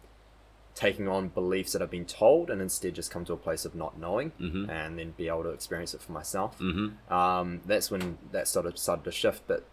taking 0.75 1.07
on 1.07 1.29
beliefs 1.29 1.71
that 1.73 1.81
I've 1.81 1.89
been 1.89 2.05
told 2.05 2.51
and 2.51 2.61
instead 2.61 2.93
just 2.93 3.09
come 3.09 3.25
to 3.25 3.33
a 3.33 3.37
place 3.37 3.65
of 3.65 3.73
not 3.73 3.97
knowing 3.97 4.31
Mhm. 4.39 4.69
and 4.69 4.99
then 4.99 5.11
be 5.17 5.27
able 5.27 5.41
to 5.43 5.49
experience 5.49 5.95
it 5.95 6.01
for 6.01 6.11
myself 6.11 6.59
mm-hmm 6.59 7.11
um, 7.11 7.61
that's 7.65 7.89
when 7.89 8.19
that 8.31 8.47
sort 8.47 8.67
of 8.67 8.77
started 8.77 9.03
to 9.05 9.11
shift. 9.11 9.41
But 9.47 9.65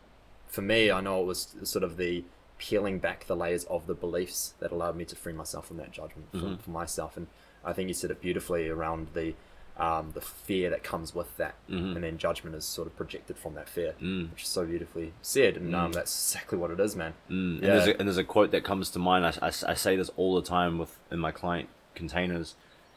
for 0.47 0.63
me, 0.63 0.91
I 0.91 1.01
know 1.03 1.21
it 1.21 1.27
was 1.27 1.55
sort 1.65 1.85
of 1.85 1.97
the 1.99 2.25
peeling 2.57 3.01
back 3.01 3.27
the 3.27 3.37
layers 3.37 3.65
of 3.65 3.87
the 3.87 3.95
beliefs 3.95 4.55
that 4.61 4.71
allowed 4.73 4.97
me 4.97 5.05
to 5.05 5.17
free 5.17 5.33
myself 5.35 5.67
from 5.67 5.77
that 5.79 5.91
judgment 5.91 6.29
for, 6.31 6.39
Mhm. 6.39 6.61
for 6.61 6.71
myself. 6.71 7.17
And 7.19 7.27
I 7.65 7.73
think 7.75 7.89
you 7.89 7.95
said 7.95 8.11
it 8.11 8.21
beautifully 8.23 8.69
around 8.69 9.09
the 9.13 9.35
um, 9.77 10.13
the 10.15 10.21
fear 10.21 10.71
that 10.71 10.85
comes 10.85 11.15
with 11.15 11.37
that, 11.37 11.55
Mhm. 11.69 11.97
and 11.97 12.05
then 12.05 12.17
judgment 12.17 12.55
is 12.55 12.65
sort 12.65 12.87
of 12.87 12.97
projected 12.97 13.37
from 13.37 13.55
that 13.55 13.69
fear, 13.69 13.95
Mm. 14.01 14.31
which 14.31 14.43
is 14.43 14.49
so 14.49 14.65
beautifully 14.65 15.13
said. 15.21 15.57
And 15.57 15.75
um, 15.75 15.91
Mm. 15.91 15.95
that's 15.95 16.13
exactly 16.33 16.57
what 16.59 16.71
it 16.71 16.79
is, 16.79 16.95
man. 16.95 17.15
Mm, 17.29 17.55
and, 17.57 17.63
Yeah. 17.63 17.69
there's 17.75 17.87
a, 17.89 17.99
and 17.99 18.09
there's 18.09 18.17
a 18.19 18.23
quote 18.25 18.53
that 18.53 18.63
comes 18.63 18.89
to 18.91 18.99
mind. 19.01 19.27
I, 19.27 19.31
I, 19.43 19.49
I 19.49 19.75
say 19.75 19.97
this 19.97 20.11
all 20.17 20.35
the 20.37 20.43
time 20.47 20.79
with 20.79 20.97
in 21.11 21.19
my 21.19 21.33
client 21.33 21.69
containers, 21.97 22.55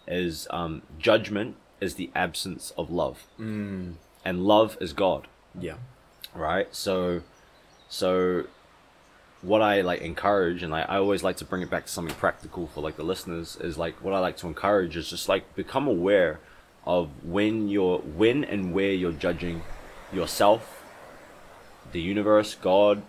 is 0.07 0.47
um, 0.51 0.83
judgment 0.99 1.55
is 1.81 1.95
the 1.95 2.11
absence 2.15 2.71
of 2.77 2.89
love, 2.91 3.25
Mm. 3.39 3.95
and 4.23 4.45
love 4.45 4.77
is 4.79 4.93
God. 4.93 5.27
Yeah. 5.59 5.77
right 6.35 6.67
so 6.75 7.21
so 7.89 8.43
what 9.41 9.61
i 9.61 9.81
like 9.81 10.01
encourage 10.01 10.61
and 10.61 10.73
I, 10.75 10.81
I 10.81 10.97
always 10.97 11.23
like 11.23 11.37
to 11.37 11.45
bring 11.45 11.61
it 11.61 11.69
back 11.69 11.85
to 11.85 11.91
something 11.91 12.13
practical 12.15 12.67
for 12.67 12.81
like 12.81 12.95
the 12.97 13.03
listeners 13.03 13.55
is 13.61 13.77
like 13.77 13.95
what 14.03 14.13
i 14.13 14.19
like 14.19 14.37
to 14.37 14.47
encourage 14.47 14.95
is 14.97 15.09
just 15.09 15.27
like 15.29 15.55
become 15.55 15.87
aware 15.87 16.39
of 16.87 17.09
when 17.23 17.67
you're 17.67 17.99
when 17.99 18.43
and 18.43 18.73
where 18.73 18.91
you're 18.91 19.11
judging 19.11 19.61
yourself 20.11 20.83
the 21.91 22.01
universe 22.01 22.55
god 22.55 23.03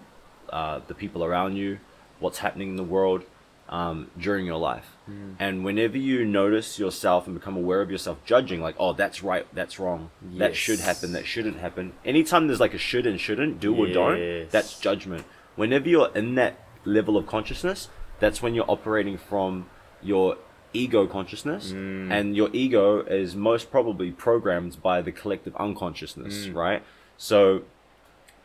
uh, 0.50 0.80
the 0.88 0.94
people 0.94 1.24
around 1.24 1.56
you 1.56 1.78
what's 2.18 2.38
happening 2.38 2.70
in 2.70 2.76
the 2.76 2.82
world 2.84 3.22
um, 3.68 4.10
during 4.18 4.46
your 4.46 4.56
life. 4.58 4.96
And 5.38 5.62
whenever 5.64 5.98
you 5.98 6.24
notice 6.24 6.78
yourself 6.78 7.26
and 7.26 7.34
become 7.38 7.56
aware 7.56 7.82
of 7.82 7.90
yourself 7.90 8.18
judging 8.24 8.60
like 8.60 8.74
oh 8.78 8.92
that's 8.94 9.22
right 9.22 9.46
that's 9.54 9.78
wrong 9.78 10.10
that 10.38 10.56
should 10.56 10.80
happen 10.80 11.12
that 11.12 11.26
shouldn't 11.26 11.58
happen 11.58 11.92
anytime 12.04 12.46
there's 12.46 12.60
like 12.60 12.74
a 12.74 12.78
should 12.78 13.06
and 13.06 13.20
shouldn't 13.20 13.60
do 13.60 13.74
or 13.74 13.86
don't 13.86 14.18
that's 14.50 14.78
judgment. 14.80 15.24
Whenever 15.56 15.88
you're 15.88 16.10
in 16.14 16.34
that 16.34 16.58
level 16.84 17.16
of 17.16 17.26
consciousness 17.26 17.88
that's 18.20 18.42
when 18.42 18.54
you're 18.54 18.70
operating 18.70 19.16
from 19.16 19.66
your 20.02 20.36
ego 20.72 21.06
consciousness 21.06 21.72
Mm. 21.72 22.10
and 22.10 22.36
your 22.36 22.50
ego 22.52 23.00
is 23.00 23.34
most 23.34 23.70
probably 23.70 24.10
programmed 24.10 24.82
by 24.82 25.00
the 25.02 25.12
collective 25.12 25.54
unconsciousness 25.56 26.46
Mm. 26.46 26.54
right 26.54 26.82
so 27.16 27.62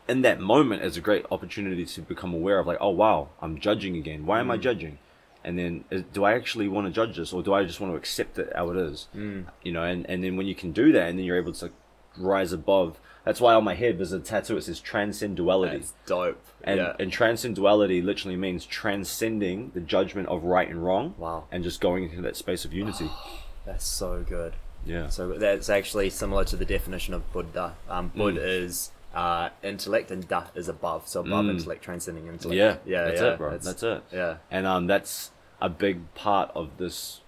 in 0.08 0.22
that 0.22 0.40
moment 0.40 0.82
is 0.82 0.96
a 0.96 1.00
great 1.00 1.24
opportunity 1.30 1.84
to 1.86 2.00
become 2.02 2.32
aware 2.34 2.58
of 2.58 2.66
like 2.66 2.78
oh 2.80 2.90
wow 2.90 3.28
i'm 3.42 3.58
judging 3.58 3.96
again 3.96 4.26
why 4.26 4.40
am 4.40 4.50
i 4.50 4.56
Mm. 4.56 4.60
judging 4.62 4.98
and 5.44 5.58
then 5.58 5.84
is, 5.90 6.02
do 6.12 6.24
i 6.24 6.32
actually 6.32 6.68
want 6.68 6.86
to 6.86 6.92
judge 6.92 7.16
this 7.16 7.32
or 7.32 7.42
do 7.42 7.52
i 7.52 7.64
just 7.64 7.80
want 7.80 7.92
to 7.92 7.96
accept 7.96 8.38
it 8.38 8.50
how 8.56 8.70
it 8.70 8.76
is 8.76 9.06
Mm. 9.14 9.44
you 9.62 9.72
know 9.72 9.82
and, 9.82 10.08
and 10.08 10.24
then 10.24 10.36
when 10.36 10.46
you 10.46 10.54
can 10.54 10.72
do 10.72 10.92
that 10.92 11.08
and 11.08 11.18
then 11.18 11.24
you're 11.26 11.36
able 11.38 11.52
to 11.52 11.70
rise 12.16 12.52
above 12.52 12.98
that's 13.24 13.40
why 13.40 13.54
on 13.54 13.64
my 13.64 13.74
head 13.74 13.98
there's 13.98 14.12
a 14.12 14.20
tattoo 14.20 14.56
it 14.56 14.62
says 14.64 14.80
transcend 14.80 15.36
duality 15.36 15.78
That's 15.78 15.92
dope. 16.06 16.42
and, 16.62 16.78
yeah. 16.78 16.96
and 16.98 17.10
transcend 17.12 17.56
duality 17.56 18.02
literally 18.02 18.36
means 18.36 18.64
transcending 18.66 19.70
the 19.74 19.80
judgment 19.80 20.28
of 20.28 20.44
right 20.44 20.68
and 20.68 20.84
wrong 20.84 21.14
wow. 21.18 21.44
and 21.50 21.64
just 21.64 21.80
going 21.80 22.04
into 22.04 22.22
that 22.22 22.36
space 22.36 22.64
of 22.64 22.72
unity 22.72 23.10
That's 23.66 23.86
so 23.86 24.22
good. 24.28 24.52
yeah 24.84 25.08
So 25.08 25.32
that's 25.38 25.70
actually 25.70 26.10
similar 26.10 26.44
to 26.44 26.56
the 26.56 26.66
definition 26.66 27.14
of 27.14 27.32
Buddha. 27.32 27.76
Um, 27.88 28.08
Bud 28.14 28.34
Mm. 28.34 28.44
is 28.64 28.90
uh, 29.14 29.48
intellect 29.62 30.10
and 30.10 30.26
Da 30.28 30.44
is 30.56 30.68
above. 30.68 31.06
So 31.08 31.20
above 31.20 31.44
Mm. 31.46 31.50
intellect, 31.52 31.82
transcending 31.84 32.26
intellect. 32.26 32.56
yeah 32.58 32.76
yeah, 32.84 33.04
that's 33.04 33.20
yeah. 33.22 33.32
it 33.32 33.38
bro 33.38 33.48
It's- 33.48 33.64
that's 33.64 33.82
it 33.82 34.02
Yeah. 34.12 34.36
and 34.50 34.66
um 34.66 34.86
that's 34.86 35.30
a 35.62 35.68
big 35.70 36.12
part 36.14 36.50
of 36.54 36.76
this 36.78 37.20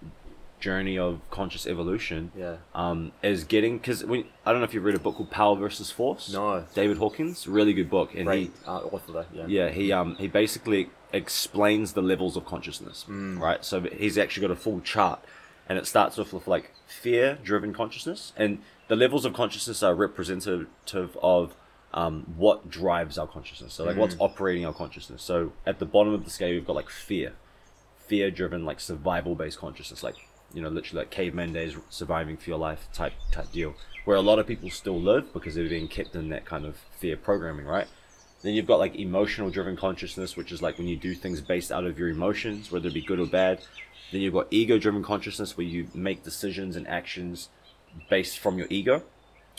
journey 0.59 0.97
of 0.97 1.19
conscious 1.29 1.67
evolution 1.67 2.31
Yeah. 2.35 2.57
um, 2.73 3.11
is 3.21 3.43
getting 3.43 3.77
because 3.77 4.03
when 4.03 4.25
I 4.45 4.51
don't 4.51 4.59
know 4.61 4.65
if 4.65 4.73
you've 4.73 4.83
read 4.83 4.95
a 4.95 4.99
book 4.99 5.15
called 5.15 5.29
Power 5.31 5.55
versus 5.55 5.91
Force. 5.91 6.31
No. 6.33 6.65
David 6.73 6.97
Hawkins, 6.97 7.47
really 7.47 7.73
good 7.73 7.89
book, 7.89 8.15
and 8.15 8.25
Great 8.25 8.51
uh, 8.67 8.79
author 8.79 9.11
though. 9.11 9.25
Yeah. 9.33 9.45
he 9.47 9.55
yeah 9.55 9.69
he 9.69 9.91
um 9.91 10.15
he 10.15 10.27
basically 10.27 10.89
explains 11.13 11.93
the 11.93 12.01
levels 12.01 12.35
of 12.35 12.45
consciousness, 12.45 13.05
Mm. 13.07 13.39
right? 13.39 13.63
So 13.63 13.81
he's 13.81 14.17
actually 14.17 14.41
got 14.47 14.51
a 14.51 14.59
full 14.59 14.81
chart, 14.81 15.19
and 15.69 15.77
it 15.77 15.85
starts 15.87 16.17
off 16.19 16.33
with 16.33 16.47
like 16.47 16.71
fear-driven 16.87 17.73
consciousness, 17.73 18.33
and 18.35 18.59
the 18.87 18.95
levels 18.95 19.25
of 19.25 19.33
consciousness 19.33 19.83
are 19.83 19.93
representative 19.95 20.67
of 21.21 21.55
um, 21.93 22.33
what 22.35 22.69
drives 22.69 23.17
our 23.17 23.27
consciousness. 23.27 23.73
So 23.73 23.85
like 23.85 23.95
what's 23.95 24.15
Mm. 24.15 24.21
operating 24.21 24.65
our 24.65 24.73
consciousness. 24.73 25.21
So 25.23 25.53
at 25.65 25.79
the 25.79 25.85
bottom 25.85 26.13
of 26.13 26.25
the 26.25 26.29
scale, 26.29 26.49
we've 26.51 26.65
got 26.67 26.75
like 26.75 26.89
fear, 26.89 27.33
fear-driven 28.07 28.65
like 28.65 28.79
survival-based 28.79 29.57
consciousness, 29.59 30.03
like 30.03 30.15
you 30.53 30.61
know 30.61 30.69
literally 30.69 31.01
like 31.01 31.11
caveman 31.11 31.53
days, 31.53 31.75
surviving 31.89 32.37
for 32.37 32.49
your 32.49 32.59
life 32.59 32.87
type 32.93 33.13
type 33.31 33.51
deal, 33.51 33.75
where 34.05 34.17
a 34.17 34.21
lot 34.21 34.39
of 34.39 34.47
people 34.47 34.69
still 34.69 34.99
live 34.99 35.33
because 35.33 35.55
they're 35.55 35.69
being 35.69 35.87
kept 35.87 36.15
in 36.15 36.29
that 36.29 36.45
kind 36.45 36.65
of 36.65 36.77
fear 36.97 37.17
programming, 37.17 37.65
right? 37.65 37.87
Then 38.41 38.53
you've 38.53 38.67
got 38.67 38.79
like 38.79 38.95
emotional 38.95 39.49
driven 39.49 39.75
consciousness, 39.75 40.37
which 40.37 40.51
is 40.51 40.61
like 40.61 40.77
when 40.77 40.87
you 40.87 40.95
do 40.95 41.13
things 41.15 41.41
based 41.41 41.71
out 41.71 41.85
of 41.85 41.97
your 41.97 42.09
emotions, 42.09 42.71
whether 42.71 42.87
it 42.87 42.93
be 42.93 43.01
good 43.01 43.19
or 43.19 43.25
bad. 43.25 43.61
Then 44.11 44.21
you've 44.21 44.33
got 44.33 44.47
ego 44.51 44.77
driven 44.77 45.03
consciousness, 45.03 45.57
where 45.57 45.65
you 45.65 45.87
make 45.93 46.23
decisions 46.23 46.75
and 46.75 46.87
actions 46.87 47.49
based 48.09 48.39
from 48.39 48.57
your 48.57 48.67
ego, 48.69 49.03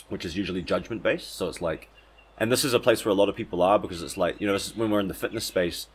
which 0.07 0.25
is 0.25 0.37
usually 0.37 0.61
judgment 0.61 1.03
based. 1.03 1.35
So 1.35 1.47
it's 1.49 1.61
like, 1.61 1.89
and 2.37 2.51
this 2.51 2.63
is 2.63 2.73
a 2.73 2.79
place 2.79 3.03
where 3.03 3.11
a 3.11 3.15
lot 3.15 3.29
of 3.29 3.35
people 3.35 3.61
are 3.61 3.77
because 3.77 4.01
it's 4.01 4.17
like, 4.17 4.39
you 4.39 4.47
know, 4.47 4.57
when 4.75 4.89
we're 4.89 5.01
in 5.01 5.09
the 5.09 5.13
fitness 5.13 5.45
space, 5.45 5.87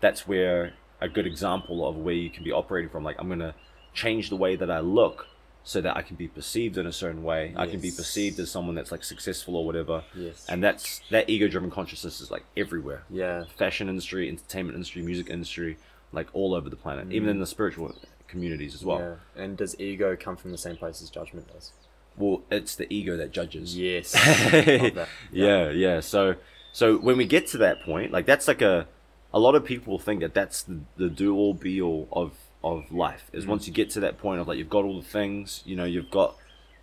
that's 0.00 0.28
where 0.28 0.74
a 1.00 1.08
good 1.08 1.26
example 1.26 1.88
of 1.88 1.96
where 1.96 2.14
you 2.14 2.30
can 2.30 2.44
be 2.44 2.52
operating 2.52 2.90
from. 2.90 3.02
Like, 3.02 3.16
I'm 3.18 3.28
going 3.28 3.40
to 3.40 3.54
change 3.96 4.28
the 4.28 4.36
way 4.36 4.54
that 4.54 4.70
I 4.70 4.80
look 4.80 5.26
so 5.64 5.80
that 5.80 5.96
I 5.96 6.02
can 6.02 6.14
be 6.14 6.28
perceived 6.28 6.78
in 6.78 6.86
a 6.86 6.92
certain 6.92 7.24
way. 7.24 7.52
I 7.56 7.66
can 7.66 7.80
be 7.80 7.90
perceived 7.90 8.38
as 8.38 8.48
someone 8.52 8.76
that's 8.76 8.92
like 8.92 9.02
successful 9.02 9.56
or 9.56 9.66
whatever. 9.66 10.04
Yes. 10.14 10.46
And 10.48 10.62
that's 10.62 11.00
that 11.10 11.28
ego 11.28 11.48
driven 11.48 11.72
consciousness 11.72 12.20
is 12.20 12.30
like 12.30 12.44
everywhere. 12.56 13.02
Yeah. 13.10 13.44
Fashion 13.56 13.88
industry, 13.88 14.28
entertainment 14.28 14.76
industry, 14.76 15.02
music 15.02 15.28
industry, 15.28 15.76
like 16.12 16.28
all 16.34 16.54
over 16.54 16.70
the 16.70 16.76
planet, 16.76 17.10
even 17.10 17.28
in 17.28 17.38
mm. 17.38 17.40
the 17.40 17.46
spiritual 17.46 17.96
communities 18.28 18.76
as 18.76 18.84
well. 18.84 19.00
Yeah. 19.00 19.42
And 19.42 19.56
does 19.56 19.74
ego 19.80 20.16
come 20.16 20.36
from 20.36 20.52
the 20.52 20.58
same 20.58 20.76
place 20.76 21.02
as 21.02 21.10
judgment 21.10 21.52
does? 21.52 21.72
Well, 22.16 22.42
it's 22.48 22.76
the 22.76 22.86
ego 22.92 23.16
that 23.16 23.32
judges. 23.32 23.76
Yes. 23.76 24.12
That. 24.14 25.08
yeah, 25.32 25.70
yeah. 25.70 25.98
So, 25.98 26.36
so 26.72 26.96
when 26.96 27.16
we 27.16 27.26
get 27.26 27.48
to 27.48 27.58
that 27.58 27.82
point, 27.82 28.12
like 28.12 28.24
that's 28.24 28.46
like 28.46 28.62
a, 28.62 28.86
a 29.34 29.40
lot 29.40 29.56
of 29.56 29.64
people 29.64 29.98
think 29.98 30.20
that 30.20 30.32
that's 30.32 30.62
the, 30.62 30.80
the 30.96 31.08
do 31.08 31.34
all 31.34 31.54
be 31.54 31.82
all 31.82 32.08
of 32.12 32.32
of 32.74 32.92
life. 32.92 33.30
Is 33.32 33.46
once 33.46 33.66
you 33.66 33.72
get 33.72 33.90
to 33.90 34.00
that 34.00 34.18
point 34.18 34.40
of 34.40 34.48
like 34.48 34.58
you've 34.58 34.70
got 34.70 34.84
all 34.84 35.00
the 35.00 35.06
things, 35.06 35.62
you 35.64 35.76
know, 35.76 35.84
you've 35.84 36.10
got 36.10 36.36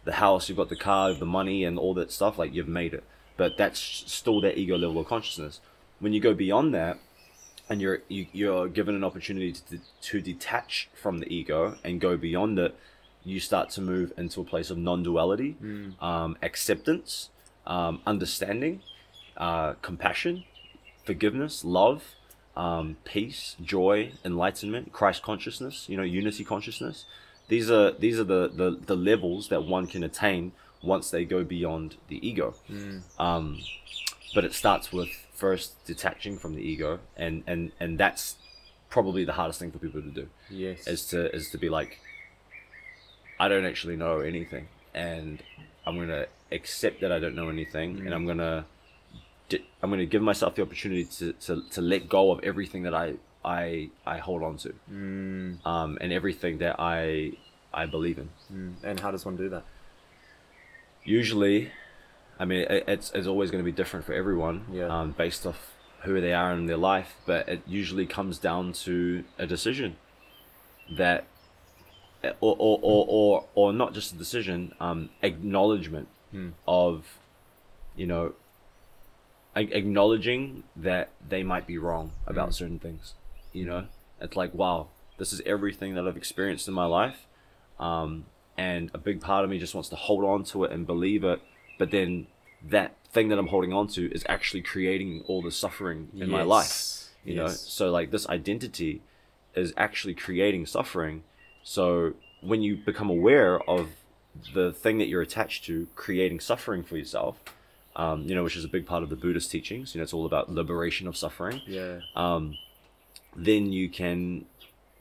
the 0.04 0.14
house, 0.14 0.50
you've 0.50 0.58
got 0.58 0.70
the 0.70 0.76
car, 0.76 1.14
the 1.14 1.26
money, 1.26 1.64
and 1.64 1.78
all 1.78 1.94
that 1.96 2.12
stuff. 2.12 2.38
Like 2.38 2.54
you've 2.54 2.68
made 2.68 2.94
it, 2.94 3.04
but 3.38 3.58
that's 3.58 3.80
still 3.80 4.42
that 4.42 4.58
ego 4.58 4.78
level 4.78 5.00
of 5.02 5.08
consciousness. 5.08 5.60
When 6.00 6.14
you 6.14 6.20
go 6.20 6.34
beyond 6.34 6.74
that, 6.74 7.00
and 7.70 7.82
you're 7.82 8.02
you, 8.08 8.28
you're 8.34 8.68
given 8.68 8.96
an 8.96 9.04
opportunity 9.04 9.54
to 9.54 9.80
to 10.02 10.22
detach 10.22 10.90
from 10.94 11.20
the 11.20 11.34
ego 11.34 11.78
and 11.84 12.02
go 12.02 12.18
beyond 12.18 12.60
it, 12.60 12.76
you 13.24 13.40
start 13.40 13.70
to 13.72 13.82
move 13.82 14.12
into 14.18 14.42
a 14.42 14.44
place 14.44 14.70
of 14.70 14.78
non-duality, 14.78 15.56
um, 16.02 16.38
acceptance, 16.42 17.30
um, 17.66 18.02
understanding, 18.06 18.82
uh, 19.38 19.74
compassion, 19.82 20.44
forgiveness, 21.06 21.64
love, 21.64 22.16
um, 22.56 22.98
peace, 23.04 23.56
joy, 23.62 24.12
enlightenment, 24.24 24.92
Christ 24.94 25.24
consciousness, 25.24 25.88
you 25.90 25.98
know, 25.98 26.04
unity 26.04 26.44
consciousness. 26.44 27.06
These 27.48 27.70
are 27.72 27.92
these 27.92 28.20
are 28.20 28.24
the, 28.24 28.48
the, 28.54 28.78
the 28.86 28.96
levels 28.96 29.50
that 29.50 29.64
one 29.64 29.88
can 29.88 30.04
attain 30.04 30.52
once 30.82 31.10
they 31.12 31.26
go 31.26 31.44
beyond 31.44 31.96
the 32.10 32.26
ego. 32.28 32.56
Um, 33.20 33.60
but 34.36 34.44
it 34.46 34.54
starts 34.54 34.92
with 34.92 35.10
first 35.34 35.84
detaching 35.86 36.38
from 36.38 36.56
the 36.56 36.62
ego, 36.62 37.00
and, 37.18 37.44
and, 37.48 37.72
and 37.80 37.98
that's 38.00 38.36
probably 38.90 39.24
the 39.26 39.34
hardest 39.34 39.60
thing 39.60 39.72
for 39.72 39.80
people 39.80 40.02
to 40.02 40.10
do 40.10 40.28
Yes. 40.50 40.88
is 40.88 41.06
to 41.08 41.34
is 41.36 41.50
to 41.50 41.58
be 41.58 41.68
like 41.70 42.00
I 43.40 43.48
don't 43.48 43.66
actually 43.66 43.96
know 43.96 44.20
anything 44.20 44.68
and 44.94 45.42
I'm 45.86 45.98
gonna 45.98 46.28
accept 46.52 47.02
that 47.02 47.12
I 47.12 47.18
don't 47.18 47.34
know 47.36 47.50
anything 47.50 47.98
and 48.06 48.14
I'm 48.14 48.28
gonna 48.28 48.66
I'm 49.82 49.90
gonna 49.90 50.06
give 50.06 50.22
myself 50.22 50.56
the 50.56 50.62
opportunity 50.62 51.06
to, 51.06 51.34
to, 51.34 51.62
to 51.72 51.82
let 51.82 52.08
go 52.10 52.32
of 52.32 52.40
everything 52.44 52.84
that 52.84 52.94
I 52.94 53.16
I 53.46 53.90
I 54.06 54.18
hold 54.18 54.42
on 54.44 54.58
to 54.58 54.74
Mm, 54.92 55.66
um, 55.66 55.98
and 56.02 56.12
everything 56.14 56.58
that 56.60 56.76
I 56.80 57.34
I 57.74 57.86
believe 57.86 58.18
in 58.18 58.30
mm. 58.54 58.74
And 58.84 59.00
how 59.00 59.12
does 59.12 59.26
one 59.26 59.36
do 59.36 59.50
that? 59.50 59.64
usually 61.04 61.72
I 62.40 62.46
mean 62.46 62.62
it, 62.62 62.84
it's, 62.88 63.12
it's 63.14 63.28
always 63.28 63.52
going 63.52 63.64
to 63.64 63.70
be 63.72 63.76
different 63.76 64.06
for 64.06 64.14
everyone 64.14 64.66
Yeah. 64.72 64.88
um, 64.88 65.12
based 65.12 65.46
off 65.46 65.74
who 66.04 66.20
they 66.22 66.34
are 66.34 66.54
in 66.54 66.66
their 66.66 66.78
life 66.78 67.16
but 67.26 67.48
it 67.48 67.62
usually 67.68 68.06
comes 68.06 68.38
down 68.38 68.74
to 68.74 69.24
a 69.38 69.46
decision 69.46 69.96
that 70.98 71.26
or 72.40 72.56
or, 72.58 72.80
or, 72.82 73.06
or, 73.10 73.46
or 73.56 73.74
not 73.74 73.94
just 73.94 74.14
a 74.14 74.18
decision 74.18 74.74
um, 74.80 75.10
acknowledgement 75.22 76.08
Hmm. 76.32 76.50
of 76.68 77.06
you 77.96 78.08
know 78.08 78.34
acknowledging 79.62 80.64
that 80.76 81.10
they 81.28 81.44
might 81.44 81.68
be 81.68 81.78
wrong 81.78 82.12
about 82.26 82.50
Mm. 82.50 82.54
certain 82.54 82.80
things 82.80 83.14
you 83.52 83.66
know 83.66 83.86
it's 84.20 84.36
like 84.36 84.54
wow 84.54 84.88
this 85.18 85.32
is 85.34 85.42
everything 85.46 85.96
that 85.96 86.08
i've 86.08 86.18
experienced 86.18 86.68
in 86.68 86.74
my 86.74 86.86
life 86.86 87.28
um, 87.80 88.26
and 88.58 88.90
a 88.94 88.98
big 88.98 89.20
part 89.22 89.44
of 89.44 89.50
me 89.50 89.58
just 89.60 89.74
wants 89.76 89.90
to 89.90 89.96
hold 89.96 90.24
on 90.24 90.44
to 90.44 90.64
it 90.64 90.72
and 90.72 90.86
believe 90.88 91.24
it 91.24 91.40
but 91.78 91.92
then 91.92 92.28
that 92.64 92.96
thing 93.12 93.28
that 93.30 93.38
i'm 93.38 93.48
holding 93.48 93.74
on 93.74 93.88
to 93.88 94.12
is 94.14 94.24
actually 94.28 94.62
creating 94.62 95.24
all 95.28 95.42
the 95.42 95.52
suffering 95.52 96.10
in 96.16 96.30
my 96.30 96.42
life 96.44 96.68
Yes. 96.68 97.10
you 97.24 97.36
know 97.36 97.48
so 97.48 97.92
like 97.92 98.12
this 98.12 98.28
identity 98.30 99.02
is 99.56 99.74
actually 99.78 100.16
creating 100.16 100.66
suffering 100.66 101.24
so 101.64 102.14
when 102.42 102.62
you 102.62 102.76
become 102.76 103.10
aware 103.10 103.60
of 103.70 103.90
the 104.54 104.74
thing 104.74 104.98
that 104.98 105.08
you're 105.08 105.22
attached 105.22 105.64
to 105.66 105.88
creating 105.96 106.40
suffering 106.40 106.82
for 106.84 106.98
yourself 106.98 107.40
um, 107.96 108.24
you 108.28 108.34
know 108.36 108.44
which 108.44 108.56
is 108.56 108.66
a 108.66 108.68
big 108.68 108.86
part 108.86 109.04
of 109.04 109.10
the 109.10 109.16
buddhist 109.16 109.52
teachings 109.52 109.94
you 109.94 110.00
know 110.00 110.04
it's 110.04 110.14
all 110.14 110.26
about 110.26 110.50
liberation 110.52 111.08
of 111.08 111.16
suffering 111.18 111.62
Yeah. 111.68 112.00
um, 112.16 112.58
then 113.36 113.72
you 113.72 113.90
can 113.90 114.46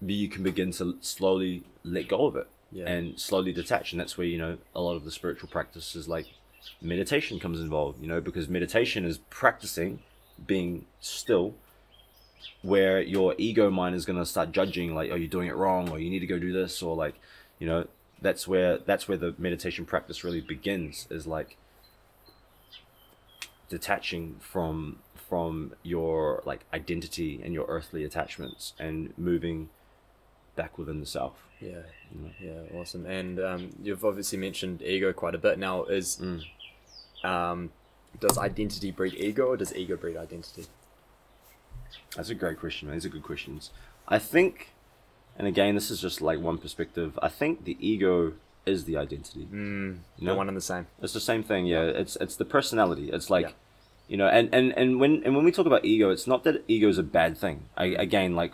you 0.00 0.28
can 0.28 0.42
begin 0.42 0.72
to 0.72 0.96
slowly 1.00 1.64
let 1.84 2.08
go 2.08 2.26
of 2.26 2.36
it 2.36 2.48
Yeah. 2.70 2.88
and 2.88 3.18
slowly 3.18 3.52
detach 3.52 3.92
and 3.92 4.00
that's 4.00 4.16
where 4.18 4.26
you 4.26 4.38
know 4.38 4.58
a 4.74 4.80
lot 4.80 4.94
of 4.96 5.04
the 5.04 5.10
spiritual 5.10 5.48
practices 5.48 6.08
like 6.08 6.26
meditation 6.80 7.38
comes 7.40 7.60
involved 7.60 8.00
you 8.02 8.08
know 8.08 8.20
because 8.20 8.48
meditation 8.48 9.04
is 9.04 9.18
practicing 9.30 10.00
being 10.46 10.86
still 11.00 11.54
where 12.62 13.00
your 13.00 13.34
ego 13.38 13.70
mind 13.70 13.94
is 13.94 14.04
going 14.04 14.18
to 14.18 14.26
start 14.26 14.52
judging 14.52 14.94
like 14.94 15.10
oh 15.10 15.14
you're 15.14 15.28
doing 15.28 15.48
it 15.48 15.54
wrong 15.56 15.88
or 15.90 15.98
you 15.98 16.10
need 16.10 16.20
to 16.20 16.26
go 16.26 16.38
do 16.38 16.52
this 16.52 16.82
or 16.82 16.94
like 16.96 17.14
you 17.58 17.66
know 17.66 17.86
that's 18.20 18.46
where 18.46 18.78
that's 18.78 19.08
where 19.08 19.16
the 19.18 19.34
meditation 19.38 19.84
practice 19.84 20.22
really 20.24 20.40
begins 20.40 21.06
is 21.10 21.26
like 21.26 21.56
detaching 23.72 24.36
from 24.38 24.98
from 25.28 25.72
your 25.82 26.42
like 26.44 26.60
identity 26.74 27.40
and 27.42 27.54
your 27.54 27.64
earthly 27.66 28.04
attachments 28.04 28.74
and 28.78 29.14
moving 29.16 29.70
back 30.56 30.76
within 30.76 31.00
the 31.00 31.06
self 31.06 31.32
Yeah. 31.58 31.84
you 32.12 32.20
know? 32.20 32.30
Yeah. 32.38 32.78
Awesome. 32.78 33.06
And 33.06 33.40
um, 33.40 33.70
you've 33.82 34.04
obviously 34.04 34.36
mentioned 34.38 34.82
ego 34.82 35.10
quite 35.14 35.34
a 35.34 35.38
bit. 35.38 35.58
Now, 35.58 35.84
is 35.84 36.18
Mm. 36.20 36.44
um, 37.32 37.70
does 38.20 38.36
identity 38.36 38.90
breed 38.90 39.14
ego, 39.14 39.44
or 39.46 39.56
does 39.56 39.74
ego 39.74 39.96
breed 39.96 40.18
identity? 40.18 40.66
That's 42.14 42.28
a 42.28 42.34
great 42.34 42.58
question, 42.60 42.88
man. 42.88 42.96
These 42.96 43.06
are 43.06 43.14
good 43.16 43.22
questions. 43.22 43.70
I 44.06 44.18
think, 44.18 44.72
and 45.38 45.46
again, 45.46 45.74
this 45.74 45.90
is 45.90 45.98
just 46.02 46.20
like 46.20 46.38
one 46.40 46.58
perspective. 46.58 47.18
I 47.22 47.30
think 47.30 47.64
the 47.64 47.76
ego 47.80 48.34
is 48.66 48.84
the 48.84 48.98
identity. 48.98 49.48
Mm, 49.50 49.98
You 50.18 50.26
The 50.28 50.34
one 50.34 50.48
and 50.48 50.56
the 50.56 50.60
same. 50.60 50.86
It's 51.00 51.14
the 51.14 51.20
same 51.20 51.42
thing. 51.42 51.64
Yeah, 51.64 51.84
it's 51.84 52.16
it's 52.16 52.36
the 52.36 52.44
personality. 52.44 53.08
It's 53.10 53.30
like, 53.30 53.46
Yeah. 53.46 53.52
You 54.12 54.16
know, 54.20 54.28
and 54.38 54.46
and 54.58 54.66
and 54.80 55.00
when 55.00 55.12
and 55.24 55.32
when 55.36 55.44
we 55.48 55.52
talk 55.58 55.66
about 55.72 55.82
ego, 55.92 56.06
it's 56.14 56.26
not 56.32 56.40
that 56.44 56.56
ego 56.74 56.86
is 56.94 56.98
a 56.98 57.02
bad 57.20 57.32
thing. 57.44 57.58
I, 57.82 57.86
again, 58.06 58.30
like 58.42 58.52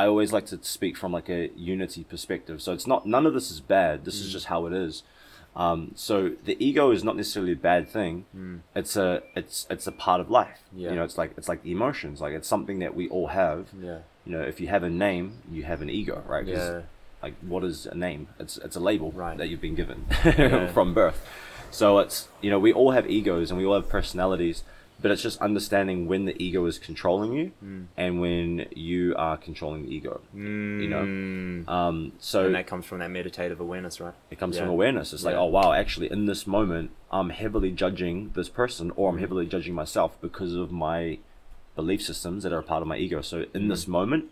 I 0.00 0.02
always 0.06 0.30
like 0.36 0.46
to 0.52 0.58
speak 0.62 0.94
from 1.00 1.10
like 1.18 1.28
a 1.38 1.50
unity 1.56 2.02
perspective. 2.14 2.56
So 2.64 2.68
it's 2.76 2.86
not 2.92 3.00
none 3.14 3.24
of 3.28 3.32
this 3.34 3.48
is 3.54 3.60
bad. 3.60 3.94
This 4.06 4.16
is 4.22 4.28
Mm. 4.28 4.32
just 4.36 4.46
how 4.52 4.60
it 4.68 4.72
is. 4.86 5.02
Um, 5.54 5.80
so 5.96 6.14
the 6.48 6.56
ego 6.68 6.84
is 6.96 7.02
not 7.08 7.14
necessarily 7.16 7.52
a 7.52 7.62
bad 7.72 7.82
thing. 7.96 8.14
It's 8.80 8.94
a 8.96 9.08
it's 9.40 9.66
it's 9.74 9.86
a 9.92 9.92
part 10.06 10.20
of 10.22 10.26
life. 10.30 10.60
Mm. 10.74 10.80
Yeah. 10.82 10.90
You 10.90 10.96
know, 10.96 11.04
it's 11.08 11.18
like 11.22 11.32
it's 11.36 11.48
like 11.52 11.62
the 11.66 11.72
emotions. 11.78 12.16
Like 12.24 12.32
it's 12.38 12.48
something 12.48 12.78
that 12.84 12.94
we 12.94 13.04
all 13.14 13.28
have. 13.42 13.60
Yeah. 13.88 13.98
You 14.24 14.32
know, 14.34 14.42
if 14.52 14.56
you 14.60 14.68
have 14.68 14.84
a 14.90 14.90
name, 15.06 15.26
you 15.50 15.64
have 15.64 15.80
an 15.82 15.90
ego, 15.90 16.22
right 16.34 16.46
Yeah. 16.46 16.82
Like, 17.24 17.34
what 17.52 17.62
is 17.70 17.86
a 17.86 17.94
name? 18.08 18.22
It's 18.42 18.56
it's 18.66 18.76
a 18.76 18.80
label 18.90 19.10
Right. 19.12 19.36
that 19.38 19.48
you've 19.48 19.60
been 19.68 19.74
given 19.82 19.98
Yeah. 20.24 20.66
from 20.76 20.94
birth. 20.94 21.20
So 21.70 21.98
it's 21.98 22.28
you 22.40 22.50
know 22.52 22.60
we 22.66 22.72
all 22.72 22.92
have 22.92 23.06
egos 23.18 23.50
and 23.50 23.58
we 23.60 23.64
all 23.66 23.74
have 23.80 23.88
personalities, 23.98 24.62
but 25.02 25.10
it's 25.10 25.22
just 25.22 25.40
understanding 25.40 26.06
when 26.06 26.24
the 26.24 26.40
ego 26.42 26.64
is 26.66 26.78
controlling 26.78 27.32
you 27.32 27.52
Mm. 27.62 27.86
and 27.96 28.20
when 28.20 28.66
you 28.74 29.14
are 29.16 29.36
controlling 29.36 29.82
the 29.84 29.94
ego. 29.94 30.20
You 30.32 30.88
know, 30.88 31.02
Um, 31.72 32.12
so 32.18 32.46
and 32.46 32.54
that 32.54 32.66
comes 32.66 32.86
from 32.86 33.00
that 33.00 33.10
meditative 33.10 33.60
awareness, 33.60 34.00
right? 34.00 34.14
it 34.30 34.38
comes 34.38 34.56
Yeah. 34.56 34.62
from 34.62 34.70
awareness. 34.70 35.12
It's 35.12 35.24
like, 35.24 35.34
oh 35.36 35.46
wow, 35.46 35.72
actually, 35.72 36.10
in 36.10 36.26
this 36.26 36.46
moment, 36.46 36.90
I'm 37.10 37.30
heavily 37.30 37.70
judging 37.72 38.30
this 38.34 38.48
person, 38.48 38.92
or 38.96 39.10
Mm. 39.10 39.14
I'm 39.14 39.18
heavily 39.20 39.46
judging 39.46 39.74
myself 39.74 40.16
because 40.20 40.54
of 40.54 40.70
my 40.72 41.18
belief 41.74 42.02
systems 42.02 42.42
that 42.44 42.52
are 42.52 42.58
a 42.58 42.62
part 42.62 42.82
of 42.82 42.88
my 42.88 42.96
ego. 42.96 43.20
So 43.22 43.46
in 43.54 43.62
Mm. 43.66 43.68
this 43.68 43.88
moment, 43.88 44.30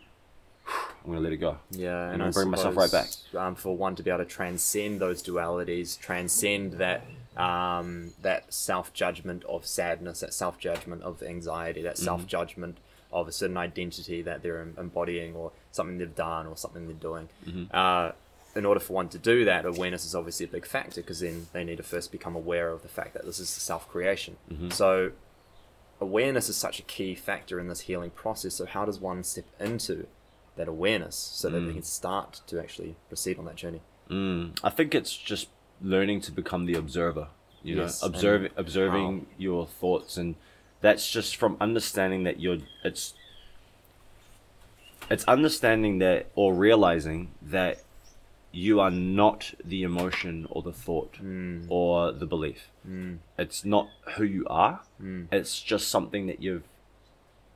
I'm 1.05 1.13
gonna 1.13 1.21
let 1.21 1.33
it 1.33 1.39
go. 1.39 1.59
Yeah, 1.71 2.11
and 2.11 2.19
know, 2.19 2.27
I 2.27 2.31
bring 2.31 2.51
myself 2.51 2.77
right 2.77 2.91
back. 2.91 3.09
Um, 3.37 3.55
for 3.55 3.77
one 3.77 3.97
to 3.97 4.03
be 4.03 4.11
able 4.11 4.25
to 4.25 4.31
transcend 4.31 5.01
those 5.01 5.23
dualities, 5.23 5.99
transcend 5.99 6.75
that 6.75 7.05
um, 7.37 8.13
that 8.23 8.53
self 8.53 8.93
judgment 8.93 9.45
of 9.45 9.67
sadness, 9.67 10.21
that 10.21 10.35
self 10.35 10.59
judgment 10.59 11.03
of 11.03 11.23
anxiety, 11.23 11.81
Mm-hmm. 11.81 11.87
that 11.89 11.99
self 11.99 12.27
judgment 12.27 12.79
of 13.13 13.27
a 13.27 13.33
certain 13.33 13.57
identity 13.57 14.23
that 14.23 14.43
they're 14.43 14.69
embodying, 14.79 15.35
or 15.35 15.53
something 15.73 15.99
they've 15.99 16.15
done, 16.15 16.47
or 16.47 16.57
something 16.57 16.87
they're 16.87 16.95
doing. 16.95 17.29
Mm-hmm. 17.47 17.65
Uh, 17.73 18.13
in 18.55 18.67
order 18.67 18.81
for 18.81 18.93
one 18.95 19.09
to 19.09 19.19
do 19.19 19.45
that, 19.45 19.65
awareness 19.65 20.05
is 20.05 20.15
obviously 20.15 20.45
a 20.45 20.49
big 20.49 20.67
factor 20.67 21.01
because 21.01 21.21
then 21.21 21.47
they 21.53 21.63
need 21.65 21.77
to 21.77 21.83
first 21.85 22.11
become 22.13 22.35
aware 22.35 22.71
of 22.71 22.83
the 22.83 22.89
fact 22.89 23.15
that 23.15 23.25
this 23.25 23.39
is 23.39 23.49
self 23.49 23.89
creation. 23.89 24.37
Mm-hmm. 24.53 24.71
So 24.71 25.13
awareness 26.01 26.49
is 26.49 26.57
such 26.57 26.79
a 26.79 26.83
key 26.83 27.15
factor 27.15 27.61
in 27.61 27.69
this 27.69 27.81
healing 27.81 28.11
process. 28.11 28.55
So 28.55 28.67
how 28.67 28.85
does 28.85 28.99
one 28.99 29.23
step 29.23 29.45
into 29.61 30.07
that 30.61 30.69
awareness 30.69 31.17
so 31.17 31.49
that 31.51 31.61
they 31.61 31.73
can 31.73 31.83
start 31.83 32.31
to 32.49 32.61
actually 32.61 32.93
proceed 33.09 33.39
on 33.39 33.45
that 33.47 33.57
journey? 33.57 33.81
Mm, 34.11 34.59
I 34.63 34.71
think 34.71 34.95
it's 34.95 35.17
just 35.17 35.49
learning 35.81 36.21
to 36.23 36.33
become 36.33 36.67
the 36.67 36.75
observer. 36.75 37.29
You 37.63 37.77
Yes, 37.77 38.01
know, 38.03 38.07
and 38.07 38.15
observing 38.15 38.53
observing 38.57 39.27
your 39.39 39.67
thoughts, 39.67 40.17
and 40.17 40.35
that's 40.81 41.11
just 41.11 41.37
from 41.37 41.57
understanding 41.61 42.25
that 42.25 42.41
you're. 42.41 42.59
It's. 42.85 43.15
It's 45.11 45.25
understanding 45.25 45.99
that 45.99 46.27
or 46.35 46.55
realizing 46.55 47.33
that 47.43 47.83
you 48.53 48.81
are 48.81 48.91
not 48.91 49.55
the 49.65 49.83
emotion 49.83 50.47
or 50.51 50.63
the 50.63 50.73
thought 50.73 51.15
Mm. 51.23 51.67
or 51.69 52.13
the 52.13 52.27
belief. 52.27 52.69
It's 53.39 53.65
not 53.65 53.89
who 54.17 54.25
you 54.25 54.45
are. 54.49 54.81
It's 55.33 55.61
just 55.63 55.89
something 55.89 56.27
that 56.29 56.41
you've 56.43 56.65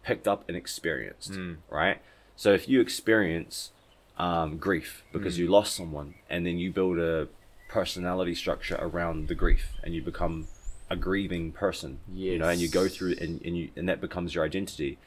picked 0.02 0.26
up 0.28 0.44
and 0.48 0.56
experienced, 0.56 1.32
right? 1.70 1.98
So 2.36 2.52
if 2.52 2.68
you 2.68 2.80
experience 2.80 3.70
um, 4.18 4.58
grief 4.58 5.02
because 5.12 5.38
you 5.38 5.48
lost 5.48 5.74
someone, 5.74 6.14
and 6.30 6.46
then 6.46 6.58
you 6.58 6.72
build 6.72 6.98
a 6.98 7.28
personality 7.68 8.34
structure 8.34 8.76
around 8.80 9.28
the 9.28 9.34
grief, 9.34 9.72
and 9.82 9.94
you 9.94 10.02
become 10.02 10.46
a 10.90 10.96
grieving 10.96 11.50
person, 11.52 11.98
you 12.12 12.38
know, 12.38 12.48
and 12.48 12.60
you 12.60 12.68
go 12.68 12.88
through 12.88 13.16
and, 13.20 13.40
and 13.44 13.56
you 13.56 13.70
and 13.76 13.88
that 13.88 14.00
becomes 14.00 14.34
your 14.34 14.44
identity. 14.44 14.98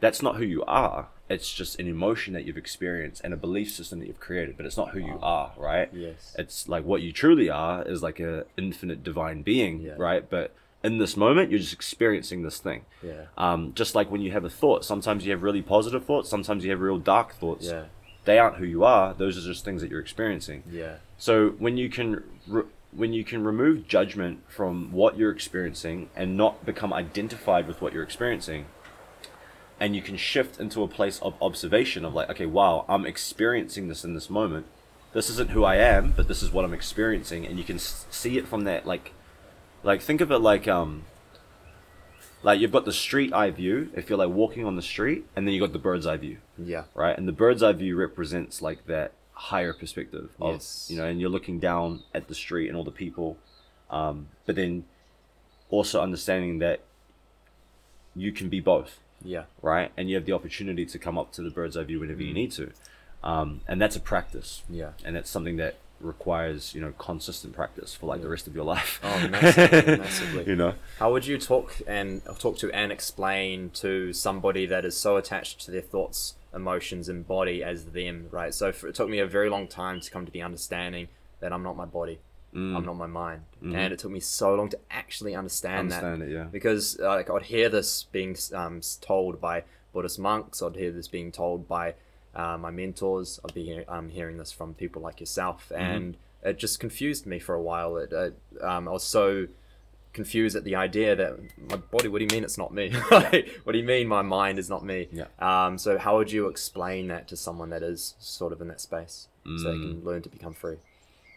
That's 0.00 0.22
not 0.22 0.36
who 0.36 0.44
you 0.44 0.64
are. 0.64 1.08
It's 1.28 1.52
just 1.52 1.78
an 1.80 1.88
emotion 1.88 2.32
that 2.34 2.44
you've 2.44 2.56
experienced 2.56 3.20
and 3.24 3.34
a 3.34 3.36
belief 3.36 3.70
system 3.72 3.98
that 3.98 4.06
you've 4.06 4.20
created, 4.20 4.56
but 4.56 4.64
it's 4.64 4.76
not 4.76 4.90
who 4.90 5.00
you 5.00 5.18
are, 5.20 5.52
right? 5.58 5.90
Yes. 5.92 6.34
It's 6.38 6.68
like 6.68 6.84
what 6.84 7.02
you 7.02 7.12
truly 7.12 7.50
are 7.50 7.82
is 7.82 8.02
like 8.02 8.20
a 8.20 8.46
infinite 8.56 9.02
divine 9.02 9.42
being, 9.42 9.80
Yeah. 9.82 9.94
right? 9.98 10.28
But 10.30 10.54
in 10.84 10.98
this 10.98 11.16
moment, 11.16 11.50
you're 11.50 11.58
just 11.60 11.72
experiencing 11.72 12.42
this 12.42 12.58
thing. 12.58 12.84
Yeah. 13.02 13.26
Um, 13.36 13.72
just 13.74 13.94
like 13.94 14.10
when 14.10 14.20
you 14.20 14.30
have 14.32 14.44
a 14.44 14.50
thought, 14.50 14.84
sometimes 14.84 15.24
you 15.24 15.32
have 15.32 15.42
really 15.42 15.62
positive 15.62 16.04
thoughts, 16.04 16.28
sometimes 16.28 16.64
you 16.64 16.70
have 16.70 16.80
real 16.80 16.98
dark 16.98 17.34
thoughts. 17.34 17.66
Yeah. 17.66 17.84
They 18.24 18.38
aren't 18.38 18.56
who 18.56 18.64
you 18.66 18.84
are. 18.84 19.14
Those 19.14 19.38
are 19.38 19.40
just 19.40 19.64
things 19.64 19.80
that 19.82 19.90
you're 19.90 20.00
experiencing. 20.00 20.62
Yeah. 20.70 20.96
So 21.16 21.50
when 21.58 21.76
you 21.76 21.88
can 21.88 22.22
re- 22.46 22.64
when 22.92 23.12
you 23.12 23.22
can 23.24 23.44
remove 23.44 23.86
judgment 23.86 24.42
from 24.48 24.92
what 24.92 25.18
you're 25.18 25.30
experiencing 25.30 26.08
and 26.16 26.36
not 26.36 26.64
become 26.64 26.92
identified 26.92 27.66
with 27.68 27.80
what 27.82 27.92
you're 27.92 28.02
experiencing, 28.02 28.64
and 29.80 29.94
you 29.94 30.02
can 30.02 30.16
shift 30.16 30.58
into 30.58 30.82
a 30.82 30.88
place 30.88 31.18
of 31.20 31.34
observation 31.42 32.04
of 32.04 32.14
like, 32.14 32.30
okay, 32.30 32.46
wow, 32.46 32.84
I'm 32.88 33.04
experiencing 33.06 33.88
this 33.88 34.04
in 34.04 34.14
this 34.14 34.28
moment. 34.30 34.66
This 35.12 35.30
isn't 35.30 35.50
who 35.50 35.64
I 35.64 35.76
am, 35.76 36.12
but 36.16 36.28
this 36.28 36.42
is 36.42 36.50
what 36.52 36.64
I'm 36.64 36.74
experiencing, 36.74 37.46
and 37.46 37.58
you 37.58 37.64
can 37.64 37.76
s- 37.76 38.06
see 38.10 38.36
it 38.38 38.46
from 38.48 38.64
that 38.64 38.86
like, 38.86 39.12
like 39.88 40.00
think 40.02 40.20
of 40.20 40.30
it 40.30 40.38
like 40.38 40.68
um. 40.68 41.02
Like 42.44 42.60
you've 42.60 42.70
got 42.70 42.84
the 42.84 42.92
street 42.92 43.32
eye 43.32 43.50
view 43.50 43.90
if 43.96 44.08
you're 44.08 44.18
like 44.18 44.28
walking 44.30 44.64
on 44.64 44.76
the 44.76 44.82
street, 44.82 45.26
and 45.34 45.44
then 45.44 45.52
you 45.54 45.60
got 45.60 45.72
the 45.72 45.78
bird's 45.80 46.06
eye 46.06 46.16
view 46.18 46.36
Yeah. 46.56 46.84
right? 46.94 47.18
And 47.18 47.26
the 47.26 47.32
bird's 47.32 47.64
eye 47.64 47.72
view 47.72 47.96
represents 47.96 48.62
like 48.62 48.86
that 48.86 49.10
higher 49.32 49.72
perspective 49.72 50.30
of 50.40 50.54
Yes. 50.54 50.86
you 50.88 50.96
know, 50.96 51.04
and 51.04 51.20
you're 51.20 51.30
looking 51.30 51.58
down 51.58 52.04
at 52.14 52.28
the 52.28 52.36
street 52.36 52.68
and 52.68 52.76
all 52.76 52.84
the 52.84 52.92
people, 52.92 53.38
um, 53.90 54.28
but 54.46 54.54
then 54.54 54.84
also 55.68 56.00
understanding 56.00 56.60
that 56.60 56.78
you 58.14 58.30
can 58.30 58.48
be 58.48 58.60
both, 58.60 59.00
Yeah. 59.22 59.44
right? 59.60 59.90
And 59.96 60.08
you 60.08 60.14
have 60.14 60.24
the 60.24 60.32
opportunity 60.32 60.86
to 60.86 60.96
come 60.98 61.18
up 61.18 61.32
to 61.32 61.42
the 61.42 61.50
bird's 61.50 61.76
eye 61.76 61.82
view 61.84 61.98
whenever 61.98 62.22
you 62.22 62.32
need 62.34 62.52
to, 62.52 62.70
um, 63.24 63.62
and 63.66 63.80
that's 63.82 63.96
a 63.96 64.00
practice, 64.00 64.62
Yeah. 64.70 64.92
and 65.04 65.16
that's 65.16 65.28
something 65.30 65.56
that 65.56 65.74
requires 66.00 66.74
you 66.74 66.80
know 66.80 66.92
consistent 66.98 67.54
practice 67.54 67.94
for 67.94 68.06
like 68.06 68.22
the 68.22 68.28
rest 68.28 68.46
of 68.46 68.54
your 68.54 68.64
life. 68.64 69.00
Oh, 69.02 69.28
massively, 69.28 69.96
massively. 69.98 70.44
you 70.46 70.56
know. 70.56 70.74
How 70.98 71.12
would 71.12 71.26
you 71.26 71.38
talk 71.38 71.80
and 71.86 72.22
talk 72.38 72.58
to 72.58 72.70
and 72.72 72.92
explain 72.92 73.70
to 73.74 74.12
somebody 74.12 74.66
that 74.66 74.84
is 74.84 74.96
so 74.96 75.16
attached 75.16 75.60
to 75.66 75.70
their 75.70 75.80
thoughts, 75.80 76.34
emotions, 76.54 77.08
and 77.08 77.26
body 77.26 77.64
as 77.64 77.86
them, 77.86 78.28
right? 78.30 78.54
So 78.54 78.72
for, 78.72 78.88
it 78.88 78.94
took 78.94 79.08
me 79.08 79.18
a 79.18 79.26
very 79.26 79.50
long 79.50 79.66
time 79.66 80.00
to 80.00 80.10
come 80.10 80.24
to 80.26 80.32
the 80.32 80.42
understanding 80.42 81.08
that 81.40 81.52
I'm 81.52 81.62
not 81.62 81.76
my 81.76 81.84
body, 81.86 82.20
Mm. 82.54 82.74
I'm 82.76 82.86
not 82.86 82.96
my 82.96 83.06
mind, 83.06 83.42
and 83.60 83.92
it 83.92 83.98
took 83.98 84.10
me 84.10 84.20
so 84.20 84.54
long 84.54 84.70
to 84.70 84.78
actually 84.90 85.34
understand, 85.34 85.92
Understand 85.92 86.22
that 86.22 86.28
it, 86.28 86.32
yeah. 86.32 86.44
because 86.44 86.98
uh, 86.98 87.08
like 87.08 87.28
I'd 87.28 87.42
hear 87.42 87.68
this 87.68 88.04
being 88.10 88.36
um, 88.54 88.80
told 89.02 89.38
by 89.38 89.64
Buddhist 89.92 90.18
monks, 90.18 90.62
I'd 90.62 90.74
hear 90.74 90.90
this 90.90 91.08
being 91.08 91.30
told 91.30 91.68
by 91.68 91.92
uh, 92.38 92.56
my 92.56 92.70
mentors, 92.70 93.40
I'd 93.44 93.54
be 93.54 93.64
hear- 93.64 93.84
um, 93.88 94.08
hearing 94.08 94.38
this 94.38 94.52
from 94.52 94.74
people 94.74 95.02
like 95.02 95.20
yourself, 95.20 95.70
and 95.74 96.16
it 96.42 96.58
just 96.58 96.78
confused 96.80 97.26
me 97.26 97.38
for 97.38 97.54
a 97.54 97.62
while. 97.62 97.96
It, 97.98 98.12
uh, 98.12 98.30
um, 98.66 98.88
I 98.88 98.92
was 98.92 99.04
so 99.04 99.48
confused 100.14 100.56
at 100.56 100.64
the 100.64 100.74
idea 100.76 101.14
that 101.16 101.32
my 101.70 101.76
body. 101.76 102.08
What 102.08 102.18
do 102.20 102.24
you 102.24 102.30
mean 102.34 102.44
it's 102.44 102.58
not 102.58 102.72
me? 102.72 102.92
Like, 103.10 103.60
what 103.64 103.72
do 103.72 103.78
you 103.78 103.84
mean 103.84 104.06
my 104.08 104.22
mind 104.22 104.58
is 104.58 104.68
not 104.70 104.84
me? 104.84 105.08
Yeah. 105.12 105.26
Um, 105.38 105.78
so 105.78 105.98
how 105.98 106.16
would 106.16 106.32
you 106.32 106.46
explain 106.48 107.08
that 107.08 107.28
to 107.28 107.36
someone 107.36 107.70
that 107.70 107.82
is 107.82 108.14
sort 108.18 108.52
of 108.52 108.60
in 108.60 108.68
that 108.68 108.80
space, 108.80 109.26
so 109.44 109.64
they 109.72 109.78
can 109.78 110.04
learn 110.04 110.22
to 110.22 110.28
become 110.28 110.54
free? 110.54 110.76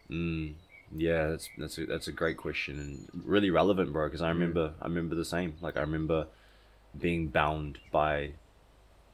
Mm, 0.10 0.54
yeah, 0.95 1.28
that's 1.30 1.49
that's 1.58 1.78
a, 1.78 1.86
that's 1.86 2.08
a 2.08 2.12
great 2.12 2.38
question 2.38 2.80
and 2.80 3.08
really 3.26 3.49
relevant, 3.49 3.91
bro. 3.93 4.08
Because 4.08 4.22
I 4.22 4.30
remember 4.30 4.74
I 4.82 4.86
remember 4.88 5.16
the 5.16 5.26
same. 5.26 5.56
Like 5.62 5.78
I 5.78 5.82
remember 5.82 6.28
being 6.99 7.28
bound 7.28 7.80
by 7.91 8.32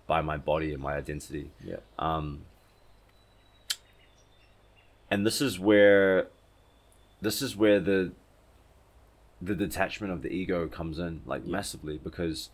by 0.07 0.21
my 0.21 0.37
body 0.37 0.73
and 0.73 0.81
my 0.81 0.95
identity. 0.95 1.51
Yeah. 1.63 1.77
Um, 1.99 2.41
and 5.11 5.25
this 5.25 5.41
is 5.41 5.59
where 5.59 6.27
this 7.21 7.41
is 7.41 7.55
where 7.55 7.79
the 7.79 8.11
the 9.41 9.55
detachment 9.55 10.11
of 10.11 10.23
the 10.23 10.29
ego 10.29 10.67
comes 10.67 10.97
in 10.97 11.21
like 11.25 11.45
massively 11.45 11.99
because 12.03 12.49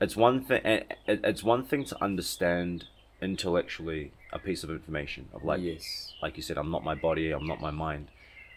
it's 0.00 0.16
one 0.16 0.42
thing 0.42 0.60
it's 1.06 1.44
one 1.44 1.62
thing 1.62 1.84
to 1.84 2.02
understand 2.02 2.86
intellectually 3.20 4.10
a 4.32 4.38
piece 4.38 4.64
of 4.64 4.70
information 4.70 5.28
of 5.32 5.44
like 5.44 5.60
yes. 5.60 6.12
like 6.20 6.36
you 6.36 6.42
said, 6.42 6.58
I'm 6.58 6.70
not 6.70 6.84
my 6.84 6.94
body, 6.94 7.30
I'm 7.30 7.46
not 7.46 7.60
my 7.60 7.70
mind. 7.70 8.08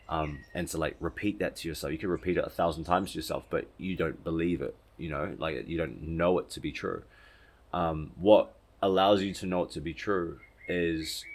Um, 0.07 0.39
and 0.53 0.67
to 0.69 0.77
like 0.77 0.95
repeat 0.99 1.39
that 1.39 1.55
to 1.57 1.67
yourself, 1.67 1.91
you 1.91 1.97
can 1.97 2.09
repeat 2.09 2.37
it 2.37 2.45
a 2.45 2.49
thousand 2.49 2.85
times 2.85 3.11
to 3.11 3.17
yourself, 3.17 3.43
but 3.49 3.67
you 3.77 3.95
don't 3.95 4.23
believe 4.23 4.61
it, 4.61 4.75
you 4.97 5.09
know, 5.09 5.35
like 5.37 5.67
you 5.67 5.77
don't 5.77 6.01
know 6.01 6.39
it 6.39 6.49
to 6.51 6.59
be 6.59 6.71
true. 6.71 7.03
Um, 7.75 8.11
what 8.15 8.53
allows 8.81 9.21
you 9.21 9.33
to 9.33 9.45
know 9.45 9.63
it 9.63 9.71
to 9.71 9.81
be 9.81 9.93
true 9.93 10.39
is 10.67 11.25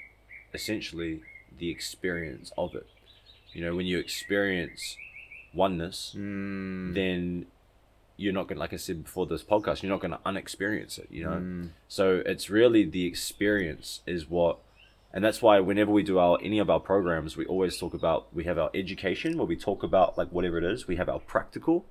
essentially 0.54 1.20
the 1.58 1.68
experience 1.70 2.50
of 2.56 2.74
it. 2.74 2.86
You 3.52 3.62
know, 3.64 3.76
when 3.76 3.86
you 3.86 3.98
experience 3.98 4.96
oneness, 5.52 6.14
Mm, 6.16 6.94
then 6.94 7.46
you're 8.16 8.32
not 8.32 8.48
gonna 8.48 8.60
like 8.60 8.72
I 8.72 8.76
said 8.76 9.04
before 9.04 9.26
this 9.26 9.42
podcast, 9.42 9.82
you're 9.82 9.90
not 9.90 10.00
gonna 10.00 10.20
unexperience 10.24 10.98
it, 10.98 11.08
you 11.10 11.24
know? 11.24 11.40
mm, 11.40 11.68
So 11.88 12.22
it's 12.24 12.50
really 12.50 12.84
the 12.84 13.04
experience 13.06 14.00
is 14.06 14.28
what 14.28 14.58
and 15.12 15.24
that's 15.24 15.42
why 15.42 15.58
whenever 15.58 15.90
we 15.90 16.04
do 16.04 16.18
our 16.18 16.38
any 16.42 16.58
of 16.60 16.70
our 16.70 16.78
programs, 16.80 17.36
we 17.36 17.44
always 17.46 17.76
talk 17.76 17.94
about 17.94 18.32
we 18.34 18.44
have 18.44 18.58
our 18.58 18.70
education 18.74 19.36
where 19.38 19.46
we 19.46 19.56
talk 19.56 19.82
about 19.82 20.16
like 20.16 20.28
whatever 20.30 20.56
it 20.58 20.64
is, 20.64 20.86
we 20.86 20.96
have 20.96 21.08
our 21.08 21.18
practical 21.18 21.84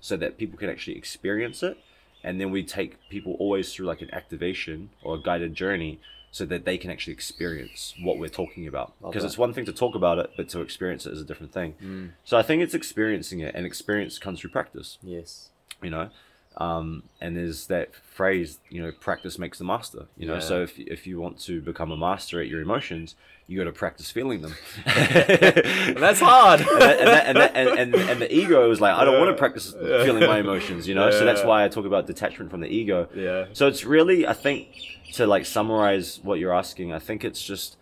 so 0.00 0.16
that 0.16 0.36
people 0.38 0.58
can 0.58 0.68
actually 0.68 0.96
experience 0.96 1.62
it. 1.62 1.78
And 2.24 2.40
then 2.40 2.50
we 2.50 2.64
take 2.64 3.08
people 3.08 3.36
always 3.38 3.72
through 3.72 3.86
like 3.86 4.02
an 4.02 4.12
activation 4.12 4.90
or 5.02 5.16
a 5.16 5.20
guided 5.20 5.54
journey 5.54 6.00
so 6.32 6.44
that 6.46 6.64
they 6.64 6.76
can 6.76 6.90
actually 6.90 7.12
experience 7.12 7.94
what 8.02 8.18
we're 8.18 8.28
talking 8.28 8.66
about. 8.66 8.92
Because 9.00 9.22
it's 9.22 9.38
one 9.38 9.52
thing 9.52 9.64
to 9.66 9.72
talk 9.72 9.94
about 9.94 10.18
it, 10.18 10.30
but 10.36 10.48
to 10.48 10.60
experience 10.62 11.06
it 11.06 11.12
is 11.12 11.20
a 11.20 11.24
different 11.24 11.52
thing. 11.52 11.74
mm, 11.80 12.10
So 12.24 12.36
I 12.36 12.42
think 12.42 12.60
it's 12.60 12.74
experiencing 12.74 13.38
it, 13.38 13.54
and 13.54 13.64
experience 13.64 14.18
comes 14.18 14.40
through 14.40 14.50
practice 14.50 14.98
yes. 15.02 15.50
you 15.80 15.90
know 15.90 16.10
Um, 16.56 17.02
and 17.20 17.36
there's 17.36 17.66
that 17.66 17.94
phrase, 17.96 18.60
you 18.70 18.80
know, 18.80 18.92
practice 18.92 19.38
makes 19.40 19.58
the 19.58 19.64
master. 19.64 20.06
You 20.16 20.28
know, 20.28 20.34
Yeah. 20.34 20.40
so 20.40 20.62
if 20.62 20.78
if 20.78 21.04
you 21.06 21.18
want 21.20 21.40
to 21.40 21.60
become 21.60 21.90
a 21.90 21.96
master 21.96 22.40
at 22.40 22.46
your 22.46 22.60
emotions, 22.60 23.16
you 23.48 23.58
got 23.58 23.64
to 23.64 23.72
practice 23.72 24.10
feeling 24.12 24.40
them. 24.42 24.54
That's 24.84 26.20
hard. 26.20 26.60
and, 26.60 26.68
that, 26.80 26.98
and, 26.98 27.08
that, 27.08 27.26
and, 27.26 27.36
that, 27.38 27.56
and, 27.56 27.94
and, 27.94 28.20
the 28.20 28.32
ego 28.34 28.70
is 28.70 28.80
like, 28.80 28.94
I 28.94 29.04
don't 29.04 29.18
want 29.18 29.30
to 29.30 29.38
practice 29.38 29.74
Yeah. 29.82 30.04
feeling 30.04 30.26
my 30.26 30.38
emotions, 30.38 30.86
you 30.88 30.94
know. 30.94 31.10
So 31.10 31.24
that's 31.24 31.42
why 31.44 31.64
I 31.64 31.68
talk 31.68 31.84
about 31.86 32.06
detachment 32.06 32.50
from 32.50 32.60
the 32.60 32.68
ego. 32.68 33.08
yeah. 33.14 33.46
So 33.52 33.66
it's 33.66 33.84
really, 33.84 34.26
I 34.26 34.32
think, 34.32 34.68
to 35.14 35.26
like 35.26 35.46
summarize 35.46 36.20
what 36.22 36.38
you're 36.38 36.54
asking, 36.54 36.92
I 36.92 36.98
think 37.00 37.24
it's 37.24 37.42
just, 37.44 37.76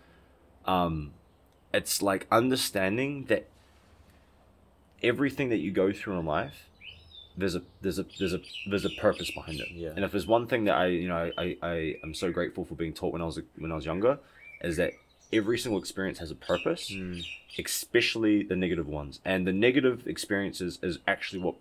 um, 0.67 1.13
it's 1.75 2.01
like 2.03 2.27
understanding 2.33 3.25
that 3.27 3.47
everything 5.03 5.49
that 5.51 5.59
you 5.59 5.71
go 5.71 5.93
through 5.93 6.19
in 6.19 6.27
life, 6.27 6.69
there's 7.37 7.55
a 7.55 7.63
there's 7.81 7.99
a 7.99 8.07
there's 8.19 8.35
a 8.35 8.41
there's 8.69 8.85
a 8.85 8.91
purpose 8.91 9.31
behind 9.31 9.61
it. 9.61 9.71
Yeah. 9.71 9.91
And 9.97 10.05
if 10.05 10.11
there's 10.13 10.27
one 10.27 10.47
thing 10.47 10.65
that 10.65 10.75
I 10.77 10.87
you 10.87 11.09
know 11.09 11.31
I 11.39 11.57
I 11.63 11.97
am 12.05 12.15
so 12.15 12.31
grateful 12.33 12.65
for 12.65 12.75
being 12.75 12.93
taught 12.93 13.13
when 13.13 13.23
I 13.23 13.27
was 13.27 13.41
when 13.57 13.73
I 13.73 13.75
was 13.75 13.85
younger, 13.87 14.19
is 14.63 14.77
that 14.77 14.93
every 15.33 15.59
single 15.59 15.81
experience 15.81 16.19
has 16.19 16.31
a 16.31 16.35
purpose 16.35 16.91
Mm. 16.91 17.25
especially 17.59 18.43
the 18.43 18.57
negative 18.57 18.87
ones. 18.87 19.21
And 19.25 19.47
the 19.47 19.53
negative 19.53 20.07
experiences 20.07 20.79
is 20.83 20.99
actually 21.07 21.43
what 21.43 21.55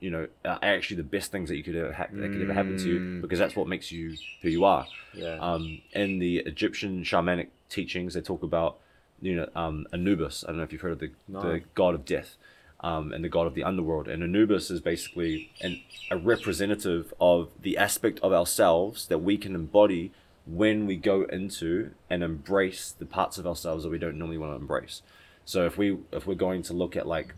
you 0.00 0.10
know 0.10 0.28
are 0.44 0.58
actually 0.62 0.96
the 0.96 1.02
best 1.16 1.30
things 1.32 1.48
that 1.50 1.56
you 1.56 1.62
could 1.62 1.76
ever 1.76 1.92
ha- 1.92 2.06
that 2.12 2.28
could 2.32 2.42
ever 2.42 2.52
happen 2.54 2.76
to 2.78 2.88
you 2.88 2.98
Mm. 3.00 3.20
because 3.20 3.38
that's 3.38 3.56
what 3.56 3.68
makes 3.68 3.90
you 3.92 4.16
who 4.42 4.48
you 4.48 4.64
are. 4.64 4.86
Yeah. 5.14 5.36
Um, 5.40 5.80
in 5.92 6.18
the 6.20 6.38
Egyptian 6.38 7.02
shamanic 7.04 7.48
teachings, 7.68 8.14
they 8.14 8.20
talk 8.20 8.42
about 8.42 8.78
you 9.20 9.34
know 9.36 9.48
um, 9.54 9.86
Anubis. 9.92 10.44
I 10.44 10.48
don't 10.48 10.58
know 10.58 10.62
if 10.62 10.72
you've 10.72 10.80
heard 10.80 10.92
of 10.92 11.00
the 11.00 11.10
No. 11.28 11.42
the 11.42 11.60
god 11.74 11.94
of 11.94 12.04
death. 12.04 12.36
Um, 12.82 13.12
and 13.12 13.22
the 13.22 13.28
god 13.28 13.46
of 13.46 13.54
the 13.54 13.62
underworld, 13.62 14.08
and 14.08 14.22
Anubis 14.22 14.70
is 14.70 14.80
basically 14.80 15.52
an, 15.60 15.82
a 16.10 16.16
representative 16.16 17.12
of 17.20 17.50
the 17.60 17.76
aspect 17.76 18.18
of 18.20 18.32
ourselves 18.32 19.06
that 19.08 19.18
we 19.18 19.36
can 19.36 19.54
embody 19.54 20.12
when 20.46 20.86
we 20.86 20.96
go 20.96 21.22
into 21.24 21.90
and 22.08 22.22
embrace 22.22 22.90
the 22.90 23.04
parts 23.06 23.38
of 23.38 23.46
ourselves 23.46 23.84
that 23.84 23.90
we 23.90 23.98
don't 23.98 24.16
normally 24.16 24.38
want 24.38 24.52
to 24.52 24.56
embrace. 24.56 25.02
So 25.44 25.66
if 25.66 25.76
we 25.76 25.98
if 26.12 26.26
we're 26.26 26.34
going 26.34 26.62
to 26.62 26.72
look 26.72 26.96
at 26.96 27.06
like 27.06 27.34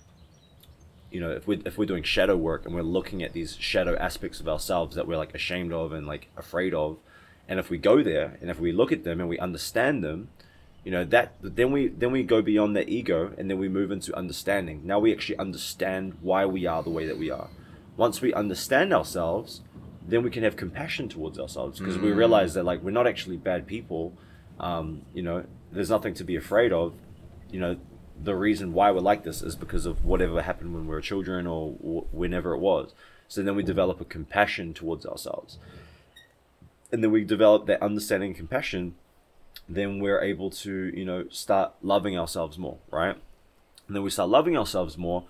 you 1.11 1.21
know 1.21 1.31
if 1.31 1.47
we 1.47 1.63
if 1.65 1.77
we're 1.77 1.87
doing 1.87 2.03
shadow 2.03 2.37
work 2.37 2.65
and 2.65 2.75
we're 2.75 2.83
looking 2.83 3.23
at 3.23 3.33
these 3.33 3.57
shadow 3.57 3.97
aspects 3.97 4.41
of 4.41 4.49
ourselves 4.49 4.97
that 4.97 5.07
we're 5.07 5.17
like 5.17 5.35
ashamed 5.35 5.73
of 5.73 5.93
and 5.93 6.07
like 6.07 6.29
afraid 6.37 6.75
of 6.75 6.99
and 7.49 7.59
if 7.59 7.69
we 7.69 7.79
go 7.79 8.03
there 8.03 8.39
and 8.41 8.51
if 8.51 8.59
we 8.59 8.73
look 8.73 8.93
at 8.93 9.05
them 9.05 9.21
and 9.21 9.29
we 9.29 9.39
understand 9.39 10.03
them 10.03 10.29
you 10.85 10.91
know 10.91 11.05
that 11.05 11.35
then 11.41 11.71
we 11.73 11.89
then 11.89 12.11
we 12.11 12.23
go 12.23 12.43
beyond 12.43 12.75
the 12.75 12.89
ego 12.89 13.33
and 13.39 13.51
then 13.51 13.59
we 13.59 13.69
move 13.69 13.91
into 13.91 14.15
understanding. 14.17 14.83
Now 14.85 14.99
we 14.99 15.13
actually 15.13 15.39
understand 15.39 16.19
why 16.21 16.47
we 16.47 16.67
are 16.67 16.83
the 16.83 16.91
way 16.91 17.07
that 17.07 17.19
we 17.19 17.31
are. 17.31 17.49
Once 17.97 18.21
we 18.21 18.33
understand 18.35 18.93
ourselves 18.93 19.61
then 20.07 20.23
we 20.23 20.31
can 20.31 20.43
have 20.43 20.57
compassion 20.57 21.09
towards 21.09 21.39
ourselves. 21.39 21.79
Because 21.79 21.99
we 21.99 22.11
realize 22.11 22.55
that 22.55 22.65
like 22.65 22.83
we're 22.83 22.91
not 22.91 23.07
actually 23.07 23.37
bad 23.37 23.67
people. 23.67 24.13
Um, 24.59 25.03
you 25.15 25.23
know 25.23 25.45
there's 25.71 25.91
nothing 25.91 26.15
to 26.15 26.25
be 26.25 26.37
afraid 26.37 26.73
of. 26.73 26.95
You 27.51 27.61
know 27.61 27.77
the 28.21 28.35
reason 28.35 28.73
why 28.73 28.91
we're 28.91 29.01
like 29.01 29.25
this 29.25 29.43
is 29.43 29.57
because 29.57 29.87
of 29.87 30.05
whatever 30.05 30.43
happened 30.43 30.75
when 30.75 30.83
we 30.83 30.95
were 30.95 31.01
children 31.01 31.47
or 31.47 31.73
whenever 32.13 32.55
it 32.55 32.59
was. 32.59 32.95
So 33.29 33.43
then 33.43 33.57
we 33.57 33.63
develop 33.63 34.01
a 34.01 34.05
compassion 34.05 34.75
towards 34.75 35.07
ourselves. 35.07 35.59
And 36.91 37.03
then 37.03 37.11
we 37.11 37.25
develop 37.25 37.67
that 37.67 37.83
understanding 37.83 38.31
and 38.31 38.37
compassion 38.37 38.95
then 39.69 40.01
we're 40.01 40.21
able 40.21 40.51
to 40.51 40.73
you 40.97 41.05
know 41.05 41.25
start 41.31 41.73
loving 41.83 42.19
ourselves 42.19 42.59
more 42.59 42.79
right 42.91 43.17
and 43.87 43.97
then 43.97 44.03
we 44.03 44.11
start 44.11 44.29
loving 44.29 44.57
ourselves 44.57 44.99
more 44.99 45.25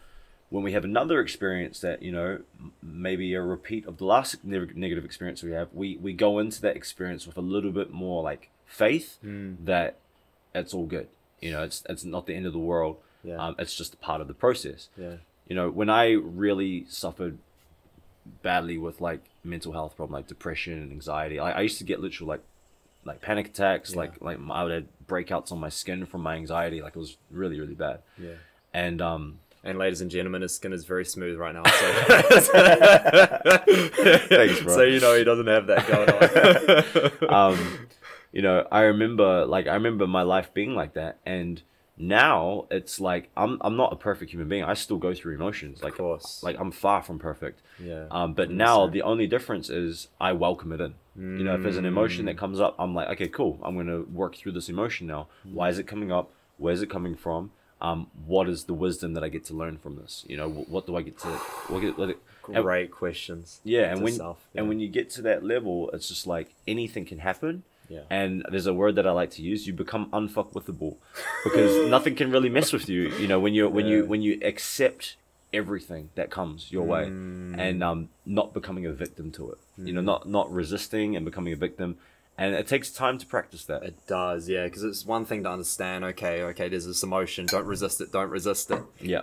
when 0.51 0.62
we 0.62 0.73
have 0.73 0.85
another 0.85 1.20
experience 1.20 1.81
that 1.81 2.03
you 2.03 2.12
know 2.12 2.39
maybe 2.83 3.33
a 3.35 3.41
repeat 3.43 3.87
of 3.87 3.97
the 3.99 4.05
last 4.05 4.43
neg- 4.45 4.77
negative 4.77 5.05
experience 5.05 5.43
we 5.43 5.53
have 5.53 5.68
we 5.73 5.97
we 5.99 6.12
go 6.12 6.39
into 6.39 6.61
that 6.61 6.77
experience 6.77 7.27
with 7.27 7.37
a 7.37 7.41
little 7.43 7.73
bit 7.73 7.91
more 7.93 8.23
like 8.23 8.51
faith 8.66 9.18
Mm. 9.25 9.57
that 9.64 9.97
it's 10.55 10.73
all 10.75 10.87
good 10.87 11.09
you 11.41 11.51
know 11.53 11.62
it's 11.62 11.83
it's 11.89 12.05
not 12.05 12.27
the 12.27 12.35
end 12.35 12.47
of 12.47 12.53
the 12.53 12.59
world 12.59 12.97
Yeah. 13.23 13.37
um, 13.37 13.55
it's 13.59 13.75
just 13.77 13.95
a 13.95 13.97
part 13.99 14.20
of 14.23 14.29
the 14.29 14.35
process 14.35 14.89
yeah. 14.97 15.16
you 15.49 15.55
know 15.55 15.70
when 15.70 15.91
i 15.91 16.11
really 16.12 16.87
suffered 16.89 17.39
badly 18.43 18.79
with 18.79 19.01
like 19.01 19.25
mental 19.45 19.73
health 19.73 19.97
problem 19.97 20.14
like 20.14 20.27
depression 20.29 20.75
and 20.75 20.93
anxiety 20.93 21.39
i, 21.39 21.53
I 21.53 21.61
used 21.62 21.79
to 21.79 21.85
get 21.85 22.01
literal 22.01 22.29
like 22.29 22.43
like 23.05 23.20
panic 23.20 23.46
attacks 23.48 23.90
Yeah. 23.92 23.98
like 23.98 24.20
like 24.20 24.38
i 24.50 24.62
would 24.62 24.72
have 24.72 24.84
breakouts 25.07 25.50
on 25.53 25.59
my 25.61 25.68
skin 25.68 26.07
from 26.07 26.22
my 26.22 26.34
anxiety 26.36 26.80
like 26.82 26.94
it 26.96 26.98
was 26.98 27.16
really 27.30 27.59
really 27.61 27.74
bad 27.74 28.00
Yeah. 28.18 28.34
and 28.72 29.00
um 29.03 29.38
And 29.64 29.78
ladies 29.78 30.00
and 30.00 30.11
gentlemen, 30.11 30.42
his 30.42 30.53
skin 30.59 30.72
is 30.72 30.84
very 30.84 31.05
smooth 31.05 31.38
right 31.38 31.55
now. 31.55 31.62
So 31.62 31.86
Thanks, 34.28 34.61
bro. 34.61 34.74
So 34.74 34.82
you 34.82 35.00
know 35.00 35.14
he 35.16 35.24
doesn't 35.24 35.46
have 35.46 35.66
that 35.68 35.86
going 35.86 37.30
on. 37.30 37.34
um, 37.53 37.88
you 38.32 38.42
know, 38.42 38.66
I 38.72 38.80
remember 38.82 39.46
like 39.46 39.66
I 39.66 39.74
remember 39.74 40.07
my 40.07 40.22
life 40.22 40.53
being 40.55 40.74
like 40.74 40.94
that, 40.94 41.18
and 41.24 41.62
now 42.03 42.66
it's 42.70 43.00
like 43.00 43.30
I'm 43.36 43.59
I'm 43.61 43.76
not 43.76 43.92
a 43.92 43.96
perfect 43.96 44.32
human 44.32 44.48
being. 44.48 44.64
I 44.64 44.74
still 44.74 44.98
go 44.98 45.14
through 45.14 45.34
emotions. 45.34 45.82
Like 45.82 45.92
of 45.92 45.98
course. 45.98 46.42
like 46.42 46.57
I'm 46.59 46.72
far 46.72 47.03
from 47.03 47.18
perfect. 47.18 47.62
yeah. 47.78 48.07
Um, 48.11 48.34
but 48.34 48.50
now 48.50 48.86
100%. 48.88 48.92
the 48.92 49.03
only 49.03 49.26
difference 49.26 49.70
is 49.70 50.09
I 50.20 50.32
welcome 50.32 50.72
it 50.72 50.80
in. 50.80 50.94
You 51.14 51.44
know, 51.44 51.55
if 51.55 51.62
there's 51.62 51.76
an 51.76 51.84
emotion 51.84 52.24
that 52.24 52.38
comes 52.38 52.59
up, 52.59 52.74
I'm 52.78 52.94
like, 52.94 53.09
okay, 53.11 53.28
cool. 53.28 53.61
I'm 53.62 53.76
gonna 53.76 54.00
work 54.00 54.34
through 54.34 54.53
this 54.53 54.68
emotion 54.68 55.07
now. 55.07 55.28
Why 55.44 55.68
is 55.68 55.78
it 55.78 55.86
coming 55.86 56.11
up? 56.11 56.30
Where's 56.57 56.82
it 56.82 56.88
coming 56.90 57.14
from? 57.16 57.50
Um, 57.82 58.09
what 58.26 58.48
is 58.48 58.64
the 58.64 58.74
wisdom 58.74 59.12
that 59.14 59.24
I 59.24 59.28
get 59.28 59.44
to 59.46 59.55
learn 59.55 59.76
from 59.76 59.96
this? 59.96 60.24
You 60.28 60.36
know, 60.36 60.48
what, 60.48 60.68
what 60.68 60.86
do 60.86 60.96
I 60.96 61.03
get 61.03 61.18
to? 61.18 61.28
What, 61.68 61.80
get, 61.80 61.98
what, 61.98 62.16
and- 62.48 62.62
Great 62.62 62.90
questions. 62.90 63.61
yeah, 63.64 63.90
and 63.92 64.03
when 64.03 64.12
self, 64.14 64.38
and 64.55 64.68
when 64.68 64.80
you 64.80 64.88
get 64.88 65.11
to 65.11 65.22
that 65.22 65.44
level, 65.44 65.90
it's 65.92 66.09
just 66.09 66.26
like 66.26 66.55
anything 66.66 67.05
can 67.05 67.18
happen. 67.18 67.64
Yeah. 67.89 68.01
And 68.11 68.45
there's 68.51 68.66
a 68.66 68.72
word 68.74 68.95
that 68.97 69.07
I 69.07 69.11
like 69.11 69.30
to 69.33 69.43
use. 69.43 69.66
You 69.66 69.72
become 69.72 70.09
unfuckwithable 70.11 70.97
because 71.45 71.89
nothing 71.97 72.14
can 72.14 72.30
really 72.30 72.49
mess 72.49 72.72
with 72.72 72.89
you. 72.89 73.09
You 73.18 73.28
know 73.28 73.39
when 73.41 73.55
you 73.55 73.68
when 73.68 73.87
you 73.87 74.05
when 74.07 74.22
you 74.22 74.39
accept 74.43 75.16
everything 75.53 76.09
that 76.14 76.30
comes 76.30 76.72
your 76.72 76.85
way 76.85 77.05
Mm. 77.05 77.59
and 77.59 77.83
um 77.85 78.09
not 78.24 78.55
becoming 78.55 78.87
a 78.87 78.93
victim 78.93 79.30
to 79.33 79.51
it. 79.51 79.59
You 79.76 79.93
know, 79.93 80.01
not 80.01 80.28
not 80.28 80.51
resisting 80.53 81.16
and 81.16 81.24
becoming 81.24 81.53
a 81.53 81.57
victim. 81.57 81.97
And 82.39 82.55
it 82.55 82.66
takes 82.66 82.91
time 82.91 83.18
to 83.18 83.26
practice 83.26 83.66
that. 83.66 83.83
It 83.83 84.07
does, 84.07 84.49
yeah, 84.49 84.64
because 84.64 84.83
it's 84.85 85.05
one 85.05 85.26
thing 85.26 85.43
to 85.43 85.51
understand. 85.51 86.03
Okay, 86.05 86.43
okay, 86.45 86.68
there's 86.70 86.87
this 86.87 87.03
emotion. 87.03 87.45
Don't 87.45 87.66
resist 87.66 88.01
it. 88.01 88.11
Don't 88.11 88.30
resist 88.30 88.70
it. 88.70 88.83
Yeah. 89.01 89.20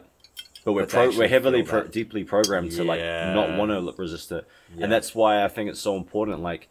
But 0.63 0.73
we're 0.73 0.85
pro- 0.85 1.17
we're 1.17 1.27
heavily 1.27 1.63
pro- 1.63 1.87
deeply 1.87 2.23
programmed 2.23 2.71
to 2.73 2.83
like 2.83 2.99
not 2.99 3.57
want 3.57 3.71
to 3.71 3.93
resist 3.99 4.31
it, 4.31 4.45
Yeah. 4.75 4.83
and 4.83 4.91
that's 4.91 5.15
why 5.15 5.43
I 5.43 5.47
think 5.47 5.69
it's 5.71 5.79
so 5.79 5.95
important. 5.97 6.41
Like 6.41 6.67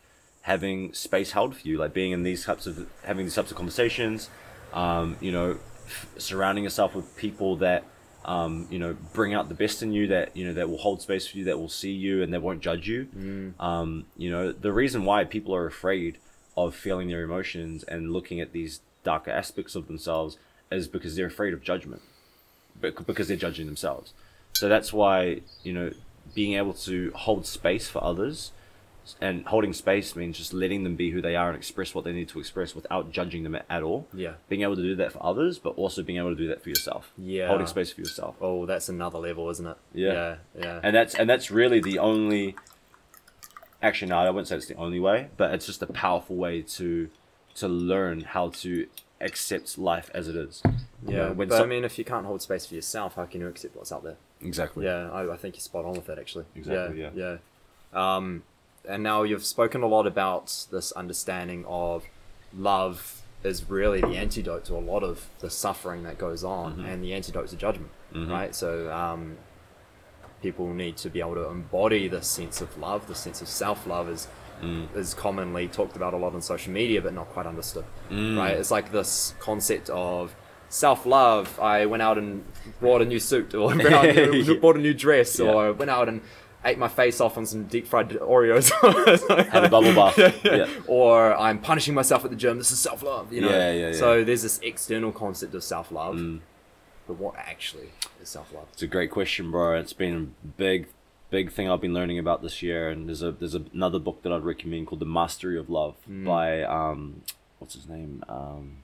having 0.48 0.94
space 0.94 1.32
held 1.32 1.54
for 1.54 1.68
you, 1.68 1.76
like 1.76 1.92
being 1.92 2.12
in 2.12 2.22
these 2.22 2.42
types 2.46 2.66
of 2.66 2.88
having 3.04 3.26
these 3.26 3.34
types 3.34 3.50
of 3.50 3.56
conversations, 3.56 4.30
um, 4.72 5.14
you 5.20 5.30
know, 5.30 5.58
f- 5.84 6.08
surrounding 6.16 6.64
yourself 6.64 6.94
with 6.94 7.14
people 7.18 7.56
that 7.56 7.84
um, 8.24 8.66
you 8.70 8.78
know 8.78 8.96
bring 9.12 9.34
out 9.34 9.50
the 9.50 9.54
best 9.54 9.82
in 9.82 9.92
you, 9.92 10.06
that 10.06 10.34
you 10.34 10.46
know 10.46 10.54
that 10.54 10.70
will 10.70 10.78
hold 10.78 11.02
space 11.02 11.26
for 11.26 11.36
you, 11.36 11.44
that 11.44 11.58
will 11.58 11.68
see 11.68 11.92
you 11.92 12.22
and 12.22 12.32
that 12.32 12.40
won't 12.40 12.62
judge 12.62 12.88
you. 12.88 13.06
Um, 13.60 14.06
you 14.16 14.30
know, 14.30 14.50
the 14.50 14.72
reason 14.72 15.04
why 15.04 15.24
people 15.24 15.54
are 15.54 15.66
afraid 15.66 16.16
of 16.56 16.74
feeling 16.74 17.08
their 17.08 17.22
emotions 17.22 17.84
and 17.84 18.10
looking 18.10 18.40
at 18.40 18.52
these 18.52 18.80
darker 19.04 19.30
aspects 19.30 19.74
of 19.74 19.86
themselves 19.86 20.38
is 20.72 20.88
because 20.88 21.14
they're 21.14 21.26
afraid 21.26 21.52
of 21.52 21.62
judgment 21.62 22.00
bec- 22.80 23.06
because 23.06 23.28
they're 23.28 23.36
judging 23.36 23.66
themselves. 23.66 24.14
So 24.54 24.66
that's 24.66 24.94
why 24.94 25.42
you 25.62 25.74
know 25.74 25.92
being 26.34 26.54
able 26.54 26.72
to 26.88 27.12
hold 27.14 27.44
space 27.46 27.86
for 27.88 28.02
others 28.02 28.52
and 29.20 29.46
holding 29.46 29.72
space 29.72 30.14
means 30.16 30.36
just 30.36 30.52
letting 30.52 30.84
them 30.84 30.96
be 30.96 31.10
who 31.10 31.20
they 31.20 31.36
are 31.36 31.48
and 31.48 31.56
express 31.56 31.94
what 31.94 32.04
they 32.04 32.12
need 32.12 32.28
to 32.30 32.38
express 32.38 32.74
without 32.74 33.10
judging 33.10 33.42
them 33.42 33.56
at 33.68 33.82
all. 33.82 34.06
Yeah. 34.12 34.34
Being 34.48 34.62
able 34.62 34.76
to 34.76 34.82
do 34.82 34.94
that 34.96 35.12
for 35.12 35.24
others, 35.24 35.58
but 35.58 35.70
also 35.76 36.02
being 36.02 36.18
able 36.18 36.30
to 36.30 36.36
do 36.36 36.48
that 36.48 36.62
for 36.62 36.68
yourself. 36.68 37.12
Yeah. 37.16 37.48
Holding 37.48 37.66
space 37.66 37.92
for 37.92 38.00
yourself. 38.00 38.36
Oh, 38.40 38.66
that's 38.66 38.88
another 38.88 39.18
level, 39.18 39.48
isn't 39.50 39.66
it? 39.66 39.76
Yeah. 39.92 40.12
Yeah. 40.12 40.36
Yeah. 40.58 40.80
And 40.82 40.94
that's 40.94 41.14
and 41.14 41.28
that's 41.28 41.50
really 41.50 41.80
the 41.80 41.98
only 41.98 42.56
actually 43.82 44.08
no, 44.08 44.18
I 44.18 44.30
wouldn't 44.30 44.48
say 44.48 44.56
it's 44.56 44.66
the 44.66 44.74
only 44.74 45.00
way, 45.00 45.28
but 45.36 45.54
it's 45.54 45.66
just 45.66 45.82
a 45.82 45.86
powerful 45.86 46.36
way 46.36 46.62
to 46.62 47.10
to 47.56 47.68
learn 47.68 48.20
how 48.20 48.50
to 48.50 48.86
accept 49.20 49.78
life 49.78 50.10
as 50.14 50.28
it 50.28 50.36
is. 50.36 50.62
You 50.64 50.72
yeah. 51.06 51.16
know, 51.16 51.32
when 51.32 51.48
but 51.48 51.60
I 51.62 51.66
mean, 51.66 51.84
if 51.84 51.98
you 51.98 52.04
can't 52.04 52.26
hold 52.26 52.42
space 52.42 52.66
for 52.66 52.74
yourself, 52.74 53.14
how 53.16 53.24
can 53.24 53.40
you 53.40 53.48
accept 53.48 53.76
what's 53.76 53.92
out 53.92 54.04
there? 54.04 54.16
Exactly. 54.40 54.84
Yeah, 54.84 55.10
I, 55.10 55.32
I 55.32 55.36
think 55.36 55.56
you're 55.56 55.62
spot 55.62 55.84
on 55.84 55.92
with 55.92 56.06
that 56.06 56.18
actually. 56.18 56.44
Exactly, 56.54 57.00
Yeah. 57.00 57.10
Yeah. 57.14 57.36
Um, 57.92 58.42
and 58.88 59.02
now 59.02 59.22
you've 59.22 59.44
spoken 59.44 59.82
a 59.82 59.86
lot 59.86 60.06
about 60.06 60.66
this 60.72 60.90
understanding 60.92 61.64
of 61.68 62.04
love 62.56 63.22
is 63.44 63.68
really 63.70 64.00
the 64.00 64.16
antidote 64.16 64.64
to 64.64 64.74
a 64.74 64.80
lot 64.92 65.02
of 65.04 65.28
the 65.38 65.50
suffering 65.50 66.02
that 66.04 66.18
goes 66.18 66.42
on, 66.42 66.72
Mm-hmm. 66.72 66.84
and 66.86 67.04
the 67.04 67.12
antidote 67.14 67.48
to 67.48 67.56
judgment, 67.56 67.90
right? 68.14 68.52
So 68.54 68.90
um, 68.92 69.36
people 70.42 70.72
need 70.72 70.96
to 70.98 71.10
be 71.10 71.20
able 71.20 71.34
to 71.34 71.46
embody 71.48 72.08
this 72.08 72.26
sense 72.26 72.60
of 72.60 72.76
love, 72.78 73.06
the 73.06 73.14
sense 73.14 73.40
of 73.42 73.48
self-love 73.48 74.08
is 74.08 74.28
Mm. 74.60 74.88
is 74.96 75.14
commonly 75.14 75.68
talked 75.68 75.94
about 75.94 76.14
a 76.14 76.16
lot 76.16 76.34
on 76.34 76.42
social 76.42 76.72
media, 76.72 77.00
but 77.00 77.14
not 77.14 77.28
quite 77.28 77.46
understood, 77.46 77.84
Mm. 78.10 78.36
right? 78.36 78.56
It's 78.56 78.72
like 78.72 78.90
this 78.90 79.32
concept 79.38 79.88
of 79.88 80.34
self-love. 80.68 81.60
I 81.60 81.86
went 81.86 82.02
out 82.02 82.18
and 82.18 82.44
bought 82.80 83.00
a 83.00 83.04
new 83.04 83.20
suit, 83.20 83.54
or 83.54 83.68
went 83.76 83.86
out 83.86 84.06
and 84.06 84.34
Yeah. 84.34 84.54
bought 84.60 84.74
a 84.74 84.80
new 84.80 84.94
dress, 84.94 85.38
Yeah. 85.38 85.52
or 85.52 85.72
went 85.72 85.92
out 85.92 86.08
and 86.08 86.22
ate 86.64 86.78
my 86.78 86.88
face 86.88 87.20
off 87.20 87.38
on 87.38 87.46
some 87.46 87.64
deep 87.64 87.86
fried 87.86 88.10
Oreos. 88.10 88.70
Had 89.48 89.64
a 89.64 89.68
bubble 89.68 89.94
bath. 89.94 90.18
Yeah, 90.18 90.32
yeah. 90.44 90.56
Yeah. 90.56 90.68
Or 90.86 91.34
I'm 91.36 91.58
punishing 91.60 91.94
myself 91.94 92.24
at 92.24 92.30
the 92.30 92.36
gym. 92.36 92.58
This 92.58 92.70
is 92.72 92.78
self 92.80 93.02
love. 93.02 93.32
You 93.32 93.42
know. 93.42 93.50
Yeah, 93.50 93.72
yeah, 93.72 93.86
yeah. 93.88 93.92
So 93.92 94.24
there's 94.24 94.42
this 94.42 94.58
external 94.62 95.12
concept 95.12 95.54
of 95.54 95.62
self 95.64 95.90
love, 95.92 96.16
Mm. 96.16 96.40
but 97.06 97.14
what 97.18 97.36
actually 97.36 97.90
is 98.20 98.28
self 98.28 98.52
love? 98.52 98.66
It's 98.72 98.82
a 98.82 98.86
great 98.86 99.10
question, 99.10 99.50
bro. 99.50 99.76
It's 99.78 99.92
been 99.92 100.14
a 100.44 100.46
big, 100.56 100.88
big 101.30 101.52
thing 101.52 101.70
I've 101.70 101.80
been 101.80 101.94
learning 101.94 102.18
about 102.18 102.42
this 102.42 102.62
year. 102.62 102.88
And 102.90 103.08
there's 103.08 103.22
a 103.22 103.30
there's 103.32 103.54
another 103.54 103.98
book 103.98 104.22
that 104.22 104.32
I'd 104.32 104.44
recommend 104.44 104.88
called 104.88 105.00
The 105.00 105.06
Mastery 105.06 105.58
of 105.58 105.70
Love 105.70 105.94
by 106.08 106.62
um, 106.64 107.22
what's 107.60 107.74
his 107.74 107.88
name? 107.88 108.24
Um, 108.28 108.78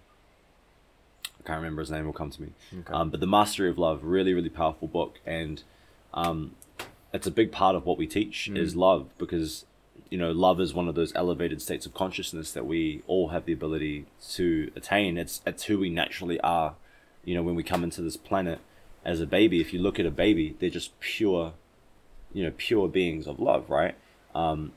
I 1.40 1.46
can't 1.46 1.58
remember 1.58 1.82
his 1.82 1.90
name. 1.90 2.06
Will 2.06 2.12
come 2.12 2.30
to 2.30 2.40
me. 2.42 2.48
Okay. 2.80 2.92
Um, 2.92 3.10
but 3.10 3.20
The 3.20 3.26
Mastery 3.26 3.68
of 3.68 3.78
Love, 3.78 4.04
really, 4.04 4.32
really 4.32 4.48
powerful 4.48 4.88
book, 4.88 5.18
and 5.26 5.62
um, 6.14 6.52
it's 7.14 7.28
a 7.28 7.30
big 7.30 7.52
part 7.52 7.76
of 7.76 7.86
what 7.86 7.96
we 7.96 8.06
teach 8.06 8.48
is 8.56 8.74
love 8.74 9.08
because 9.18 9.64
you 10.10 10.18
know 10.18 10.32
love 10.32 10.60
is 10.60 10.74
one 10.74 10.88
of 10.88 10.96
those 10.96 11.14
elevated 11.14 11.62
states 11.62 11.86
of 11.86 11.94
consciousness 11.94 12.50
that 12.52 12.66
we 12.66 13.02
all 13.06 13.28
have 13.28 13.46
the 13.46 13.52
ability 13.52 14.04
to 14.32 14.70
attain. 14.74 15.16
It's 15.16 15.40
it's 15.46 15.64
who 15.64 15.78
we 15.78 15.90
naturally 15.90 16.40
are. 16.40 16.74
You 17.24 17.36
know, 17.36 17.42
when 17.42 17.54
we 17.54 17.62
come 17.62 17.84
into 17.84 18.02
this 18.02 18.16
planet 18.16 18.58
as 19.04 19.20
a 19.20 19.26
baby, 19.26 19.60
if 19.60 19.72
you 19.72 19.80
look 19.80 19.98
at 20.00 20.04
a 20.04 20.10
baby, 20.10 20.56
they're 20.58 20.68
just 20.68 20.98
pure, 20.98 21.54
you 22.32 22.42
know, 22.42 22.52
pure 22.56 22.88
beings 22.88 23.26
of 23.26 23.38
love, 23.38 23.70
right? 23.70 23.94
Um, 24.34 24.72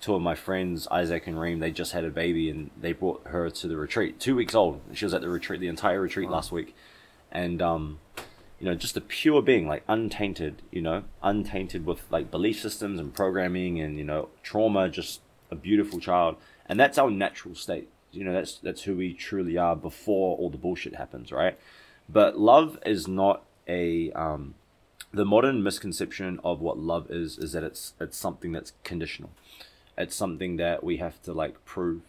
two 0.00 0.14
of 0.14 0.22
my 0.22 0.34
friends, 0.34 0.86
Isaac 0.90 1.26
and 1.26 1.38
Reem, 1.38 1.58
they 1.58 1.70
just 1.70 1.92
had 1.92 2.04
a 2.04 2.10
baby 2.10 2.48
and 2.48 2.70
they 2.80 2.92
brought 2.92 3.26
her 3.26 3.50
to 3.50 3.68
the 3.68 3.76
retreat. 3.76 4.20
Two 4.20 4.36
weeks 4.36 4.54
old. 4.54 4.80
She 4.94 5.04
was 5.04 5.12
at 5.12 5.20
the 5.20 5.28
retreat, 5.28 5.60
the 5.60 5.68
entire 5.68 6.00
retreat 6.00 6.30
last 6.30 6.52
week. 6.52 6.74
And, 7.30 7.60
um, 7.60 7.98
you 8.62 8.68
know, 8.68 8.76
just 8.76 8.96
a 8.96 9.00
pure 9.00 9.42
being, 9.42 9.66
like 9.66 9.82
untainted, 9.88 10.62
you 10.70 10.80
know, 10.80 11.02
untainted 11.20 11.84
with 11.84 12.04
like 12.12 12.30
belief 12.30 12.60
systems 12.60 13.00
and 13.00 13.12
programming 13.12 13.80
and, 13.80 13.98
you 13.98 14.04
know, 14.04 14.28
trauma, 14.44 14.88
just 14.88 15.20
a 15.50 15.56
beautiful 15.56 15.98
child. 15.98 16.36
And 16.66 16.78
that's 16.78 16.96
our 16.96 17.10
natural 17.10 17.56
state. 17.56 17.88
You 18.12 18.22
know, 18.22 18.32
that's 18.32 18.58
that's 18.58 18.82
who 18.82 18.96
we 18.96 19.14
truly 19.14 19.58
are 19.58 19.74
before 19.74 20.38
all 20.38 20.48
the 20.48 20.58
bullshit 20.58 20.94
happens, 20.94 21.32
right? 21.32 21.58
But 22.08 22.38
love 22.38 22.78
is 22.86 23.08
not 23.08 23.42
a 23.66 24.12
um 24.12 24.54
the 25.12 25.24
modern 25.24 25.64
misconception 25.64 26.38
of 26.44 26.60
what 26.60 26.78
love 26.78 27.10
is 27.10 27.38
is 27.38 27.50
that 27.54 27.64
it's 27.64 27.94
it's 28.00 28.16
something 28.16 28.52
that's 28.52 28.74
conditional. 28.84 29.30
It's 29.98 30.14
something 30.14 30.56
that 30.58 30.84
we 30.84 30.98
have 30.98 31.20
to 31.22 31.32
like 31.32 31.64
prove. 31.64 32.02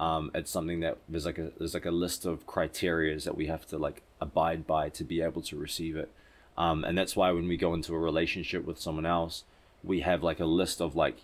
Um, 0.00 0.32
it's 0.34 0.50
something 0.50 0.80
that 0.80 0.98
there's 1.08 1.24
like 1.24 1.38
a 1.38 1.52
there's 1.56 1.74
like 1.74 1.86
a 1.86 1.92
list 1.92 2.26
of 2.26 2.48
criterias 2.48 3.22
that 3.26 3.36
we 3.36 3.46
have 3.46 3.64
to 3.68 3.78
like 3.78 4.02
abide 4.24 4.66
by 4.66 4.88
to 4.98 5.04
be 5.04 5.18
able 5.28 5.42
to 5.42 5.56
receive 5.66 5.94
it. 5.96 6.10
Um, 6.56 6.78
and 6.86 6.96
that's 6.98 7.14
why 7.16 7.28
when 7.32 7.46
we 7.48 7.56
go 7.56 7.74
into 7.74 7.94
a 7.94 7.98
relationship 8.10 8.64
with 8.64 8.78
someone 8.80 9.06
else, 9.18 9.44
we 9.82 10.00
have 10.00 10.22
like 10.22 10.40
a 10.40 10.44
list 10.60 10.80
of 10.80 10.94
like 11.04 11.16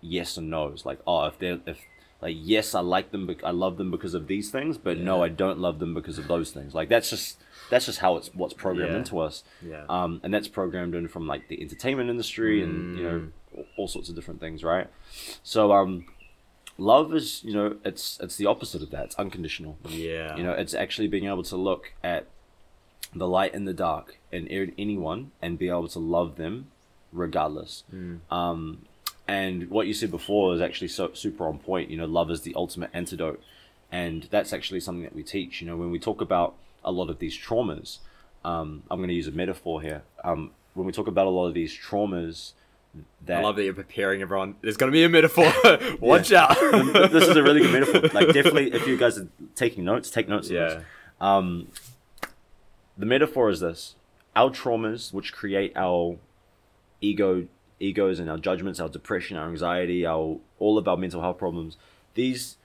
yes 0.00 0.36
and 0.36 0.50
no's. 0.50 0.84
Like 0.84 1.00
oh, 1.06 1.24
if 1.26 1.38
they're 1.38 1.60
if 1.66 1.78
like 2.20 2.36
yes, 2.38 2.74
I 2.74 2.80
like 2.80 3.10
them, 3.12 3.26
bec- 3.26 3.44
I 3.44 3.50
love 3.50 3.76
them 3.76 3.90
because 3.90 4.14
of 4.14 4.26
these 4.26 4.50
things, 4.50 4.78
but 4.78 4.96
no, 4.98 5.22
I 5.22 5.28
don't 5.28 5.58
love 5.58 5.78
them 5.78 5.92
because 5.94 6.18
of 6.18 6.26
those 6.28 6.50
things. 6.52 6.74
Like 6.74 6.88
that's 6.88 7.10
just 7.10 7.38
that's 7.70 7.86
just 7.86 7.98
how 8.00 8.16
it's 8.18 8.28
what's 8.34 8.54
programmed 8.54 8.92
Yeah. 8.92 8.98
into 8.98 9.18
us 9.20 9.42
Yeah. 9.62 9.84
um, 9.88 10.20
and 10.22 10.34
that's 10.34 10.48
programmed 10.48 10.94
in 10.94 11.08
from 11.08 11.26
like 11.26 11.48
the 11.48 11.60
entertainment 11.62 12.10
industry 12.10 12.62
and 12.62 12.98
you 12.98 13.04
know 13.04 13.18
all- 13.56 13.66
all 13.78 13.88
sorts 13.88 14.08
of 14.10 14.14
different 14.14 14.38
things 14.40 14.62
right 14.62 14.88
so 15.42 15.72
um 15.72 16.04
love 16.76 17.14
is 17.14 17.42
you 17.44 17.54
know 17.54 17.76
it's 17.84 18.18
it's 18.20 18.36
the 18.36 18.44
opposite 18.46 18.82
of 18.82 18.90
that 18.90 19.04
it's 19.06 19.14
unconditional 19.14 19.78
yeah. 19.88 20.36
you 20.36 20.42
know 20.42 20.52
it's 20.52 20.74
actually 20.74 21.08
being 21.08 21.24
able 21.26 21.42
to 21.44 21.56
look 21.56 21.92
at 22.02 22.26
the 23.14 23.28
light 23.28 23.54
and 23.54 23.66
the 23.66 23.74
dark 23.74 24.18
in 24.32 24.46
a- 24.50 24.72
anyone 24.78 25.30
and 25.40 25.58
be 25.58 25.68
able 25.68 25.88
to 25.88 25.98
love 25.98 26.36
them 26.36 26.68
regardless. 27.12 27.84
Um 28.30 28.86
and 29.26 29.70
what 29.70 29.86
you 29.86 29.94
said 29.94 30.10
before 30.10 30.54
is 30.54 30.60
actually 30.60 30.88
so 30.88 31.12
super 31.14 31.46
on 31.46 31.58
point. 31.58 31.90
You 31.90 31.96
know 31.96 32.06
love 32.06 32.30
is 32.30 32.42
the 32.42 32.54
ultimate 32.54 32.90
antidote. 32.92 33.42
And 33.92 34.24
that's 34.30 34.52
actually 34.52 34.80
something 34.80 35.04
that 35.04 35.14
we 35.14 35.22
teach. 35.22 35.60
You 35.60 35.66
know 35.66 35.76
when 35.76 35.90
we 35.90 35.98
talk 35.98 36.20
about 36.20 36.54
a 36.84 36.92
lot 36.92 37.08
of 37.08 37.18
these 37.18 37.36
traumas 37.38 37.98
um, 38.44 38.82
i'm 38.90 38.98
going 38.98 39.08
to 39.08 39.14
use 39.14 39.26
a 39.26 39.32
metaphor 39.32 39.80
here. 39.80 40.02
Um, 40.22 40.50
when 40.74 40.86
we 40.86 40.92
talk 40.92 41.06
about 41.06 41.26
a 41.26 41.30
lot 41.30 41.46
of 41.46 41.54
these 41.54 41.76
traumas 41.76 42.52
that 43.26 43.40
I 43.40 43.42
love 43.42 43.56
that 43.56 43.64
you're 43.64 43.74
preparing 43.74 44.22
everyone. 44.22 44.54
There's 44.60 44.76
going 44.76 44.92
to 44.92 44.94
be 44.94 45.02
a 45.02 45.08
metaphor. 45.08 45.52
Watch 46.00 46.32
out. 46.32 46.56
this 47.10 47.26
is 47.26 47.36
a 47.36 47.42
really 47.42 47.60
good 47.60 47.72
metaphor. 47.72 48.02
Like 48.12 48.28
definitely 48.34 48.72
if 48.72 48.86
you 48.86 48.96
guys 48.96 49.18
are 49.18 49.28
taking 49.54 49.84
notes 49.84 50.10
take 50.10 50.28
notes 50.28 50.48
of 50.48 50.54
yeah. 50.54 50.68
this 50.68 50.84
um, 51.20 51.68
the 52.96 53.06
metaphor 53.06 53.50
is 53.50 53.60
this. 53.60 53.94
Our 54.36 54.50
traumas 54.50 55.12
which 55.12 55.32
create 55.32 55.72
our 55.76 56.18
ego 57.00 57.46
egos 57.80 58.18
and 58.18 58.30
our 58.30 58.38
judgments 58.38 58.78
our 58.80 58.88
depression 58.88 59.36
our 59.36 59.48
anxiety 59.48 60.06
our 60.06 60.38
all 60.58 60.78
of 60.78 60.86
our 60.86 60.96
mental 60.96 61.20
health 61.20 61.36
problems 61.36 61.76
these 62.14 62.56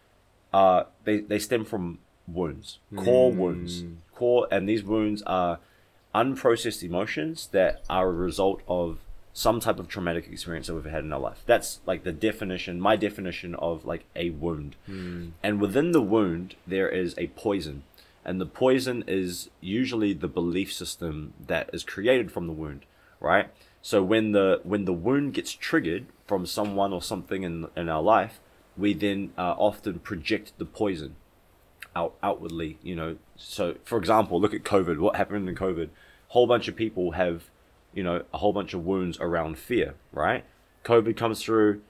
are 0.53 0.88
they, 1.03 1.19
they 1.19 1.39
stem 1.39 1.65
from 1.65 1.99
wounds 2.27 2.80
core 2.95 3.32
hmm. 3.32 3.38
wounds. 3.39 3.84
Core 4.13 4.47
and 4.51 4.67
these 4.67 4.84
wounds 4.84 5.21
are 5.23 5.59
unprocessed 6.13 6.84
emotions 6.84 7.47
that 7.51 7.82
are 7.89 8.09
a 8.09 8.13
result 8.13 8.61
of 8.67 8.99
some 9.32 9.59
type 9.59 9.80
of 9.80 9.88
traumatic 9.88 10.27
experience 10.27 10.67
that 10.67 10.73
we've 10.73 10.86
had 10.86 11.03
in 11.03 11.13
our 11.13 11.19
life. 11.19 11.43
That's 11.45 11.80
like 11.86 12.03
the 12.03 12.11
definition 12.11 12.82
my 12.82 12.95
definition 12.95 13.55
of 13.55 13.86
like 13.86 14.05
a 14.15 14.32
wound. 14.32 14.75
Hmm. 14.86 15.30
And 15.41 15.61
within 15.61 15.91
the 15.91 16.01
wound 16.01 16.55
there 16.67 16.89
is 16.89 17.15
a 17.17 17.27
poison 17.27 17.84
and 18.30 18.39
the 18.39 18.45
poison 18.45 19.03
is 19.07 19.49
usually 19.59 20.13
the 20.13 20.27
belief 20.27 20.71
system 20.71 21.34
that 21.47 21.67
is 21.73 21.84
created 21.84 22.32
from 22.32 22.45
the 22.45 22.53
wound 22.53 22.86
right? 23.19 23.49
So 23.82 24.03
when 24.03 24.34
the 24.34 24.61
when 24.63 24.86
the 24.86 24.93
wound 24.93 25.34
gets 25.34 25.51
triggered 25.51 26.05
from 26.27 26.45
someone 26.45 26.93
or 26.93 27.01
something 27.01 27.43
in 27.43 27.67
in 27.75 27.89
our 27.89 28.01
life 28.01 28.39
we 28.77 28.93
then 28.93 29.32
uh, 29.38 29.55
often 29.57 29.99
project 29.99 30.53
the 30.57 30.65
poison 30.65 31.15
out 31.95 32.15
outwardly 32.21 32.77
you 32.84 32.95
know. 32.95 33.17
So 33.36 33.75
for 33.84 33.97
example 33.97 34.39
look 34.39 34.53
at 34.53 34.63
covid. 34.63 34.99
What 34.99 35.15
happened 35.15 35.49
in 35.49 35.55
covid? 35.55 35.89
Whole 36.30 36.45
bunch 36.45 36.67
of 36.67 36.75
people 36.75 37.11
have 37.11 37.49
you 37.95 38.03
know 38.03 38.23
a 38.32 38.38
whole 38.38 38.53
bunch 38.53 38.75
of 38.75 38.86
wounds 38.86 39.17
around 39.19 39.57
fear 39.57 39.95
right? 40.11 40.45
Covid 40.86 41.17
comes 41.17 41.41
through 41.41 41.82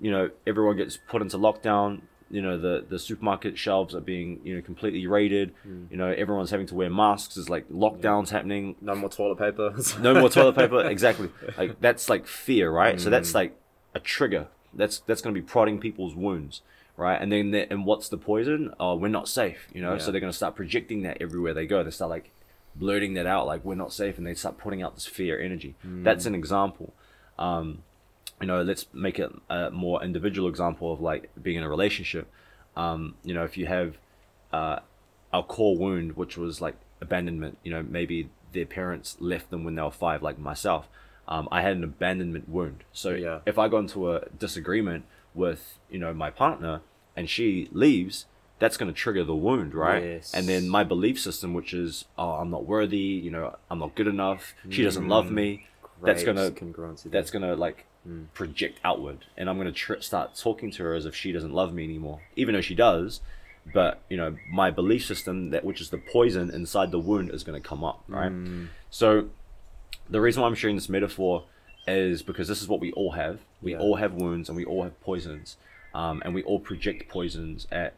you 0.00 0.10
know 0.10 0.30
everyone 0.46 0.76
gets 0.76 0.98
put 1.08 1.22
into 1.22 1.38
lockdown 1.38 2.02
you 2.30 2.40
know 2.40 2.56
the 2.56 2.84
the 2.88 2.98
supermarket 2.98 3.58
shelves 3.58 3.94
are 3.94 4.00
being 4.00 4.40
you 4.44 4.54
know 4.54 4.62
completely 4.62 5.06
raided. 5.06 5.52
Hmm. 5.62 5.84
You 5.90 5.96
know 5.96 6.10
everyone's 6.10 6.50
having 6.50 6.66
to 6.68 6.74
wear 6.74 6.88
masks. 6.88 7.34
There's 7.34 7.50
like 7.50 7.68
lockdowns 7.68 8.30
happening. 8.30 8.76
No 8.80 8.94
more 8.94 9.10
toilet 9.10 9.38
paper. 9.38 9.74
no 10.00 10.14
more 10.14 10.28
toilet 10.28 10.54
paper. 10.54 10.80
Exactly. 10.90 11.30
Like 11.56 11.80
that's 11.80 12.08
like 12.08 12.26
fear 12.26 12.70
right? 12.70 13.00
So 13.00 13.10
that's 13.10 13.30
hmm. 13.30 13.38
like 13.38 13.60
a 13.94 14.00
trigger. 14.00 14.48
That's 14.72 15.00
that's 15.00 15.20
going 15.20 15.34
to 15.34 15.40
be 15.40 15.46
prodding 15.46 15.80
people's 15.80 16.14
wounds 16.14 16.62
right? 16.96 17.20
And 17.20 17.32
then 17.32 17.54
and 17.54 17.84
what's 17.86 18.08
the 18.08 18.18
poison? 18.18 18.72
Oh 18.78 18.94
we're 18.94 19.08
not 19.08 19.28
safe 19.28 19.68
you 19.72 19.82
know? 19.82 19.98
So 19.98 20.10
they're 20.10 20.20
going 20.20 20.32
to 20.32 20.36
start 20.36 20.54
projecting 20.54 21.02
that 21.02 21.18
everywhere 21.20 21.54
they 21.54 21.66
go. 21.66 21.82
They 21.82 21.90
start 21.90 22.10
like 22.10 22.30
blurting 22.74 23.14
that 23.14 23.26
out 23.26 23.46
like 23.46 23.64
we're 23.64 23.74
not 23.74 23.92
safe 23.92 24.16
and 24.18 24.26
they 24.26 24.34
start 24.34 24.58
putting 24.58 24.82
out 24.82 24.94
this 24.94 25.06
fear 25.06 25.40
energy. 25.40 25.74
Hmm. 25.82 26.02
That's 26.04 26.26
an 26.26 26.34
example. 26.34 26.94
Um 27.38 27.82
you 28.40 28.46
know 28.46 28.62
let's 28.62 28.86
make 28.92 29.18
it 29.18 29.30
a 29.48 29.70
more 29.70 30.02
individual 30.02 30.48
example 30.48 30.92
of 30.92 31.00
like 31.00 31.30
being 31.42 31.56
in 31.58 31.62
a 31.62 31.68
relationship. 31.68 32.26
Um 32.76 33.14
you 33.24 33.34
know 33.34 33.44
if 33.44 33.56
you 33.56 33.66
have 33.66 33.98
uh 34.52 34.78
our 35.32 35.42
core 35.44 35.76
wound 35.76 36.16
which 36.16 36.36
was 36.36 36.60
like 36.60 36.76
abandonment 37.00 37.58
you 37.62 37.70
know 37.70 37.82
maybe 37.82 38.28
their 38.52 38.66
parents 38.66 39.16
left 39.20 39.50
them 39.50 39.62
when 39.64 39.74
they 39.76 39.82
were 39.82 39.90
five 39.90 40.22
like 40.22 40.38
myself 40.38 40.88
um, 41.28 41.48
i 41.52 41.62
had 41.62 41.76
an 41.76 41.84
abandonment 41.84 42.48
wound. 42.48 42.82
So 42.92 43.10
Yeah. 43.10 43.38
if 43.46 43.58
i 43.58 43.68
got 43.68 43.78
into 43.78 44.10
a 44.12 44.26
disagreement 44.36 45.04
with 45.34 45.78
you 45.88 45.98
know 46.00 46.12
my 46.12 46.30
partner 46.30 46.80
and 47.16 47.30
she 47.30 47.68
leaves 47.72 48.26
that's 48.58 48.76
going 48.76 48.92
to 48.92 48.98
trigger 48.98 49.22
the 49.24 49.34
wound 49.34 49.72
right? 49.74 50.02
Yes. 50.02 50.34
and 50.34 50.48
then 50.48 50.68
my 50.68 50.82
belief 50.84 51.18
system 51.20 51.54
which 51.54 51.72
is 51.72 52.06
oh 52.18 52.32
i'm 52.32 52.50
not 52.50 52.64
worthy 52.66 52.98
you 52.98 53.30
know 53.30 53.56
i'm 53.70 53.78
not 53.78 53.94
good 53.94 54.08
enough. 54.08 54.54
She 54.68 54.82
doesn't 54.82 55.06
love 55.08 55.30
me. 55.30 55.66
That's 56.02 56.24
gonna 56.24 56.50
congruency 56.50 57.10
that's 57.10 57.30
gonna 57.30 57.54
like 57.54 57.86
project 58.34 58.80
outward. 58.84 59.26
And 59.36 59.48
i'm 59.50 59.58
gonna 59.58 59.72
tr- 59.72 60.00
start 60.00 60.34
talking 60.34 60.70
to 60.72 60.82
her 60.82 60.94
as 60.94 61.04
if 61.06 61.14
she 61.14 61.32
doesn't 61.32 61.52
love 61.52 61.72
me 61.74 61.84
anymore. 61.84 62.20
Even 62.36 62.54
though 62.54 62.60
she 62.60 62.74
does 62.74 63.20
but 63.74 64.00
you 64.08 64.16
know 64.16 64.34
my 64.50 64.70
belief 64.70 65.04
system 65.04 65.50
that 65.50 65.64
which 65.64 65.80
is 65.82 65.90
the 65.90 65.98
poison 65.98 66.50
inside 66.50 66.90
the 66.90 66.98
wound 66.98 67.30
is 67.30 67.44
gonna 67.44 67.60
come 67.60 67.84
up 67.84 68.02
right? 68.08 68.32
So 68.90 69.28
the 70.08 70.20
reason 70.20 70.40
why 70.42 70.48
i'm 70.48 70.54
sharing 70.54 70.76
this 70.76 70.88
metaphor 70.88 71.44
is 71.86 72.22
because 72.22 72.48
this 72.48 72.60
is 72.62 72.68
what 72.68 72.80
we 72.80 72.92
all 72.92 73.12
have. 73.12 73.40
We 73.62 73.72
Yeah. 73.72 73.78
all 73.80 73.96
have 73.96 74.14
wounds 74.14 74.48
and 74.48 74.56
we 74.56 74.64
all 74.64 74.82
have 74.84 74.98
poisons. 75.00 75.56
Um, 75.94 76.22
and 76.24 76.34
we 76.34 76.42
all 76.42 76.60
project 76.60 77.08
poisons 77.08 77.66
at 77.72 77.94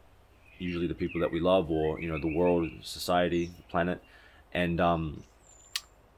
usually 0.57 0.87
the 0.87 0.95
people 0.95 1.19
that 1.21 1.31
we 1.31 1.39
love 1.39 1.69
or 1.71 1.99
you 2.01 2.07
know 2.09 2.17
the 2.19 2.33
world 2.33 2.69
society 2.81 3.47
the 3.57 3.63
planet. 3.69 4.01
And 4.53 4.79
um, 4.81 5.23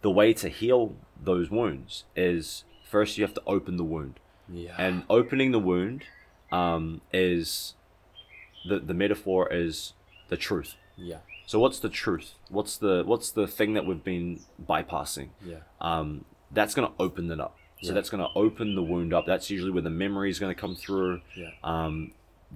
the 0.02 0.12
way 0.12 0.34
to 0.34 0.50
heal 0.50 0.96
those 1.22 1.50
wounds 1.50 2.04
is 2.16 2.64
first 2.96 3.18
you 3.18 3.24
have 3.28 3.34
to 3.42 3.46
open 3.56 3.74
the 3.82 3.84
wound 3.94 4.16
yeah. 4.64 4.76
and 4.86 4.94
opening 5.20 5.50
the 5.58 5.64
wound 5.72 6.00
um, 6.60 6.84
is 7.30 7.74
the 8.70 8.78
the 8.90 8.94
metaphor 9.04 9.42
is 9.64 9.74
the 10.32 10.38
truth 10.48 10.72
yeah. 11.12 11.22
so 11.52 11.56
what's 11.64 11.80
the 11.86 11.90
truth 12.04 12.28
what's 12.58 12.76
the 12.86 13.04
what's 13.12 13.30
the 13.40 13.48
thing 13.58 13.74
that 13.78 13.86
we've 13.88 14.04
been 14.14 14.30
bypassing 14.72 15.30
Yeah. 15.52 15.62
um, 15.90 16.08
that's 16.58 16.74
going 16.78 16.88
to 16.90 16.94
open 17.06 17.24
it 17.36 17.40
up 17.48 17.56
So 17.82 17.88
Yeah. 17.90 17.96
that's 17.96 18.10
going 18.14 18.24
to 18.28 18.32
open 18.46 18.68
the 18.80 18.86
wound 18.92 19.12
up. 19.18 19.26
That's 19.32 19.48
usually 19.56 19.74
where 19.76 19.86
the 19.90 19.98
memory 20.06 20.30
is 20.34 20.38
going 20.40 20.54
to 20.56 20.62
come 20.66 20.76
through. 20.84 21.14
Yeah. 21.42 21.52
Um, 21.72 21.94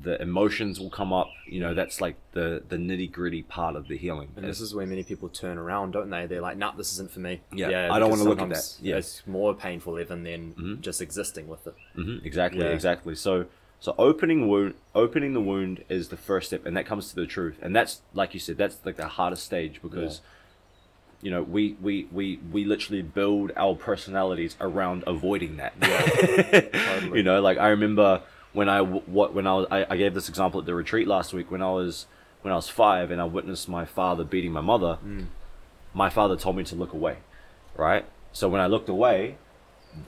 the 0.02 0.22
emotions 0.22 0.80
will 0.80 0.90
come 0.90 1.12
up. 1.12 1.30
You 1.48 1.60
know, 1.60 1.74
that's 1.74 2.00
like 2.00 2.16
the 2.32 2.64
the 2.68 2.78
nitty 2.78 3.12
gritty 3.12 3.44
part 3.44 3.76
of 3.76 3.88
the 3.88 3.98
healing. 3.98 4.30
And 4.36 4.46
this 4.46 4.62
is 4.62 4.74
where 4.74 4.86
many 4.86 5.04
people 5.04 5.30
turn 5.30 5.58
around, 5.58 5.92
don't 5.92 6.10
they? 6.10 6.26
They're 6.26 6.42
like, 6.42 6.58
"Nah, 6.58 6.72
this 6.72 6.94
isn't 6.94 7.12
for 7.12 7.20
me." 7.20 7.42
Yeah, 7.54 7.90
I 7.92 8.00
don't 8.00 8.10
wanna 8.10 8.24
look 8.24 8.40
at 8.42 8.50
that. 8.50 8.76
Yeah. 8.82 8.98
it's 8.98 9.24
more 9.28 9.54
painful 9.54 10.00
even 10.00 10.24
than 10.24 10.54
Mhm. 10.54 10.82
just 10.82 11.02
existing 11.02 11.48
with 11.48 11.68
it. 11.68 11.76
hmm 11.96 12.18
exactly, 12.24 12.62
Yeah. 12.66 12.72
exactly. 12.74 13.16
So, 13.16 13.46
so 13.82 13.96
opening 13.98 14.48
wound, 14.48 14.76
opening 14.94 15.34
the 15.34 15.42
wound 15.42 15.84
is 15.90 16.10
the 16.10 16.18
first 16.18 16.48
step, 16.48 16.66
and 16.66 16.78
that 16.78 16.86
comes 16.86 17.10
to 17.10 17.16
the 17.16 17.26
truth. 17.26 17.58
And 17.62 17.76
that's 17.76 18.02
like 18.14 18.34
you 18.34 18.40
said, 18.40 18.58
that's 18.58 18.78
like 18.86 18.96
the 18.98 19.08
hardest 19.08 19.44
stage 19.44 19.82
because, 19.82 20.22
you 21.22 21.32
know, 21.32 21.42
we 21.44 21.76
we 21.82 22.08
we 22.12 22.40
we 22.52 22.64
literally 22.64 23.02
build 23.02 23.52
our 23.58 23.76
personalities 23.76 24.56
around 24.62 25.04
avoiding 25.08 25.58
that. 25.58 25.74
totally. 25.82 27.18
You 27.18 27.24
know, 27.24 27.42
like 27.42 27.58
I 27.58 27.70
remember 27.70 28.22
when 28.60 28.68
I 28.68 28.82
what 28.82 29.34
when 29.34 29.48
I 29.48 29.54
was 29.54 29.68
I, 29.72 29.86
I 29.90 29.96
gave 29.96 30.14
this 30.14 30.28
example 30.28 30.60
at 30.60 30.66
the 30.66 30.76
retreat 30.76 31.08
last 31.08 31.32
week 31.32 31.50
when 31.50 31.62
I 31.62 31.72
was 31.72 32.08
when 32.42 32.52
I 32.52 32.58
was 32.58 32.68
five 32.68 33.10
and 33.10 33.22
I 33.22 33.24
witnessed 33.24 33.70
my 33.70 33.86
father 33.86 34.26
beating 34.26 34.52
my 34.52 34.60
mother. 34.60 34.98
Mm. 35.02 35.28
My 35.94 36.10
father 36.10 36.36
told 36.36 36.58
me 36.58 36.66
to 36.66 36.76
look 36.76 36.92
away, 36.92 37.20
right? 37.78 38.04
So 38.34 38.50
when 38.50 38.60
I 38.60 38.68
looked 38.68 38.90
away, 38.90 39.38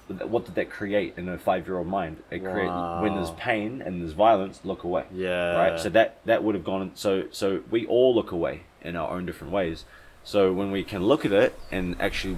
what 0.07 0.45
did 0.45 0.55
that 0.55 0.69
create 0.69 1.13
in 1.17 1.29
a 1.29 1.37
five-year-old 1.37 1.87
mind? 1.87 2.17
It 2.29 2.43
created 2.43 3.01
when 3.01 3.15
there's 3.15 3.31
pain 3.31 3.81
and 3.81 4.01
there's 4.01 4.11
violence, 4.11 4.59
look 4.65 4.83
away. 4.83 5.05
Yeah. 5.13 5.55
Right. 5.55 5.79
So 5.79 5.87
that 5.89 6.19
that 6.25 6.43
would 6.43 6.53
have 6.53 6.65
gone. 6.65 6.91
So 6.93 7.27
so 7.31 7.63
we 7.71 7.85
all 7.85 8.13
look 8.13 8.33
away 8.33 8.63
in 8.81 8.97
our 8.97 9.11
own 9.11 9.25
different 9.25 9.53
ways. 9.53 9.85
So 10.25 10.51
when 10.51 10.71
we 10.71 10.83
can 10.83 11.01
look 11.05 11.23
at 11.25 11.31
it 11.31 11.57
and 11.71 11.95
actually 12.01 12.37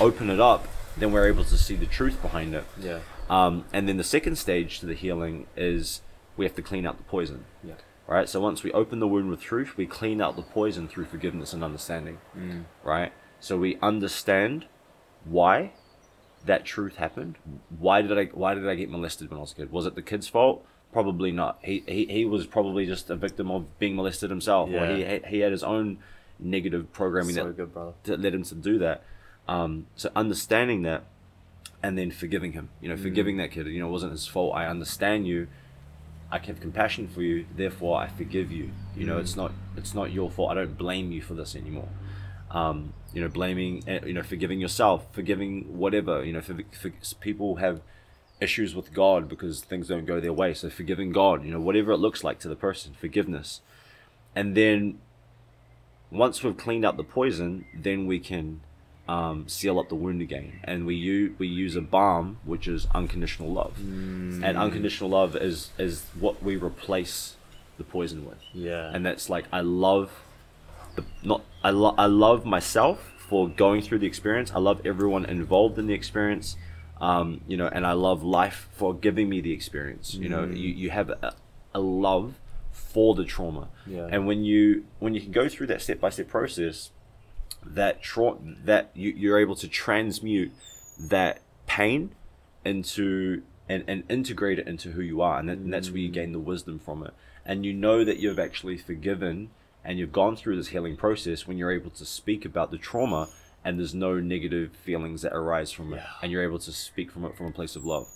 open 0.00 0.28
it 0.28 0.38
up, 0.38 0.68
then 0.98 1.12
we're 1.12 1.28
able 1.28 1.44
to 1.44 1.56
see 1.56 1.76
the 1.76 1.86
truth 1.86 2.20
behind 2.20 2.54
it. 2.54 2.64
Yeah. 2.78 3.00
Um, 3.28 3.64
and 3.72 3.88
then 3.88 3.96
the 3.96 4.04
second 4.04 4.36
stage 4.36 4.80
to 4.80 4.86
the 4.86 4.94
healing 4.94 5.46
is 5.56 6.02
we 6.36 6.44
have 6.44 6.54
to 6.54 6.62
clean 6.62 6.86
out 6.86 6.96
the 6.98 7.04
poison. 7.04 7.44
Yeah. 7.64 7.74
Right. 8.06 8.28
So 8.28 8.40
once 8.40 8.62
we 8.62 8.70
open 8.72 9.00
the 9.00 9.08
wound 9.08 9.30
with 9.30 9.40
truth, 9.40 9.76
we 9.76 9.86
clean 9.86 10.20
out 10.20 10.36
the 10.36 10.42
poison 10.42 10.86
through 10.86 11.06
forgiveness 11.06 11.52
and 11.52 11.64
understanding. 11.64 12.18
Mm. 12.36 12.64
Right. 12.84 13.12
So 13.40 13.58
we 13.58 13.78
understand 13.82 14.66
why 15.24 15.72
that 16.44 16.64
truth 16.64 16.96
happened. 16.96 17.36
Why 17.76 18.02
did 18.02 18.16
I 18.16 18.26
Why 18.26 18.54
did 18.54 18.68
I 18.68 18.76
get 18.76 18.90
molested 18.90 19.30
when 19.30 19.38
I 19.38 19.40
was 19.40 19.52
a 19.52 19.56
kid? 19.56 19.72
Was 19.72 19.86
it 19.86 19.96
the 19.96 20.02
kid's 20.02 20.28
fault? 20.28 20.64
Probably 20.92 21.32
not. 21.32 21.58
He 21.62 21.82
he, 21.86 22.06
he 22.06 22.24
was 22.24 22.46
probably 22.46 22.86
just 22.86 23.10
a 23.10 23.16
victim 23.16 23.50
of 23.50 23.78
being 23.80 23.96
molested 23.96 24.30
himself. 24.30 24.70
Or 24.70 24.86
he 24.86 25.20
he 25.28 25.40
had 25.40 25.50
his 25.50 25.64
own 25.64 25.98
negative 26.38 26.92
programming 26.92 27.34
So 27.34 27.44
that 27.46 27.56
good, 27.56 27.94
that 28.04 28.20
led 28.20 28.34
him 28.34 28.44
to 28.44 28.54
do 28.54 28.78
that. 28.78 29.02
Um, 29.48 29.86
so 29.94 30.10
understanding 30.16 30.82
that, 30.82 31.04
and 31.82 31.96
then 31.96 32.10
forgiving 32.10 32.52
him. 32.52 32.68
You 32.80 32.88
know, 32.88 32.96
forgiving 32.96 33.36
that 33.38 33.50
kid. 33.50 33.66
You 33.66 33.80
know, 33.80 33.88
it 33.88 33.92
wasn't 33.92 34.12
his 34.12 34.26
fault. 34.26 34.54
I 34.54 34.66
understand 34.66 35.26
you. 35.26 35.48
I 36.30 36.38
have 36.38 36.60
compassion 36.60 37.06
for 37.08 37.22
you. 37.22 37.46
Therefore, 37.54 37.98
I 37.98 38.08
forgive 38.08 38.50
you. 38.50 38.70
You 38.96 39.06
know, 39.06 39.18
it's 39.18 39.36
not 39.36 39.52
it's 39.76 39.94
not 39.94 40.12
your 40.12 40.30
fault. 40.30 40.50
I 40.50 40.54
don't 40.54 40.76
blame 40.76 41.12
you 41.12 41.22
for 41.22 41.34
this 41.34 41.54
anymore. 41.54 41.88
Um, 42.50 42.92
you 43.12 43.20
know, 43.20 43.28
blaming. 43.28 43.84
eh, 43.86 44.00
You 44.06 44.12
know, 44.14 44.22
forgiving 44.22 44.60
yourself, 44.60 45.06
forgiving 45.12 45.78
whatever. 45.78 46.24
You 46.24 46.32
know, 46.32 46.40
for, 46.40 46.56
for 46.72 46.90
people 47.20 47.56
have 47.56 47.80
issues 48.40 48.74
with 48.74 48.92
God 48.92 49.28
because 49.28 49.60
things 49.62 49.88
don't 49.88 50.04
go 50.04 50.20
their 50.20 50.32
way. 50.32 50.52
So 50.54 50.68
forgiving 50.68 51.12
God. 51.12 51.44
You 51.44 51.52
know, 51.52 51.60
whatever 51.60 51.92
it 51.92 51.98
looks 51.98 52.24
like 52.24 52.38
to 52.40 52.48
the 52.48 52.56
person, 52.56 52.94
forgiveness, 52.98 53.60
and 54.34 54.56
then 54.56 54.98
once 56.10 56.42
we've 56.42 56.56
cleaned 56.56 56.84
out 56.84 56.96
the 56.96 57.04
poison, 57.04 57.64
then 57.74 58.06
we 58.06 58.18
can 58.18 58.60
um, 59.08 59.46
seal 59.48 59.78
up 59.78 59.88
the 59.88 59.94
wound 59.94 60.20
again. 60.20 60.60
And 60.64 60.86
we 60.86 60.94
use 60.94 61.38
we 61.38 61.46
use 61.46 61.76
a 61.76 61.80
balm, 61.80 62.38
which 62.44 62.66
is 62.68 62.86
unconditional 62.94 63.52
love. 63.52 63.74
Mm. 63.80 64.42
And 64.44 64.58
unconditional 64.58 65.10
love 65.10 65.36
is 65.36 65.70
is 65.78 66.04
what 66.18 66.42
we 66.42 66.56
replace 66.56 67.36
the 67.78 67.84
poison 67.84 68.24
with. 68.26 68.38
Yeah. 68.52 68.90
And 68.94 69.04
that's 69.06 69.28
like 69.30 69.44
I 69.52 69.60
love 69.60 70.10
the 70.96 71.04
not 71.22 71.42
I 71.62 71.70
lo- 71.70 71.94
I 71.98 72.06
love 72.06 72.44
myself 72.44 73.12
for 73.28 73.48
going 73.48 73.82
through 73.82 73.98
the 73.98 74.06
experience. 74.06 74.50
I 74.54 74.58
love 74.58 74.80
everyone 74.86 75.24
involved 75.24 75.78
in 75.78 75.86
the 75.86 75.94
experience. 75.94 76.56
Um, 77.00 77.42
you 77.46 77.56
know, 77.58 77.66
and 77.68 77.86
I 77.86 77.92
love 77.92 78.22
life 78.22 78.68
for 78.72 78.94
giving 78.94 79.28
me 79.28 79.40
the 79.42 79.52
experience. 79.52 80.14
You 80.14 80.28
know, 80.30 80.44
Mm. 80.46 80.56
you, 80.56 80.68
you 80.70 80.90
have 80.90 81.10
a, 81.10 81.34
a 81.74 81.80
love 81.80 82.34
for 82.72 83.14
the 83.14 83.24
trauma. 83.24 83.68
Yeah. 83.86 84.08
And 84.10 84.26
when 84.26 84.44
you 84.44 84.84
when 84.98 85.12
you 85.14 85.20
can 85.20 85.32
go 85.32 85.48
through 85.48 85.66
that 85.68 85.82
step 85.82 86.00
by 86.00 86.08
step 86.10 86.28
process, 86.28 86.90
that 87.74 88.02
tra- 88.02 88.36
that 88.64 88.90
you, 88.94 89.10
you're 89.10 89.38
able 89.38 89.56
to 89.56 89.68
transmute 89.68 90.52
that 91.00 91.40
pain 91.66 92.14
into 92.64 93.42
and, 93.68 93.84
and 93.88 94.04
integrate 94.08 94.58
it 94.58 94.66
into 94.68 94.92
who 94.92 95.02
you 95.02 95.20
are, 95.20 95.38
and, 95.38 95.48
that, 95.48 95.58
and 95.58 95.72
that's 95.72 95.90
where 95.90 95.98
you 95.98 96.08
gain 96.08 96.32
the 96.32 96.38
wisdom 96.38 96.78
from 96.78 97.04
it. 97.04 97.12
And 97.44 97.64
you 97.64 97.72
know 97.72 98.04
that 98.04 98.18
you've 98.18 98.38
actually 98.38 98.76
forgiven 98.76 99.50
and 99.84 99.98
you've 99.98 100.12
gone 100.12 100.36
through 100.36 100.56
this 100.56 100.68
healing 100.68 100.96
process 100.96 101.46
when 101.46 101.58
you're 101.58 101.70
able 101.72 101.90
to 101.90 102.04
speak 102.04 102.44
about 102.44 102.70
the 102.72 102.78
trauma 102.78 103.28
and 103.64 103.78
there's 103.78 103.94
no 103.94 104.18
negative 104.20 104.72
feelings 104.72 105.22
that 105.22 105.32
arise 105.32 105.72
from 105.72 105.92
it, 105.92 105.96
Yeah. 105.96 106.06
and 106.22 106.30
you're 106.32 106.42
able 106.44 106.58
to 106.60 106.72
speak 106.72 107.10
from 107.10 107.24
it 107.24 107.36
from 107.36 107.46
a 107.46 107.50
place 107.50 107.74
of 107.76 107.84
love. 107.84 108.06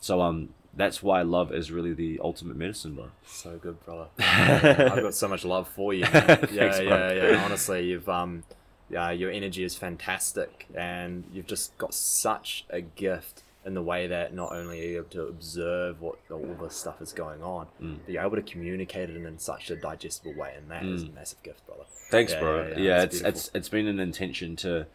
So 0.00 0.20
um, 0.20 0.50
that's 0.74 1.02
why 1.02 1.22
love 1.22 1.52
is 1.52 1.70
really 1.70 1.94
the 1.94 2.20
ultimate 2.22 2.56
medicine, 2.56 2.94
bro. 2.94 3.08
So 3.26 3.56
good, 3.58 3.82
brother. 3.84 4.08
I've 4.18 5.02
got 5.02 5.14
so 5.14 5.28
much 5.28 5.44
love 5.44 5.68
for 5.68 5.92
you. 5.94 6.02
Man. 6.02 6.12
Thanks, 6.12 6.52
yeah, 6.52 6.68
bro. 6.70 7.12
yeah, 7.12 7.30
yeah. 7.30 7.44
Honestly, 7.44 7.86
you've 7.86 8.08
um, 8.08 8.44
yeah, 8.90 9.10
your 9.10 9.30
energy 9.30 9.64
is 9.64 9.74
fantastic, 9.74 10.66
and 10.74 11.24
you've 11.32 11.46
just 11.46 11.76
got 11.78 11.94
such 11.94 12.64
a 12.70 12.80
gift 12.80 13.42
in 13.66 13.74
the 13.74 13.82
way 13.82 14.06
that 14.06 14.32
not 14.32 14.52
only 14.52 14.80
are 14.80 14.88
you 14.88 14.96
able 14.98 15.08
to 15.10 15.26
observe 15.26 16.00
what 16.00 16.16
all 16.30 16.56
this 16.62 16.74
stuff 16.76 17.02
is 17.02 17.12
going 17.12 17.42
on, 17.42 17.66
Mm. 17.82 17.98
but 18.04 18.12
you're 18.14 18.22
able 18.24 18.36
to 18.36 18.42
communicate 18.42 19.10
it 19.10 19.16
in 19.16 19.38
such 19.38 19.70
a 19.70 19.76
digestible 19.76 20.32
way, 20.34 20.54
and 20.56 20.70
that 20.70 20.84
is 20.84 21.02
a 21.02 21.06
massive 21.10 21.42
gift, 21.42 21.66
brother. 21.66 21.84
Thanks, 22.10 22.32
Yeah, 22.32 22.40
bro. 22.40 22.62
yeah, 22.62 22.68
Yeah, 22.68 22.82
yeah, 22.82 23.02
it's 23.02 23.20
it's 23.20 23.50
it's 23.54 23.68
been 23.68 23.86
an 23.86 24.00
intention 24.00 24.56
to, 24.56 24.86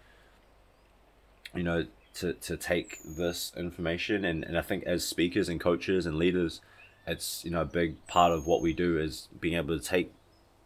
you 1.56 1.64
know, 1.64 1.86
to 2.16 2.34
to 2.34 2.58
take 2.58 2.98
this 3.04 3.52
information 3.56 4.24
and 4.26 4.44
and 4.44 4.58
I 4.58 4.62
think 4.62 4.84
as 4.86 5.06
speakers 5.08 5.50
and 5.50 5.60
coaches 5.60 6.06
and 6.06 6.16
leaders, 6.18 6.62
it's 7.06 7.44
you 7.46 7.52
know 7.52 7.62
a 7.62 7.66
big 7.66 8.06
part 8.08 8.32
of 8.32 8.48
what 8.48 8.62
we 8.62 8.74
do 8.74 8.98
is 8.98 9.28
being 9.40 9.56
able 9.56 9.78
to 9.78 9.84
take, 9.86 10.12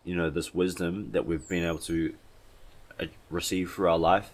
you 0.05 0.15
know, 0.15 0.29
this 0.29 0.53
wisdom 0.53 1.11
that 1.11 1.25
we've 1.25 1.47
been 1.47 1.65
able 1.65 1.79
to 1.79 2.13
uh, 2.13 2.17
receive 3.29 3.71
through 3.71 3.89
our 3.89 3.97
life, 3.97 4.31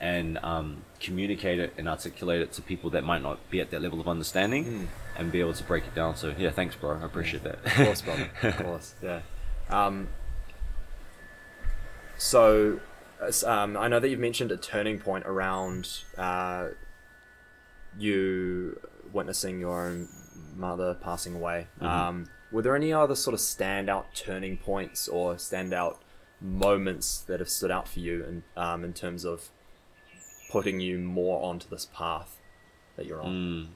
and 0.00 0.38
um, 0.42 0.82
communicate 1.00 1.58
it 1.58 1.72
and 1.78 1.88
articulate 1.88 2.40
it 2.42 2.52
to 2.52 2.62
people 2.62 2.90
that 2.90 3.02
might 3.04 3.22
not 3.22 3.38
be 3.50 3.60
at 3.60 3.70
that 3.70 3.80
level 3.82 4.00
of 4.00 4.08
understanding, 4.08 4.64
Mm. 4.64 4.86
and 5.18 5.32
be 5.32 5.40
able 5.40 5.54
to 5.54 5.64
break 5.64 5.84
it 5.84 5.94
down. 5.94 6.16
So 6.16 6.34
yeah, 6.36 6.50
thanks, 6.50 6.76
bro. 6.76 6.98
I 7.00 7.04
appreciate 7.04 7.42
that. 7.44 7.64
Of 7.64 7.72
course, 7.72 8.02
brother. 8.02 8.28
Of 8.42 8.56
course, 8.58 8.94
yeah. 9.02 9.20
Um, 9.70 10.08
so, 12.18 12.80
um, 13.44 13.76
I 13.76 13.88
know 13.88 14.00
that 14.00 14.08
you've 14.08 14.20
mentioned 14.20 14.50
a 14.52 14.56
turning 14.56 14.98
point 14.98 15.24
around 15.26 15.88
uh, 16.16 16.68
you 17.98 18.78
witnessing 19.12 19.58
your 19.60 19.86
own 19.88 20.08
mother 20.54 20.94
passing 20.94 21.34
away. 21.34 21.66
Mhm. 21.80 21.86
Um, 21.86 22.26
were 22.52 22.62
there 22.62 22.76
any 22.76 22.92
other 22.92 23.14
sort 23.14 23.34
of 23.34 23.40
standout 23.40 24.06
turning 24.14 24.56
points 24.56 25.08
or 25.08 25.34
standout 25.34 25.96
moments 26.40 27.20
that 27.20 27.40
have 27.40 27.48
stood 27.48 27.70
out 27.70 27.88
for 27.88 28.00
you 28.00 28.24
in, 28.24 28.42
um, 28.56 28.84
in 28.84 28.92
terms 28.92 29.24
of 29.24 29.50
putting 30.50 30.80
you 30.80 30.98
more 30.98 31.42
onto 31.44 31.68
this 31.68 31.88
path 31.94 32.38
that 32.96 33.06
you're 33.06 33.22
on? 33.22 33.32
Mm. 33.32 33.66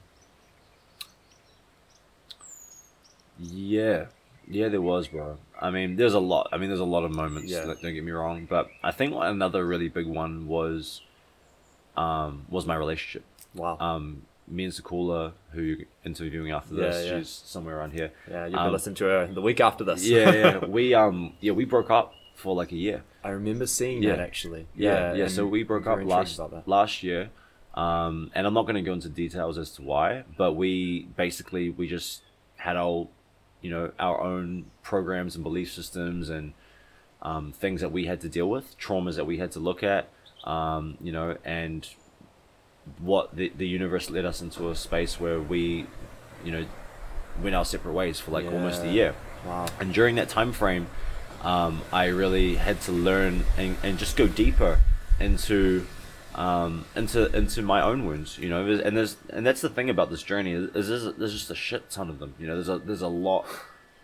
Yeah, 3.39 4.05
yeah, 4.47 4.67
there 4.67 4.81
was, 4.81 5.07
bro. 5.07 5.37
I 5.59 5.71
mean, 5.71 5.95
there's 5.95 6.13
a 6.13 6.19
lot. 6.19 6.49
I 6.51 6.57
mean, 6.57 6.69
there's 6.69 6.79
a 6.79 6.85
lot 6.85 7.03
of 7.03 7.11
moments. 7.11 7.49
Yeah. 7.51 7.65
That, 7.65 7.81
don't 7.81 7.93
get 7.93 8.03
me 8.03 8.11
wrong, 8.11 8.45
but 8.49 8.69
I 8.83 8.91
think 8.91 9.13
another 9.15 9.65
really 9.65 9.89
big 9.89 10.05
one 10.07 10.47
was, 10.47 11.01
um, 11.97 12.45
was 12.49 12.65
my 12.65 12.75
relationship. 12.75 13.23
Wow. 13.55 13.77
Um, 13.79 14.23
me 14.47 14.65
and 14.65 14.73
Sakula, 14.73 15.31
who 15.51 15.61
you're 15.61 15.87
interviewing 16.03 16.51
after 16.51 16.75
Yeah, 16.75 16.81
this, 16.81 17.05
yeah. 17.05 17.19
she's 17.19 17.29
somewhere 17.45 17.77
around 17.77 17.93
here. 17.93 18.11
yeah, 18.29 18.45
you 18.45 18.53
can 18.55 18.67
um, 18.67 18.71
listen 18.71 18.93
to 18.95 19.05
her 19.05 19.27
the 19.27 19.41
week 19.41 19.59
after 19.61 19.83
this. 19.83 20.05
Yeah, 20.05 20.33
yeah. 20.33 20.57
we 20.65 20.93
um, 20.93 21.33
yeah, 21.39 21.53
we 21.53 21.65
broke 21.65 21.89
up 21.89 22.13
for 22.41 22.53
like 22.55 22.71
a 22.71 22.75
year. 22.87 23.03
I 23.23 23.29
remember 23.29 23.65
seeing 23.67 24.01
Yeah. 24.03 24.15
that 24.15 24.19
actually. 24.19 24.67
Yeah, 24.75 25.13
yeah. 25.13 25.23
and 25.23 25.31
so 25.31 25.45
we 25.45 25.63
broke 25.63 25.87
up 25.87 26.03
last 26.03 26.39
last 26.65 27.03
year, 27.03 27.29
um, 27.75 28.31
and 28.35 28.45
I'm 28.47 28.53
not 28.53 28.63
going 28.63 28.75
to 28.75 28.81
go 28.81 28.93
into 28.93 29.09
details 29.09 29.57
as 29.57 29.69
to 29.75 29.81
why, 29.81 30.23
but 30.37 30.53
we 30.53 31.07
basically 31.15 31.69
we 31.69 31.87
just 31.87 32.21
had 32.57 32.75
our, 32.77 33.07
you 33.61 33.69
know, 33.69 33.91
our 33.99 34.19
own 34.21 34.65
programs 34.83 35.35
and 35.35 35.43
belief 35.43 35.71
systems 35.71 36.29
and 36.29 36.53
um, 37.21 37.51
things 37.53 37.81
that 37.81 37.91
we 37.91 38.05
had 38.07 38.19
to 38.21 38.29
deal 38.29 38.49
with, 38.49 38.77
traumas 38.79 39.15
that 39.15 39.25
we 39.25 39.37
had 39.37 39.51
to 39.51 39.59
look 39.59 39.83
at, 39.83 40.09
um, 40.43 40.97
you 41.01 41.11
know, 41.11 41.37
and 41.45 41.87
what 42.99 43.35
the 43.35 43.51
the 43.55 43.67
universe 43.67 44.09
led 44.09 44.25
us 44.25 44.41
into 44.41 44.69
a 44.69 44.75
space 44.75 45.19
where 45.19 45.39
we, 45.39 45.85
you 46.43 46.51
know, 46.51 46.65
went 47.41 47.55
our 47.55 47.63
separate 47.65 47.93
ways 47.93 48.19
for 48.19 48.31
like 48.31 48.45
almost 48.45 48.81
a 48.83 48.89
year 48.91 49.13
Wow. 49.45 49.67
and 49.79 49.93
during 49.93 50.15
that 50.15 50.29
time 50.29 50.51
frame 50.51 50.87
um, 51.43 51.81
i 51.91 52.05
really 52.05 52.55
had 52.55 52.79
to 52.81 52.91
learn 52.91 53.43
and, 53.57 53.75
and 53.83 53.97
just 53.99 54.15
go 54.15 54.27
deeper 54.27 54.79
into 55.19 55.85
um, 56.35 56.85
into 56.95 57.29
into 57.35 57.61
my 57.61 57.81
own 57.81 58.05
wounds. 58.05 58.37
You 58.37 58.47
know, 58.49 58.65
and 58.65 58.95
there's 58.95 59.17
and 59.29 59.45
that's 59.45 59.61
the 59.61 59.69
thing 59.69 59.89
about 59.89 60.09
this 60.09 60.23
journey 60.23 60.53
is, 60.53 60.69
is 60.75 60.87
there's, 60.87 61.15
there's 61.17 61.33
just 61.33 61.51
a 61.51 61.55
shit 61.55 61.89
ton 61.89 62.09
of 62.09 62.19
them. 62.19 62.35
You 62.39 62.47
know, 62.47 62.55
there's 62.55 62.69
a 62.69 62.79
there's 62.79 63.01
a 63.01 63.07
lot 63.09 63.45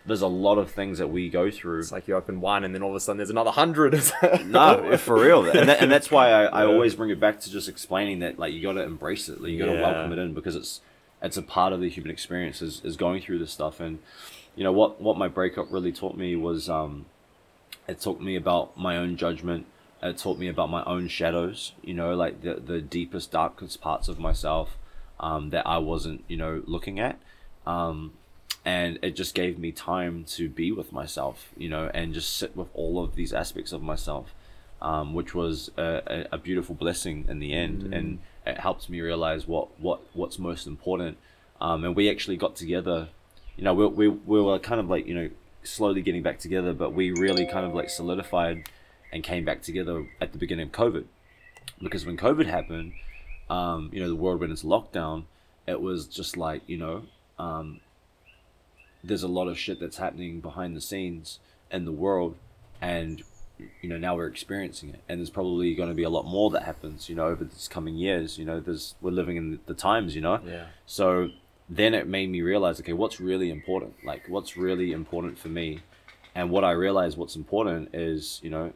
there's 0.04 0.20
a 0.22 0.26
lot 0.28 0.58
of 0.58 0.70
things 0.70 0.98
that 0.98 1.08
we 1.08 1.28
go 1.30 1.50
through. 1.50 1.80
It's 1.80 1.92
like 1.92 2.06
you 2.06 2.14
open 2.14 2.40
one 2.40 2.64
and 2.64 2.74
then 2.74 2.82
all 2.82 2.90
of 2.90 2.96
a 2.96 3.00
sudden 3.00 3.16
there's 3.18 3.30
another 3.30 3.50
hundred. 3.50 3.94
no, 4.44 4.96
for 4.98 5.18
real, 5.20 5.48
and, 5.48 5.68
that, 5.68 5.80
and 5.80 5.90
that's 5.90 6.10
why 6.10 6.30
I, 6.30 6.44
I 6.44 6.66
always 6.66 6.94
bring 6.94 7.10
it 7.10 7.18
back 7.20 7.40
to 7.40 7.50
just 7.50 7.68
explaining 7.68 8.18
that 8.20 8.38
like 8.38 8.52
you 8.52 8.62
got 8.62 8.72
to 8.72 8.82
embrace 8.82 9.28
it, 9.28 9.40
like, 9.40 9.50
you 9.52 9.58
got 9.58 9.66
to 9.66 9.72
Yeah. 9.72 9.80
welcome 9.82 10.12
it 10.12 10.18
in 10.18 10.34
because 10.34 10.54
it's 10.54 10.80
it's 11.22 11.36
a 11.36 11.42
part 11.42 11.72
of 11.72 11.80
the 11.80 11.88
human 11.88 12.10
experience 12.10 12.60
is, 12.62 12.80
is 12.84 12.96
going 12.96 13.20
through 13.22 13.38
this 13.38 13.50
stuff 13.52 13.80
and 13.80 13.98
you 14.54 14.64
know 14.64 14.72
what 14.72 15.00
what 15.00 15.16
my 15.16 15.28
breakup 15.28 15.66
really 15.70 15.92
taught 15.92 16.16
me 16.16 16.36
was 16.36 16.68
um 16.68 17.06
it 17.88 18.00
taught 18.00 18.20
me 18.20 18.36
about 18.36 18.76
my 18.78 18.96
own 18.96 19.16
judgment. 19.16 19.66
It 20.02 20.18
taught 20.18 20.38
me 20.38 20.48
about 20.48 20.70
my 20.70 20.84
own 20.84 21.08
shadows 21.08 21.72
you 21.82 21.94
know 21.94 22.14
like 22.14 22.42
the 22.42 22.54
the 22.54 22.80
deepest 22.80 23.32
darkest 23.32 23.80
parts 23.80 24.08
of 24.08 24.18
myself 24.18 24.76
um 25.18 25.50
that 25.50 25.66
I 25.66 25.78
wasn't 25.78 26.24
you 26.28 26.36
know 26.36 26.62
looking 26.66 27.00
at. 27.00 27.18
Um 27.66 28.12
and 28.64 28.98
it 29.02 29.16
just 29.16 29.34
gave 29.34 29.58
me 29.58 29.72
time 29.72 30.24
to 30.24 30.48
be 30.48 30.70
with 30.72 30.92
myself 30.92 31.48
you 31.56 31.68
know 31.68 31.90
and 31.94 32.14
just 32.14 32.36
sit 32.36 32.56
with 32.56 32.68
all 32.74 33.02
of 33.02 33.14
these 33.16 33.32
aspects 33.32 33.72
of 33.72 33.82
myself 33.82 34.34
um, 34.80 35.12
which 35.12 35.34
was 35.34 35.70
a, 35.76 36.26
a, 36.30 36.38
beautiful 36.38 36.74
blessing 36.74 37.24
in 37.28 37.40
the 37.40 37.52
end. 37.52 37.92
And 37.92 38.20
it 38.46 38.60
helped 38.60 38.88
me 38.88 39.00
realize 39.00 39.48
what 39.48 39.78
what 39.80 40.00
what's 40.12 40.38
most 40.38 40.66
important. 40.66 41.18
Um, 41.60 41.84
and 41.84 41.96
we 41.96 42.08
actually 42.08 42.36
got 42.36 42.54
together 42.54 43.08
you 43.56 43.64
know 43.64 43.74
we, 43.74 43.86
we, 43.86 44.08
we 44.08 44.40
were 44.40 44.58
kind 44.58 44.80
of 44.80 44.88
like 44.88 45.06
you 45.06 45.14
know 45.14 45.30
slowly 45.68 46.02
getting 46.02 46.22
back 46.22 46.38
together 46.38 46.72
but 46.72 46.92
we 46.92 47.10
really 47.10 47.46
kind 47.46 47.66
of 47.66 47.74
like 47.74 47.90
solidified 47.90 48.68
and 49.12 49.22
came 49.22 49.44
back 49.44 49.62
together 49.62 50.06
at 50.20 50.32
the 50.32 50.38
beginning 50.38 50.66
of 50.66 50.72
covid. 50.72 51.04
Because 51.82 52.04
when 52.04 52.16
covid 52.16 52.46
happened 52.46 52.92
um, 53.50 53.90
you 53.92 54.00
know 54.00 54.08
the 54.08 54.16
world 54.16 54.40
went 54.40 54.50
into 54.50 54.66
lockdown. 54.66 55.24
It 55.66 55.80
was 55.80 56.06
just 56.06 56.36
like 56.36 56.62
you 56.66 56.78
know 56.78 57.02
um, 57.38 57.80
there's 59.02 59.22
a 59.22 59.28
lot 59.28 59.48
of 59.48 59.58
shit 59.58 59.80
that's 59.80 59.96
happening 59.96 60.40
behind 60.40 60.76
the 60.76 60.80
scenes 60.80 61.38
in 61.70 61.84
the 61.84 61.92
world 61.92 62.36
and 62.80 63.22
you 63.82 63.88
know 63.88 63.98
now 63.98 64.16
we're 64.16 64.26
experiencing 64.26 64.90
it. 64.90 65.00
And 65.08 65.20
there's 65.20 65.30
probably 65.30 65.74
going 65.74 65.88
to 65.88 65.94
be 65.94 66.02
a 66.02 66.10
lot 66.10 66.26
more 66.26 66.50
that 66.50 66.62
happens 66.62 67.08
you 67.08 67.14
know 67.14 67.26
over 67.26 67.44
this 67.44 67.68
coming 67.68 67.96
years 67.96 68.38
you 68.38 68.44
know 68.44 68.60
there's 68.60 68.94
we're 69.00 69.10
living 69.10 69.36
in 69.36 69.50
the, 69.52 69.58
the 69.66 69.74
times 69.74 70.14
you 70.14 70.20
know? 70.20 70.40
Yeah. 70.44 70.66
so 70.86 71.30
then 71.68 71.94
it 71.94 72.06
made 72.06 72.30
me 72.30 72.42
realize 72.42 72.80
okay 72.80 72.92
what's 72.92 73.20
really 73.20 73.50
important? 73.50 74.04
Like 74.04 74.28
what's 74.28 74.56
really 74.56 74.92
important 74.92 75.38
for 75.38 75.48
me? 75.48 75.80
And 76.34 76.50
what 76.50 76.62
i 76.64 76.70
realized 76.70 77.18
what's 77.18 77.34
important 77.34 77.94
is 77.94 78.38
you 78.44 78.50
know 78.50 78.72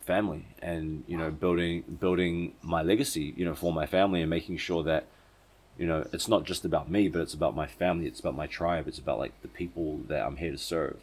family 0.00 0.46
and 0.62 1.04
you 1.06 1.18
know 1.18 1.30
building 1.30 1.82
building 2.00 2.54
my 2.62 2.82
legacy 2.82 3.34
you 3.36 3.44
know 3.44 3.54
for 3.54 3.72
my 3.72 3.84
family 3.84 4.22
and 4.22 4.30
making 4.30 4.56
sure 4.56 4.82
that 4.84 5.04
you 5.76 5.86
know 5.86 6.06
it's 6.12 6.28
not 6.28 6.44
just 6.44 6.64
about 6.64 6.90
me 6.90 7.08
but 7.08 7.20
it's 7.20 7.34
about 7.34 7.54
my 7.54 7.66
family 7.66 8.06
it's 8.06 8.20
about 8.20 8.34
my 8.34 8.46
tribe 8.46 8.88
it's 8.88 8.98
about 8.98 9.18
like 9.18 9.34
the 9.42 9.48
people 9.48 9.98
that 10.08 10.24
i'm 10.24 10.36
here 10.36 10.52
to 10.52 10.58
serve. 10.58 11.00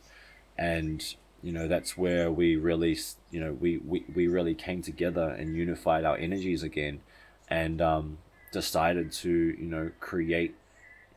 And 0.57 1.03
you 1.43 1.51
know 1.51 1.67
that's 1.67 1.95
where 1.95 2.31
we 2.31 2.55
really 2.55 2.97
you 3.29 3.39
know 3.39 3.53
we 3.53 3.77
we, 3.77 4.03
we 4.13 4.27
really 4.27 4.55
came 4.55 4.81
together 4.81 5.29
and 5.29 5.55
unified 5.55 6.03
our 6.03 6.17
energies 6.17 6.63
again 6.63 7.01
and 7.49 7.81
um, 7.81 8.17
decided 8.51 9.11
to 9.11 9.29
you 9.29 9.67
know 9.67 9.91
create 9.99 10.55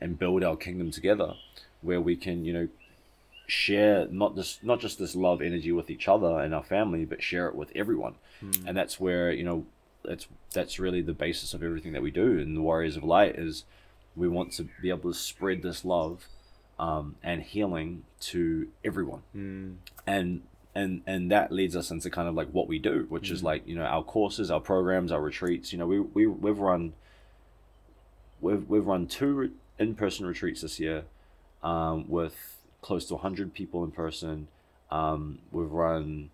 and 0.01 0.19
build 0.19 0.45
our 0.45 0.57
kingdom 0.57 0.91
together 0.91 1.35
where 1.81 2.01
we 2.01 2.17
can 2.17 2.45
you 2.45 2.53
know 2.53 2.69
share 3.49 4.07
not 4.11 4.37
just 4.37 4.63
not 4.63 4.79
just 4.79 4.99
this 4.99 5.17
love 5.17 5.41
energy 5.41 5.73
with 5.73 5.91
each 5.91 6.07
other 6.07 6.39
and 6.39 6.55
our 6.55 6.63
family 6.63 7.05
but 7.05 7.23
share 7.23 7.49
it 7.49 7.55
with 7.55 7.73
everyone. 7.75 8.15
Hmm. 8.41 8.69
And 8.69 8.77
that's 8.77 9.01
where 9.01 9.33
you 9.33 9.43
know 9.43 9.65
that's 10.05 10.29
that's 10.53 10.79
really 10.79 11.01
the 11.01 11.15
basis 11.15 11.55
of 11.55 11.63
everything 11.63 11.93
that 11.95 12.03
we 12.03 12.11
do 12.11 12.39
in 12.39 12.55
the 12.55 12.61
warriors 12.61 12.97
of 12.97 13.03
light 13.03 13.37
is 13.37 13.65
we 14.15 14.29
want 14.29 14.53
to 14.53 14.69
be 14.83 14.91
able 14.91 15.11
to 15.11 15.19
spread 15.19 15.63
this 15.63 15.85
love 15.85 16.27
um, 16.79 17.17
and 17.23 17.43
healing 17.43 18.05
to 18.21 18.69
everyone. 18.85 19.23
Hmm. 19.33 19.73
And 20.07 20.43
and 20.75 21.01
and 21.07 21.31
that 21.33 21.51
leads 21.51 21.75
us 21.75 21.91
into 21.91 22.11
kind 22.11 22.29
of 22.29 22.35
like 22.35 22.49
what 22.51 22.69
we 22.69 22.79
do 22.79 23.07
which 23.09 23.31
is 23.31 23.41
hmm. 23.41 23.47
like 23.47 23.67
you 23.67 23.75
know 23.75 23.85
our 23.85 24.05
courses 24.05 24.51
our 24.51 24.61
programs 24.61 25.11
our 25.11 25.23
retreats. 25.23 25.73
You 25.73 25.79
know 25.79 25.87
we, 25.87 26.01
we 26.01 26.27
we've 26.27 26.59
run 26.59 26.93
we've 28.43 28.69
we've 28.69 28.87
run 28.87 29.07
two 29.07 29.53
re- 29.79 29.87
in-person 29.87 30.27
retreats 30.27 30.63
this 30.63 30.79
year 30.81 31.05
um, 31.63 32.09
with 32.09 32.57
close 32.83 33.05
to 33.07 33.15
100 33.15 33.53
people 33.55 33.85
in 33.85 33.91
person 33.91 34.49
um, 34.91 35.39
we've 35.51 35.71
run 35.71 36.31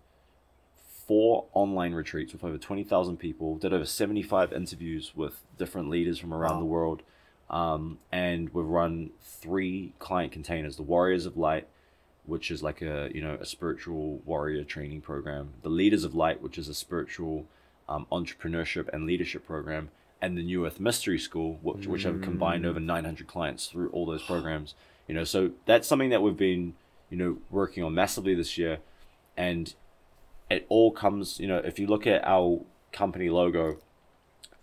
four 1.07 1.45
online 1.53 1.93
retreats 1.93 2.33
with 2.33 2.43
over 2.43 2.57
20,000 2.57 3.17
people 3.17 3.57
did 3.57 3.73
over 3.73 3.85
75 3.85 4.53
interviews 4.53 5.11
with 5.15 5.41
different 5.57 5.89
leaders 5.89 6.17
from 6.19 6.33
around 6.33 6.55
Wow. 6.55 6.59
the 6.59 6.65
world 6.65 7.01
um, 7.49 7.99
and 8.11 8.49
we've 8.53 8.65
run 8.65 9.11
three 9.21 9.93
client 9.99 10.31
containers 10.31 10.77
the 10.77 10.83
warriors 10.83 11.25
of 11.25 11.37
light 11.37 11.67
which 12.25 12.49
is 12.49 12.63
like 12.63 12.81
a 12.81 13.09
you 13.13 13.21
know 13.21 13.37
a 13.39 13.45
spiritual 13.45 14.17
warrior 14.25 14.63
training 14.63 15.01
program 15.01 15.53
the 15.61 15.69
leaders 15.69 16.03
of 16.03 16.15
light 16.15 16.41
which 16.41 16.57
is 16.57 16.67
a 16.67 16.73
spiritual 16.73 17.45
um, 17.87 18.07
entrepreneurship 18.11 18.89
and 18.91 19.05
leadership 19.05 19.45
program 19.45 19.89
and 20.25 20.37
the 20.37 20.43
new 20.43 20.65
earth 20.65 20.79
mystery 20.79 21.19
school 21.19 21.59
which, 21.61 21.87
which 21.87 22.03
have 22.03 22.21
combined 22.21 22.65
over 22.65 22.79
900 22.79 23.27
clients 23.27 23.67
through 23.67 23.89
all 23.89 24.05
those 24.05 24.23
programs 24.23 24.75
you 25.07 25.13
know 25.13 25.23
so 25.23 25.51
that's 25.65 25.87
something 25.87 26.09
that 26.09 26.21
we've 26.21 26.37
been 26.37 26.73
you 27.09 27.17
know 27.17 27.37
working 27.49 27.83
on 27.83 27.93
massively 27.93 28.35
this 28.35 28.57
year. 28.57 28.79
And 29.37 29.73
it 30.49 30.65
all 30.69 30.91
comes 30.91 31.39
you 31.39 31.47
know 31.47 31.57
if 31.57 31.79
you 31.79 31.87
look 31.87 32.07
at 32.07 32.25
our 32.25 32.61
company 32.91 33.29
logo 33.29 33.77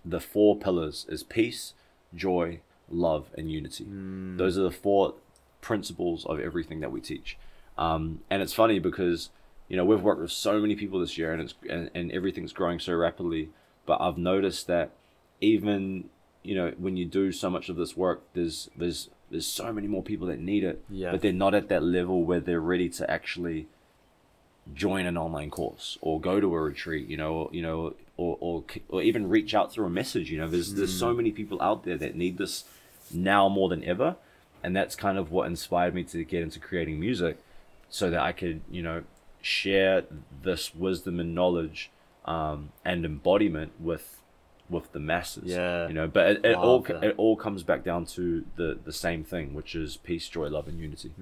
the 0.04 0.20
four 0.20 0.56
pillars 0.56 1.06
is 1.08 1.22
peace 1.22 1.74
joy 2.14 2.60
love 2.90 3.28
and 3.38 3.50
unity. 3.50 3.86
Those 4.36 4.58
are 4.58 4.62
the 4.62 4.70
four 4.70 5.14
principles 5.60 6.26
of 6.26 6.40
everything 6.40 6.80
that 6.80 6.92
we 6.92 7.00
teach. 7.00 7.38
Um, 7.78 8.20
and 8.28 8.42
it's 8.42 8.52
funny 8.52 8.78
because 8.78 9.30
you 9.68 9.76
know 9.76 9.84
we've 9.84 10.02
worked 10.02 10.20
with 10.20 10.32
so 10.32 10.60
many 10.60 10.74
people 10.74 11.00
this 11.00 11.16
year 11.16 11.32
and 11.32 11.42
it's 11.42 11.54
and, 11.68 11.90
and 11.94 12.12
everything's 12.12 12.52
growing 12.52 12.78
so 12.78 12.92
rapidly 12.92 13.48
but 13.86 13.98
i've 14.02 14.18
noticed 14.18 14.66
that 14.66 14.90
even 15.42 16.08
you 16.42 16.54
know 16.54 16.72
when 16.78 16.96
you 16.96 17.04
do 17.04 17.30
so 17.32 17.50
much 17.50 17.68
of 17.68 17.76
this 17.76 17.96
work 17.96 18.22
there's 18.34 18.70
there's 18.76 19.10
there's 19.30 19.46
so 19.46 19.72
many 19.72 19.86
more 19.88 20.02
people 20.02 20.26
that 20.26 20.38
need 20.40 20.64
it 20.64 20.82
Yeah. 20.88 21.10
but 21.12 21.20
they're 21.22 21.32
not 21.32 21.54
at 21.54 21.68
that 21.68 21.82
level 21.82 22.24
where 22.24 22.40
they're 22.40 22.60
ready 22.60 22.88
to 22.90 23.10
actually 23.10 23.66
join 24.74 25.06
an 25.06 25.16
online 25.16 25.50
course 25.50 25.98
or 26.00 26.20
go 26.20 26.40
to 26.40 26.54
a 26.54 26.60
retreat 26.60 27.08
you 27.08 27.16
know 27.16 27.32
or, 27.34 27.48
you 27.52 27.62
know 27.62 27.94
or, 28.16 28.36
or 28.40 28.64
or 28.88 29.02
even 29.02 29.28
reach 29.28 29.54
out 29.54 29.72
through 29.72 29.86
a 29.86 29.90
message 29.90 30.30
you 30.30 30.38
know 30.38 30.48
there's 30.48 30.74
there's 30.74 30.96
so 30.96 31.12
many 31.12 31.32
people 31.32 31.60
out 31.60 31.84
there 31.84 31.98
that 31.98 32.14
need 32.14 32.38
this 32.38 32.64
now 33.12 33.48
more 33.48 33.68
than 33.68 33.82
ever 33.84 34.16
and 34.62 34.76
that's 34.76 34.94
kind 34.94 35.18
of 35.18 35.32
what 35.32 35.46
inspired 35.48 35.92
me 35.94 36.04
to 36.04 36.22
get 36.24 36.42
into 36.42 36.60
creating 36.60 37.00
music 37.00 37.38
so 37.90 38.08
that 38.10 38.20
I 38.20 38.30
could 38.32 38.60
you 38.70 38.82
know 38.82 39.02
share 39.40 40.04
this 40.44 40.72
wisdom 40.74 41.18
and 41.18 41.34
knowledge 41.34 41.90
um, 42.24 42.70
and 42.84 43.04
embodiment 43.04 43.72
with 43.80 44.21
with 44.72 44.90
the 44.92 44.98
masses 45.00 45.44
Yeah. 45.44 45.86
you 45.86 45.94
know 45.94 46.08
but 46.08 46.26
it, 46.32 46.44
it 46.44 46.56
all 46.56 46.80
that. 46.80 47.04
it 47.04 47.14
all 47.16 47.36
comes 47.36 47.62
back 47.62 47.84
down 47.84 48.06
to 48.06 48.44
the 48.56 48.78
the 48.84 48.92
same 48.92 49.22
thing 49.22 49.54
which 49.54 49.74
is 49.74 49.96
peace 49.98 50.28
joy 50.28 50.48
love 50.48 50.66
and 50.66 50.80
unity 50.80 51.12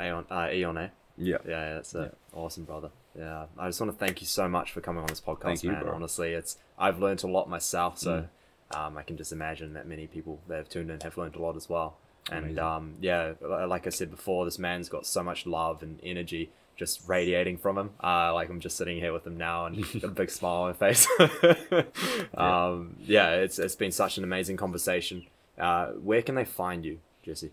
Eon, 0.00 0.24
uh, 0.30 0.48
Eon, 0.50 0.78
eh? 0.78 0.88
yeah 1.18 1.36
Yeah, 1.46 1.50
yeah, 1.50 1.74
that's 1.74 1.94
uh, 1.94 2.10
awesome, 2.32 2.64
brother. 2.64 2.90
Yeah, 3.18 3.46
I 3.58 3.68
just 3.68 3.80
want 3.80 3.92
to 3.92 3.98
thank 3.98 4.20
you 4.20 4.26
so 4.26 4.48
much 4.48 4.72
for 4.72 4.80
coming 4.80 5.02
on 5.02 5.08
this 5.08 5.20
podcast, 5.20 5.42
Thank 5.42 5.62
you, 5.64 5.72
man. 5.72 5.84
Mm. 5.84 5.94
Honestly, 5.94 6.32
it's 6.32 6.56
I've 6.78 6.98
learned 7.00 7.22
a 7.22 7.26
lot 7.26 7.50
myself, 7.50 7.98
so 7.98 8.26
um, 8.74 8.96
I 8.96 9.02
can 9.02 9.16
just 9.16 9.32
imagine 9.32 9.74
that 9.74 9.86
many 9.86 10.06
people 10.06 10.38
that 10.48 10.56
have 10.56 10.68
tuned 10.70 10.90
in 10.90 11.00
have 11.00 11.18
learned 11.18 11.34
a 11.36 11.42
lot 11.42 11.56
as 11.56 11.68
well. 11.68 11.96
And 12.30 12.58
um, 12.58 12.94
yeah, 13.00 13.32
like 13.42 13.86
I 13.86 13.90
said 13.90 14.10
before, 14.10 14.44
this 14.44 14.58
man's 14.58 14.88
got 14.88 15.04
so 15.06 15.22
much 15.22 15.44
love 15.46 15.82
and 15.82 15.98
energy 16.02 16.50
just 16.80 17.06
radiating 17.06 17.58
from 17.58 17.76
him. 17.76 17.90
Uh, 18.02 18.32
like 18.32 18.48
I'm 18.48 18.58
just 18.58 18.78
sitting 18.78 18.96
here 18.98 19.12
with 19.12 19.26
him 19.26 19.36
now 19.36 19.66
and 19.66 19.84
a 20.02 20.08
big 20.08 20.30
smile 20.30 20.62
on 20.62 20.68
my 20.70 20.72
face. 20.72 21.06
um, 22.34 22.96
yeah, 23.04 23.32
it's 23.34 23.58
it's 23.58 23.76
been 23.76 23.92
such 23.92 24.16
an 24.18 24.24
amazing 24.24 24.56
conversation. 24.56 25.26
Uh, 25.58 25.88
where 25.88 26.22
can 26.22 26.34
they 26.36 26.46
find 26.46 26.84
you, 26.86 26.98
Jesse? 27.22 27.50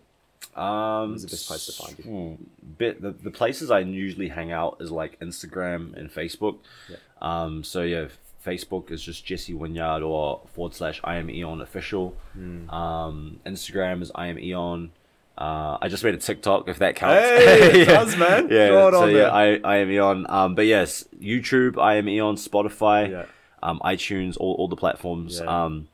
Um, 0.56 1.10
Where's 1.10 1.22
the 1.22 1.28
best 1.28 1.46
place 1.46 1.66
to 1.66 1.72
find 1.72 1.98
you? 1.98 2.04
hmm, 2.04 2.44
Bit 2.78 3.02
the, 3.02 3.10
the 3.10 3.30
places 3.30 3.70
I 3.70 3.80
usually 3.80 4.28
hang 4.28 4.50
out 4.50 4.78
is 4.80 4.90
like 4.90 5.20
Instagram 5.20 5.94
and 5.94 6.10
Facebook. 6.10 6.56
Yeah. 6.88 6.96
Um, 7.20 7.62
so 7.62 7.82
yeah, 7.82 8.06
Facebook 8.44 8.90
is 8.90 9.02
just 9.02 9.26
Jesse 9.26 9.52
Winyard 9.52 10.02
or 10.02 10.40
forward 10.54 10.74
slash 10.74 11.02
I 11.04 11.16
am 11.16 11.28
Eon 11.30 11.60
official. 11.60 12.16
Hmm. 12.32 12.70
Um, 12.70 13.40
Instagram 13.44 14.00
is 14.00 14.10
I 14.14 14.28
am 14.28 14.38
Eon. 14.38 14.90
Uh, 15.38 15.78
I 15.80 15.86
just 15.88 16.02
made 16.02 16.14
a 16.14 16.18
TikTok 16.18 16.68
if 16.68 16.78
that 16.80 16.96
counts. 16.96 17.22
Hey, 17.24 17.82
it 17.82 17.84
does, 17.84 18.16
man. 18.16 18.48
Yeah, 18.50 18.68
Throw 18.68 18.88
it 18.88 18.92
so 18.92 19.02
on 19.04 19.10
yeah, 19.10 19.16
there. 19.16 19.32
I, 19.32 19.60
I 19.62 19.76
am 19.76 19.90
Eon. 19.90 20.26
Um, 20.28 20.54
but 20.56 20.66
yes, 20.66 21.04
YouTube, 21.20 21.78
I 21.78 21.94
am 21.94 22.08
Eon, 22.08 22.34
Spotify, 22.34 23.08
Yeah. 23.10 23.26
um, 23.62 23.78
iTunes, 23.84 24.36
all, 24.38 24.54
all 24.54 24.66
the 24.66 24.74
platforms. 24.74 25.38
Yeah. 25.40 25.64
Um, 25.64 25.86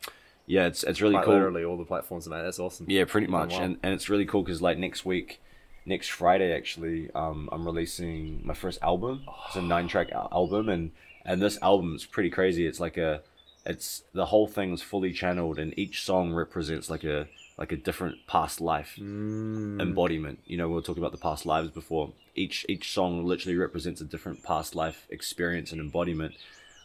yeah, 0.46 0.66
it's 0.66 0.82
it's 0.82 1.00
really 1.02 1.14
Quite 1.16 1.24
cool. 1.26 1.34
literally 1.34 1.64
all 1.64 1.76
the 1.76 1.84
platforms, 1.84 2.26
man. 2.26 2.42
That's 2.44 2.58
awesome. 2.58 2.86
Yeah, 2.88 3.04
pretty 3.04 3.26
much, 3.26 3.54
and 3.54 3.78
and 3.82 3.92
it's 3.94 4.08
really 4.08 4.26
cool 4.26 4.42
because 4.42 4.60
like 4.62 4.76
next 4.78 5.04
week, 5.04 5.40
next 5.86 6.08
Friday 6.08 6.54
actually, 6.54 7.10
um, 7.14 7.48
I'm 7.52 7.64
releasing 7.66 8.40
my 8.46 8.54
first 8.54 8.78
album. 8.82 9.24
It's 9.46 9.56
a 9.56 9.62
nine 9.62 9.88
track 9.88 10.10
album, 10.12 10.68
and 10.68 10.90
and 11.24 11.40
this 11.40 11.58
album 11.62 11.94
is 11.94 12.04
pretty 12.04 12.28
crazy. 12.30 12.66
It's 12.66 12.78
like 12.80 12.98
a, 12.98 13.22
it's 13.64 14.02
the 14.12 14.26
whole 14.26 14.46
thing's 14.46 14.82
fully 14.82 15.12
channeled, 15.14 15.58
and 15.58 15.72
each 15.78 16.02
song 16.02 16.34
represents 16.34 16.90
like 16.90 17.04
a 17.04 17.26
like 17.56 17.72
a 17.72 17.76
different 17.76 18.26
past 18.26 18.60
life 18.60 18.96
Mm. 18.98 19.80
embodiment. 19.80 20.40
You 20.46 20.56
know, 20.56 20.68
we 20.68 20.74
were 20.74 20.82
talking 20.82 21.02
about 21.02 21.12
the 21.12 21.18
past 21.18 21.46
lives 21.46 21.70
before. 21.70 22.12
Each 22.34 22.66
each 22.68 22.90
song 22.92 23.24
literally 23.24 23.56
represents 23.56 24.00
a 24.00 24.04
different 24.04 24.42
past 24.42 24.74
life 24.74 25.06
experience 25.10 25.70
and 25.72 25.80
embodiment. 25.80 26.34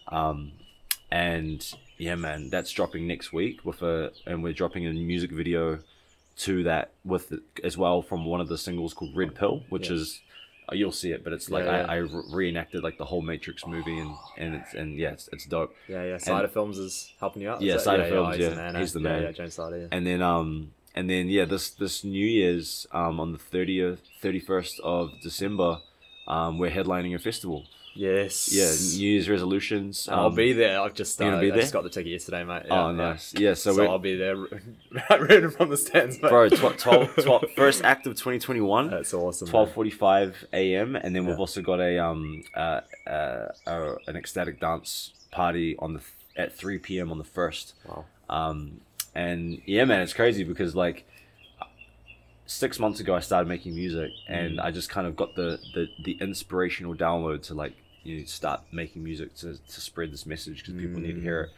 Um, 0.10 0.52
and 1.12 1.66
yeah, 1.98 2.16
man, 2.16 2.50
that's 2.50 2.72
dropping 2.72 3.08
next 3.08 3.34
week 3.34 3.66
with 3.66 3.82
a, 3.82 4.12
and 4.28 4.44
we're 4.44 4.54
dropping 4.54 4.86
a 4.86 4.94
music 4.94 5.32
video 5.32 5.80
to 6.38 6.64
that 6.64 6.92
with 7.04 7.34
as 7.64 7.78
well 7.78 8.02
from 8.02 8.26
one 8.26 8.40
of 8.40 8.48
the 8.48 8.58
singles 8.58 8.94
called 8.94 9.16
Red 9.16 9.36
Pill, 9.36 9.64
which 9.70 9.90
is 9.90 10.22
you'll 10.74 10.92
see 10.92 11.12
it, 11.12 11.24
but 11.24 11.34
it's 11.34 11.50
like 11.50 11.66
Yeah, 11.66 11.86
I, 11.90 11.96
I 11.96 12.08
reenacted 12.32 12.84
like 12.84 12.98
the 12.98 13.06
whole 13.06 13.22
Matrix 13.22 13.66
movie 13.66 13.98
and 13.98 14.16
and 14.38 14.56
it's 14.56 14.74
and 14.74 14.98
yeah, 14.98 15.12
it's, 15.12 15.30
it's 15.32 15.46
dope. 15.46 15.76
Yeah, 15.88 16.04
yeah. 16.04 16.18
Cider 16.18 16.48
Films 16.48 16.78
is 16.78 17.14
helping 17.20 17.42
you 17.42 17.50
out. 17.50 17.62
Yeah, 17.62 17.78
Cider 17.78 18.06
Films, 18.06 18.36
he's 18.36 18.44
yeah. 18.44 18.50
the 18.50 18.56
man. 18.56 18.76
He's 18.76 18.96
eh? 18.96 19.00
the 19.00 19.04
man. 19.04 19.22
Yeah, 19.22 19.28
yeah, 19.28 19.32
James 19.34 19.54
Cider. 19.54 19.78
Yeah. 19.78 19.88
and 19.92 20.06
then 20.06 20.22
um 20.22 20.72
and 20.96 21.10
then 21.10 21.28
yeah 21.30 21.46
this 21.46 21.70
this 21.70 22.04
new 22.04 22.26
year's 22.26 22.88
um 22.92 23.20
on 23.20 23.32
the 23.32 23.38
30th 23.38 24.00
31st 24.22 24.80
of 24.84 25.12
december 25.22 25.78
um 26.28 26.58
we're 26.58 26.72
headlining 26.72 27.16
a 27.16 27.20
festival 27.20 27.68
Yes. 27.94 28.50
yeah 28.54 28.72
new 29.00 29.10
year's 29.14 29.28
resolutions 29.30 30.08
And 30.08 30.20
I'll 30.20 30.28
um, 30.28 30.36
be 30.36 30.54
there. 30.54 30.80
I've 30.80 30.94
just 30.94 31.20
uh, 31.22 31.26
you're 31.26 31.34
gonna 31.34 31.54
I 31.54 31.60
just 31.62 31.74
got 31.74 31.84
the 31.84 31.90
ticket 31.90 32.12
yesterday, 32.12 32.44
mate. 32.44 32.64
oh 32.70 32.76
Yeah, 32.76 32.86
yeah. 32.88 32.92
nice 33.10 33.34
yeah 33.38 33.54
so, 33.54 33.74
So, 33.74 33.82
we're 33.84 33.90
I'll 33.90 34.00
be 34.00 34.16
there, 34.16 34.36
reading 35.20 35.50
from 35.50 35.70
the 35.70 35.78
stands, 35.78 36.22
mate. 36.22 36.30
bro 36.30 36.50
tw- 36.50 36.78
12, 36.78 37.16
12 37.24 37.44
first 37.56 37.84
act 37.84 38.08
of 38.08 38.14
2021 38.14 38.90
That's 38.90 39.14
awesome. 39.14 39.48
12:45 39.48 40.36
a.m. 40.54 40.96
and 40.96 41.16
then 41.16 41.26
we've 41.26 41.40
also 41.40 41.62
got 41.62 41.80
a 41.80 41.98
um 42.00 42.44
uh, 42.56 42.82
uh, 43.08 43.48
uh 43.68 43.96
an 44.08 44.16
ecstatic 44.16 44.60
dance 44.60 45.14
party 45.32 45.76
on 45.80 45.94
the 45.94 46.02
at 46.38 46.56
3 46.56 46.78
p.m. 46.80 47.12
on 47.12 47.18
the 47.18 47.24
first 47.24 47.74
Wow. 47.88 48.06
Um, 48.30 48.82
and 49.16 49.62
yeah, 49.66 49.86
man, 49.86 50.02
it's 50.02 50.14
crazy 50.14 50.44
because 50.44 50.76
like 50.76 51.06
six 52.50 52.80
months 52.80 53.00
ago 53.00 53.14
I 53.16 53.20
started 53.20 53.48
making 53.48 53.76
music, 53.76 54.12
and 54.28 54.58
Mm. 54.58 54.64
I 54.64 54.72
just 54.72 54.90
kind 54.90 55.06
of 55.08 55.16
got 55.16 55.36
the 55.36 55.60
the, 55.76 55.88
the 56.04 56.18
inspirational 56.20 56.96
download 56.96 57.44
to 57.44 57.54
like 57.54 57.74
you 58.04 58.20
know, 58.20 58.26
start 58.26 58.62
making 58.72 59.04
music 59.04 59.36
to, 59.36 59.58
to 59.58 59.82
spread 59.82 60.12
this 60.12 60.26
message 60.26 60.64
because 60.64 60.74
people 60.74 61.00
need 61.00 61.16
to 61.16 61.22
hear 61.22 61.42
it. 61.42 61.50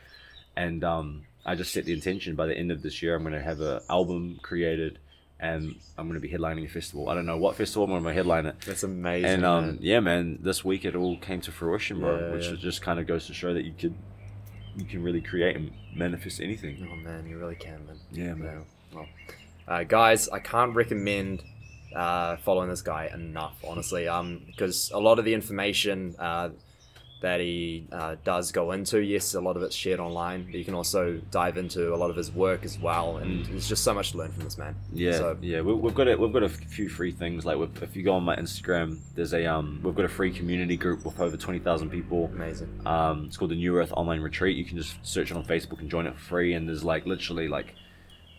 And 0.55 0.83
um, 0.83 1.21
I 1.45 1.55
just 1.55 1.71
set 1.71 1.85
the 1.85 1.93
intention 1.93 2.35
by 2.35 2.45
the 2.47 2.57
end 2.57 2.71
of 2.71 2.81
this 2.81 3.01
year 3.01 3.15
I'm 3.15 3.23
going 3.23 3.33
to 3.33 3.41
have 3.41 3.61
an 3.61 3.79
album 3.89 4.39
created. 4.41 4.99
And 5.39 5.75
I'm 5.97 6.07
going 6.07 6.21
to 6.21 6.27
be 6.27 6.29
headlining 6.29 6.65
a 6.65 6.67
festival. 6.69 7.09
I 7.09 7.15
don't 7.15 7.25
know 7.25 7.37
what 7.37 7.55
festival 7.55 7.85
I'm 7.85 7.89
going 7.89 8.03
to 8.03 8.13
headline 8.13 8.45
it. 8.45 8.57
That's 8.61 8.83
amazing. 8.83 9.25
And 9.25 9.45
um, 9.45 9.65
man. 9.65 9.77
yeah, 9.81 9.99
man, 9.99 10.37
this 10.39 10.63
week 10.63 10.85
it 10.85 10.95
all 10.95 11.17
came 11.17 11.41
to 11.41 11.51
fruition, 11.51 11.99
bro. 11.99 12.19
Yeah, 12.19 12.31
which 12.33 12.45
yeah. 12.45 12.55
just 12.59 12.83
kind 12.83 12.99
of 12.99 13.07
goes 13.07 13.25
to 13.25 13.33
show 13.33 13.51
that 13.53 13.63
you 13.65 13.73
could, 13.73 13.95
you 14.75 14.85
can 14.85 15.01
really 15.01 15.21
create 15.21 15.55
and 15.55 15.71
manifest 15.95 16.41
anything. 16.41 16.87
Oh 16.91 16.95
man, 16.95 17.27
you 17.27 17.39
really 17.39 17.55
can, 17.55 17.85
man. 17.87 17.97
Yeah, 18.11 18.33
man. 18.35 18.65
Well, 18.93 19.07
uh, 19.71 19.83
guys, 19.83 20.27
I 20.29 20.39
can't 20.39 20.75
recommend 20.75 21.43
uh, 21.95 22.37
following 22.37 22.69
this 22.69 22.81
guy 22.81 23.09
enough, 23.13 23.57
honestly. 23.67 24.07
Um, 24.07 24.41
because 24.47 24.91
a 24.93 24.99
lot 24.99 25.19
of 25.19 25.25
the 25.25 25.33
information 25.33 26.15
uh, 26.19 26.49
that 27.21 27.39
he 27.39 27.85
uh, 27.91 28.15
does 28.23 28.51
go 28.51 28.71
into, 28.71 28.99
yes, 28.99 29.35
a 29.35 29.41
lot 29.41 29.55
of 29.55 29.61
it's 29.61 29.75
shared 29.75 29.99
online, 29.99 30.43
but 30.45 30.55
you 30.55 30.65
can 30.65 30.73
also 30.73 31.21
dive 31.29 31.55
into 31.55 31.93
a 31.93 31.97
lot 32.03 32.09
of 32.09 32.15
his 32.15 32.31
work 32.31 32.65
as 32.65 32.79
well, 32.79 33.17
and 33.17 33.45
there's 33.45 33.69
just 33.69 33.83
so 33.83 33.93
much 33.93 34.11
to 34.11 34.17
learn 34.17 34.31
from 34.31 34.43
this 34.43 34.57
man. 34.57 34.75
Yeah, 34.91 35.17
So- 35.17 35.37
yeah, 35.41 35.61
we, 35.61 35.73
we've 35.73 35.93
got 35.93 36.07
a, 36.07 36.15
we've 36.15 36.33
got 36.33 36.41
a 36.43 36.49
few 36.49 36.89
free 36.89 37.11
things. 37.11 37.45
Like 37.45 37.57
if 37.81 37.95
you 37.95 38.01
go 38.03 38.13
on 38.15 38.23
my 38.23 38.35
Instagram, 38.35 38.97
there's 39.15 39.33
a 39.35 39.45
um, 39.45 39.79
we've 39.83 39.93
got 39.93 40.05
a 40.05 40.09
free 40.09 40.31
community 40.31 40.77
group 40.77 41.05
with 41.05 41.19
over 41.19 41.37
twenty 41.37 41.59
thousand 41.59 41.91
people. 41.91 42.31
Amazing. 42.33 42.69
Um, 42.87 43.25
it's 43.27 43.37
called 43.37 43.51
the 43.51 43.55
New 43.55 43.77
Earth 43.77 43.91
Online 43.95 44.21
Retreat. 44.21 44.57
You 44.57 44.65
can 44.65 44.77
just 44.77 44.95
search 45.03 45.29
it 45.29 45.37
on 45.37 45.43
Facebook 45.45 45.79
and 45.79 45.91
join 45.91 46.07
it 46.07 46.15
for 46.15 46.21
free. 46.33 46.53
And 46.55 46.67
there's 46.67 46.83
like 46.83 47.05
literally 47.05 47.47
like, 47.47 47.75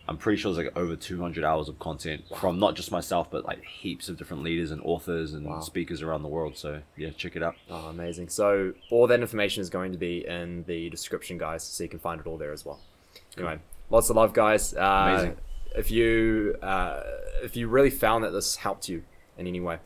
I'm 0.07 0.17
pretty 0.17 0.37
sure 0.41 0.53
there's 0.53 0.65
like 0.65 0.77
over 0.77 0.95
two 0.97 1.21
hundred 1.21 1.45
hours 1.45 1.69
of 1.69 1.79
content 1.79 2.25
from 2.39 2.59
not 2.59 2.75
just 2.75 2.91
myself, 2.91 3.31
but 3.31 3.45
like 3.45 3.63
heaps 3.63 4.09
of 4.09 4.17
different 4.17 4.43
leaders 4.43 4.71
and 4.71 4.81
authors 4.83 5.33
and 5.33 5.45
Wow. 5.45 5.61
speakers 5.61 6.01
around 6.01 6.23
the 6.23 6.27
world. 6.27 6.57
So 6.57 6.81
yeah, 6.97 7.11
check 7.11 7.35
it 7.37 7.43
out. 7.43 7.55
Oh, 7.69 7.87
amazing. 7.87 8.27
So 8.29 8.73
all 8.91 9.07
that 9.07 9.21
information 9.21 9.61
is 9.61 9.69
going 9.69 9.93
to 9.93 9.97
be 9.97 10.27
in 10.27 10.65
the 10.67 10.89
description, 10.89 11.37
guys, 11.37 11.63
so 11.63 11.83
you 11.83 11.89
can 11.89 11.99
find 11.99 12.19
it 12.19 12.27
all 12.27 12.37
there 12.37 12.51
as 12.51 12.65
well. 12.65 12.81
Anyway, 13.37 13.59
lots 13.89 14.09
of 14.09 14.17
love, 14.17 14.33
guys. 14.33 14.73
Uh, 14.73 15.05
Amazing. 15.09 15.37
If 15.75 15.89
you 15.89 16.55
uh, 16.61 17.01
if 17.41 17.55
you 17.55 17.69
really 17.69 17.89
found 17.89 18.23
that 18.25 18.31
this 18.31 18.57
helped 18.57 18.89
you 18.89 19.03
in 19.37 19.47
any 19.47 19.61
way, 19.61 19.77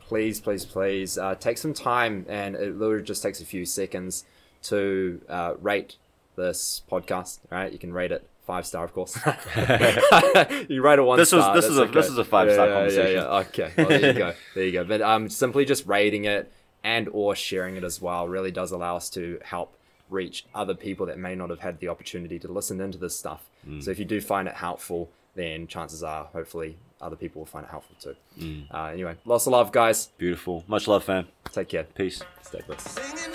please, 0.00 0.40
please, 0.40 0.64
please 0.64 1.18
uh, 1.18 1.34
take 1.34 1.58
some 1.58 1.74
time, 1.74 2.24
and 2.28 2.56
it 2.56 2.76
literally 2.78 3.04
just 3.04 3.22
takes 3.22 3.40
a 3.40 3.44
few 3.44 3.64
seconds 3.66 4.24
to 4.62 5.20
uh, 5.28 5.54
rate 5.60 5.96
this 6.36 6.82
podcast. 6.90 7.40
Right, 7.50 7.70
you 7.72 7.78
can 7.78 7.92
rate 7.92 8.10
it 8.10 8.26
five 8.48 8.64
star, 8.66 8.84
of 8.84 8.92
course. 8.94 9.14
you 10.68 10.82
rate 10.82 10.98
a 10.98 11.04
one 11.04 11.18
This 11.18 11.32
was- 11.32 11.54
this 11.54 11.66
is 11.66 11.76
a- 11.78 11.82
okay. 11.82 11.92
this 11.92 12.08
is 12.08 12.18
a 12.18 12.24
five-star 12.24 12.66
Yeah, 12.66 12.72
yeah, 12.72 12.78
conversation. 12.78 13.12
Yeah, 13.16 13.22
yeah. 13.22 13.38
Okay, 13.46 13.72
well, 13.76 13.88
there 13.88 14.06
you 14.06 14.18
go. 14.24 14.32
There 14.54 14.64
you 14.64 14.72
go. 14.72 14.84
But 14.84 15.02
um, 15.02 15.28
simply 15.28 15.64
just 15.64 15.86
rating 15.86 16.24
it 16.24 16.50
and 16.82 17.08
or 17.12 17.34
sharing 17.36 17.76
it 17.76 17.84
as 17.84 18.00
well 18.00 18.26
really 18.26 18.50
does 18.50 18.72
allow 18.72 18.96
us 18.96 19.10
to 19.10 19.38
help 19.44 19.74
reach 20.10 20.46
other 20.54 20.74
people 20.74 21.04
that 21.06 21.18
may 21.18 21.34
not 21.34 21.50
have 21.50 21.60
had 21.60 21.78
the 21.80 21.88
opportunity 21.88 22.38
to 22.38 22.48
listen 22.50 22.80
into 22.80 22.96
this 22.98 23.14
stuff. 23.18 23.42
Mm. 23.68 23.82
So 23.82 23.90
if 23.90 23.98
you 23.98 24.06
do 24.06 24.20
find 24.20 24.48
it 24.48 24.54
helpful, 24.54 25.10
then 25.34 25.66
chances 25.66 26.02
are 26.02 26.24
hopefully 26.32 26.76
other 27.00 27.16
people 27.16 27.40
will 27.40 27.46
find 27.46 27.64
it 27.66 27.70
helpful 27.70 27.96
too. 28.00 28.16
Mm. 28.40 28.62
Uh, 28.74 28.84
anyway, 28.96 29.14
lots 29.26 29.46
of 29.46 29.52
love, 29.52 29.70
guys. 29.72 30.06
Beautiful. 30.16 30.64
Much 30.66 30.88
love, 30.88 31.04
fam. 31.04 31.28
Take 31.52 31.68
care. 31.68 31.84
Peace. 31.84 32.22
Stay 32.42 32.62
blessed. 32.66 32.88
Sing 32.88 33.32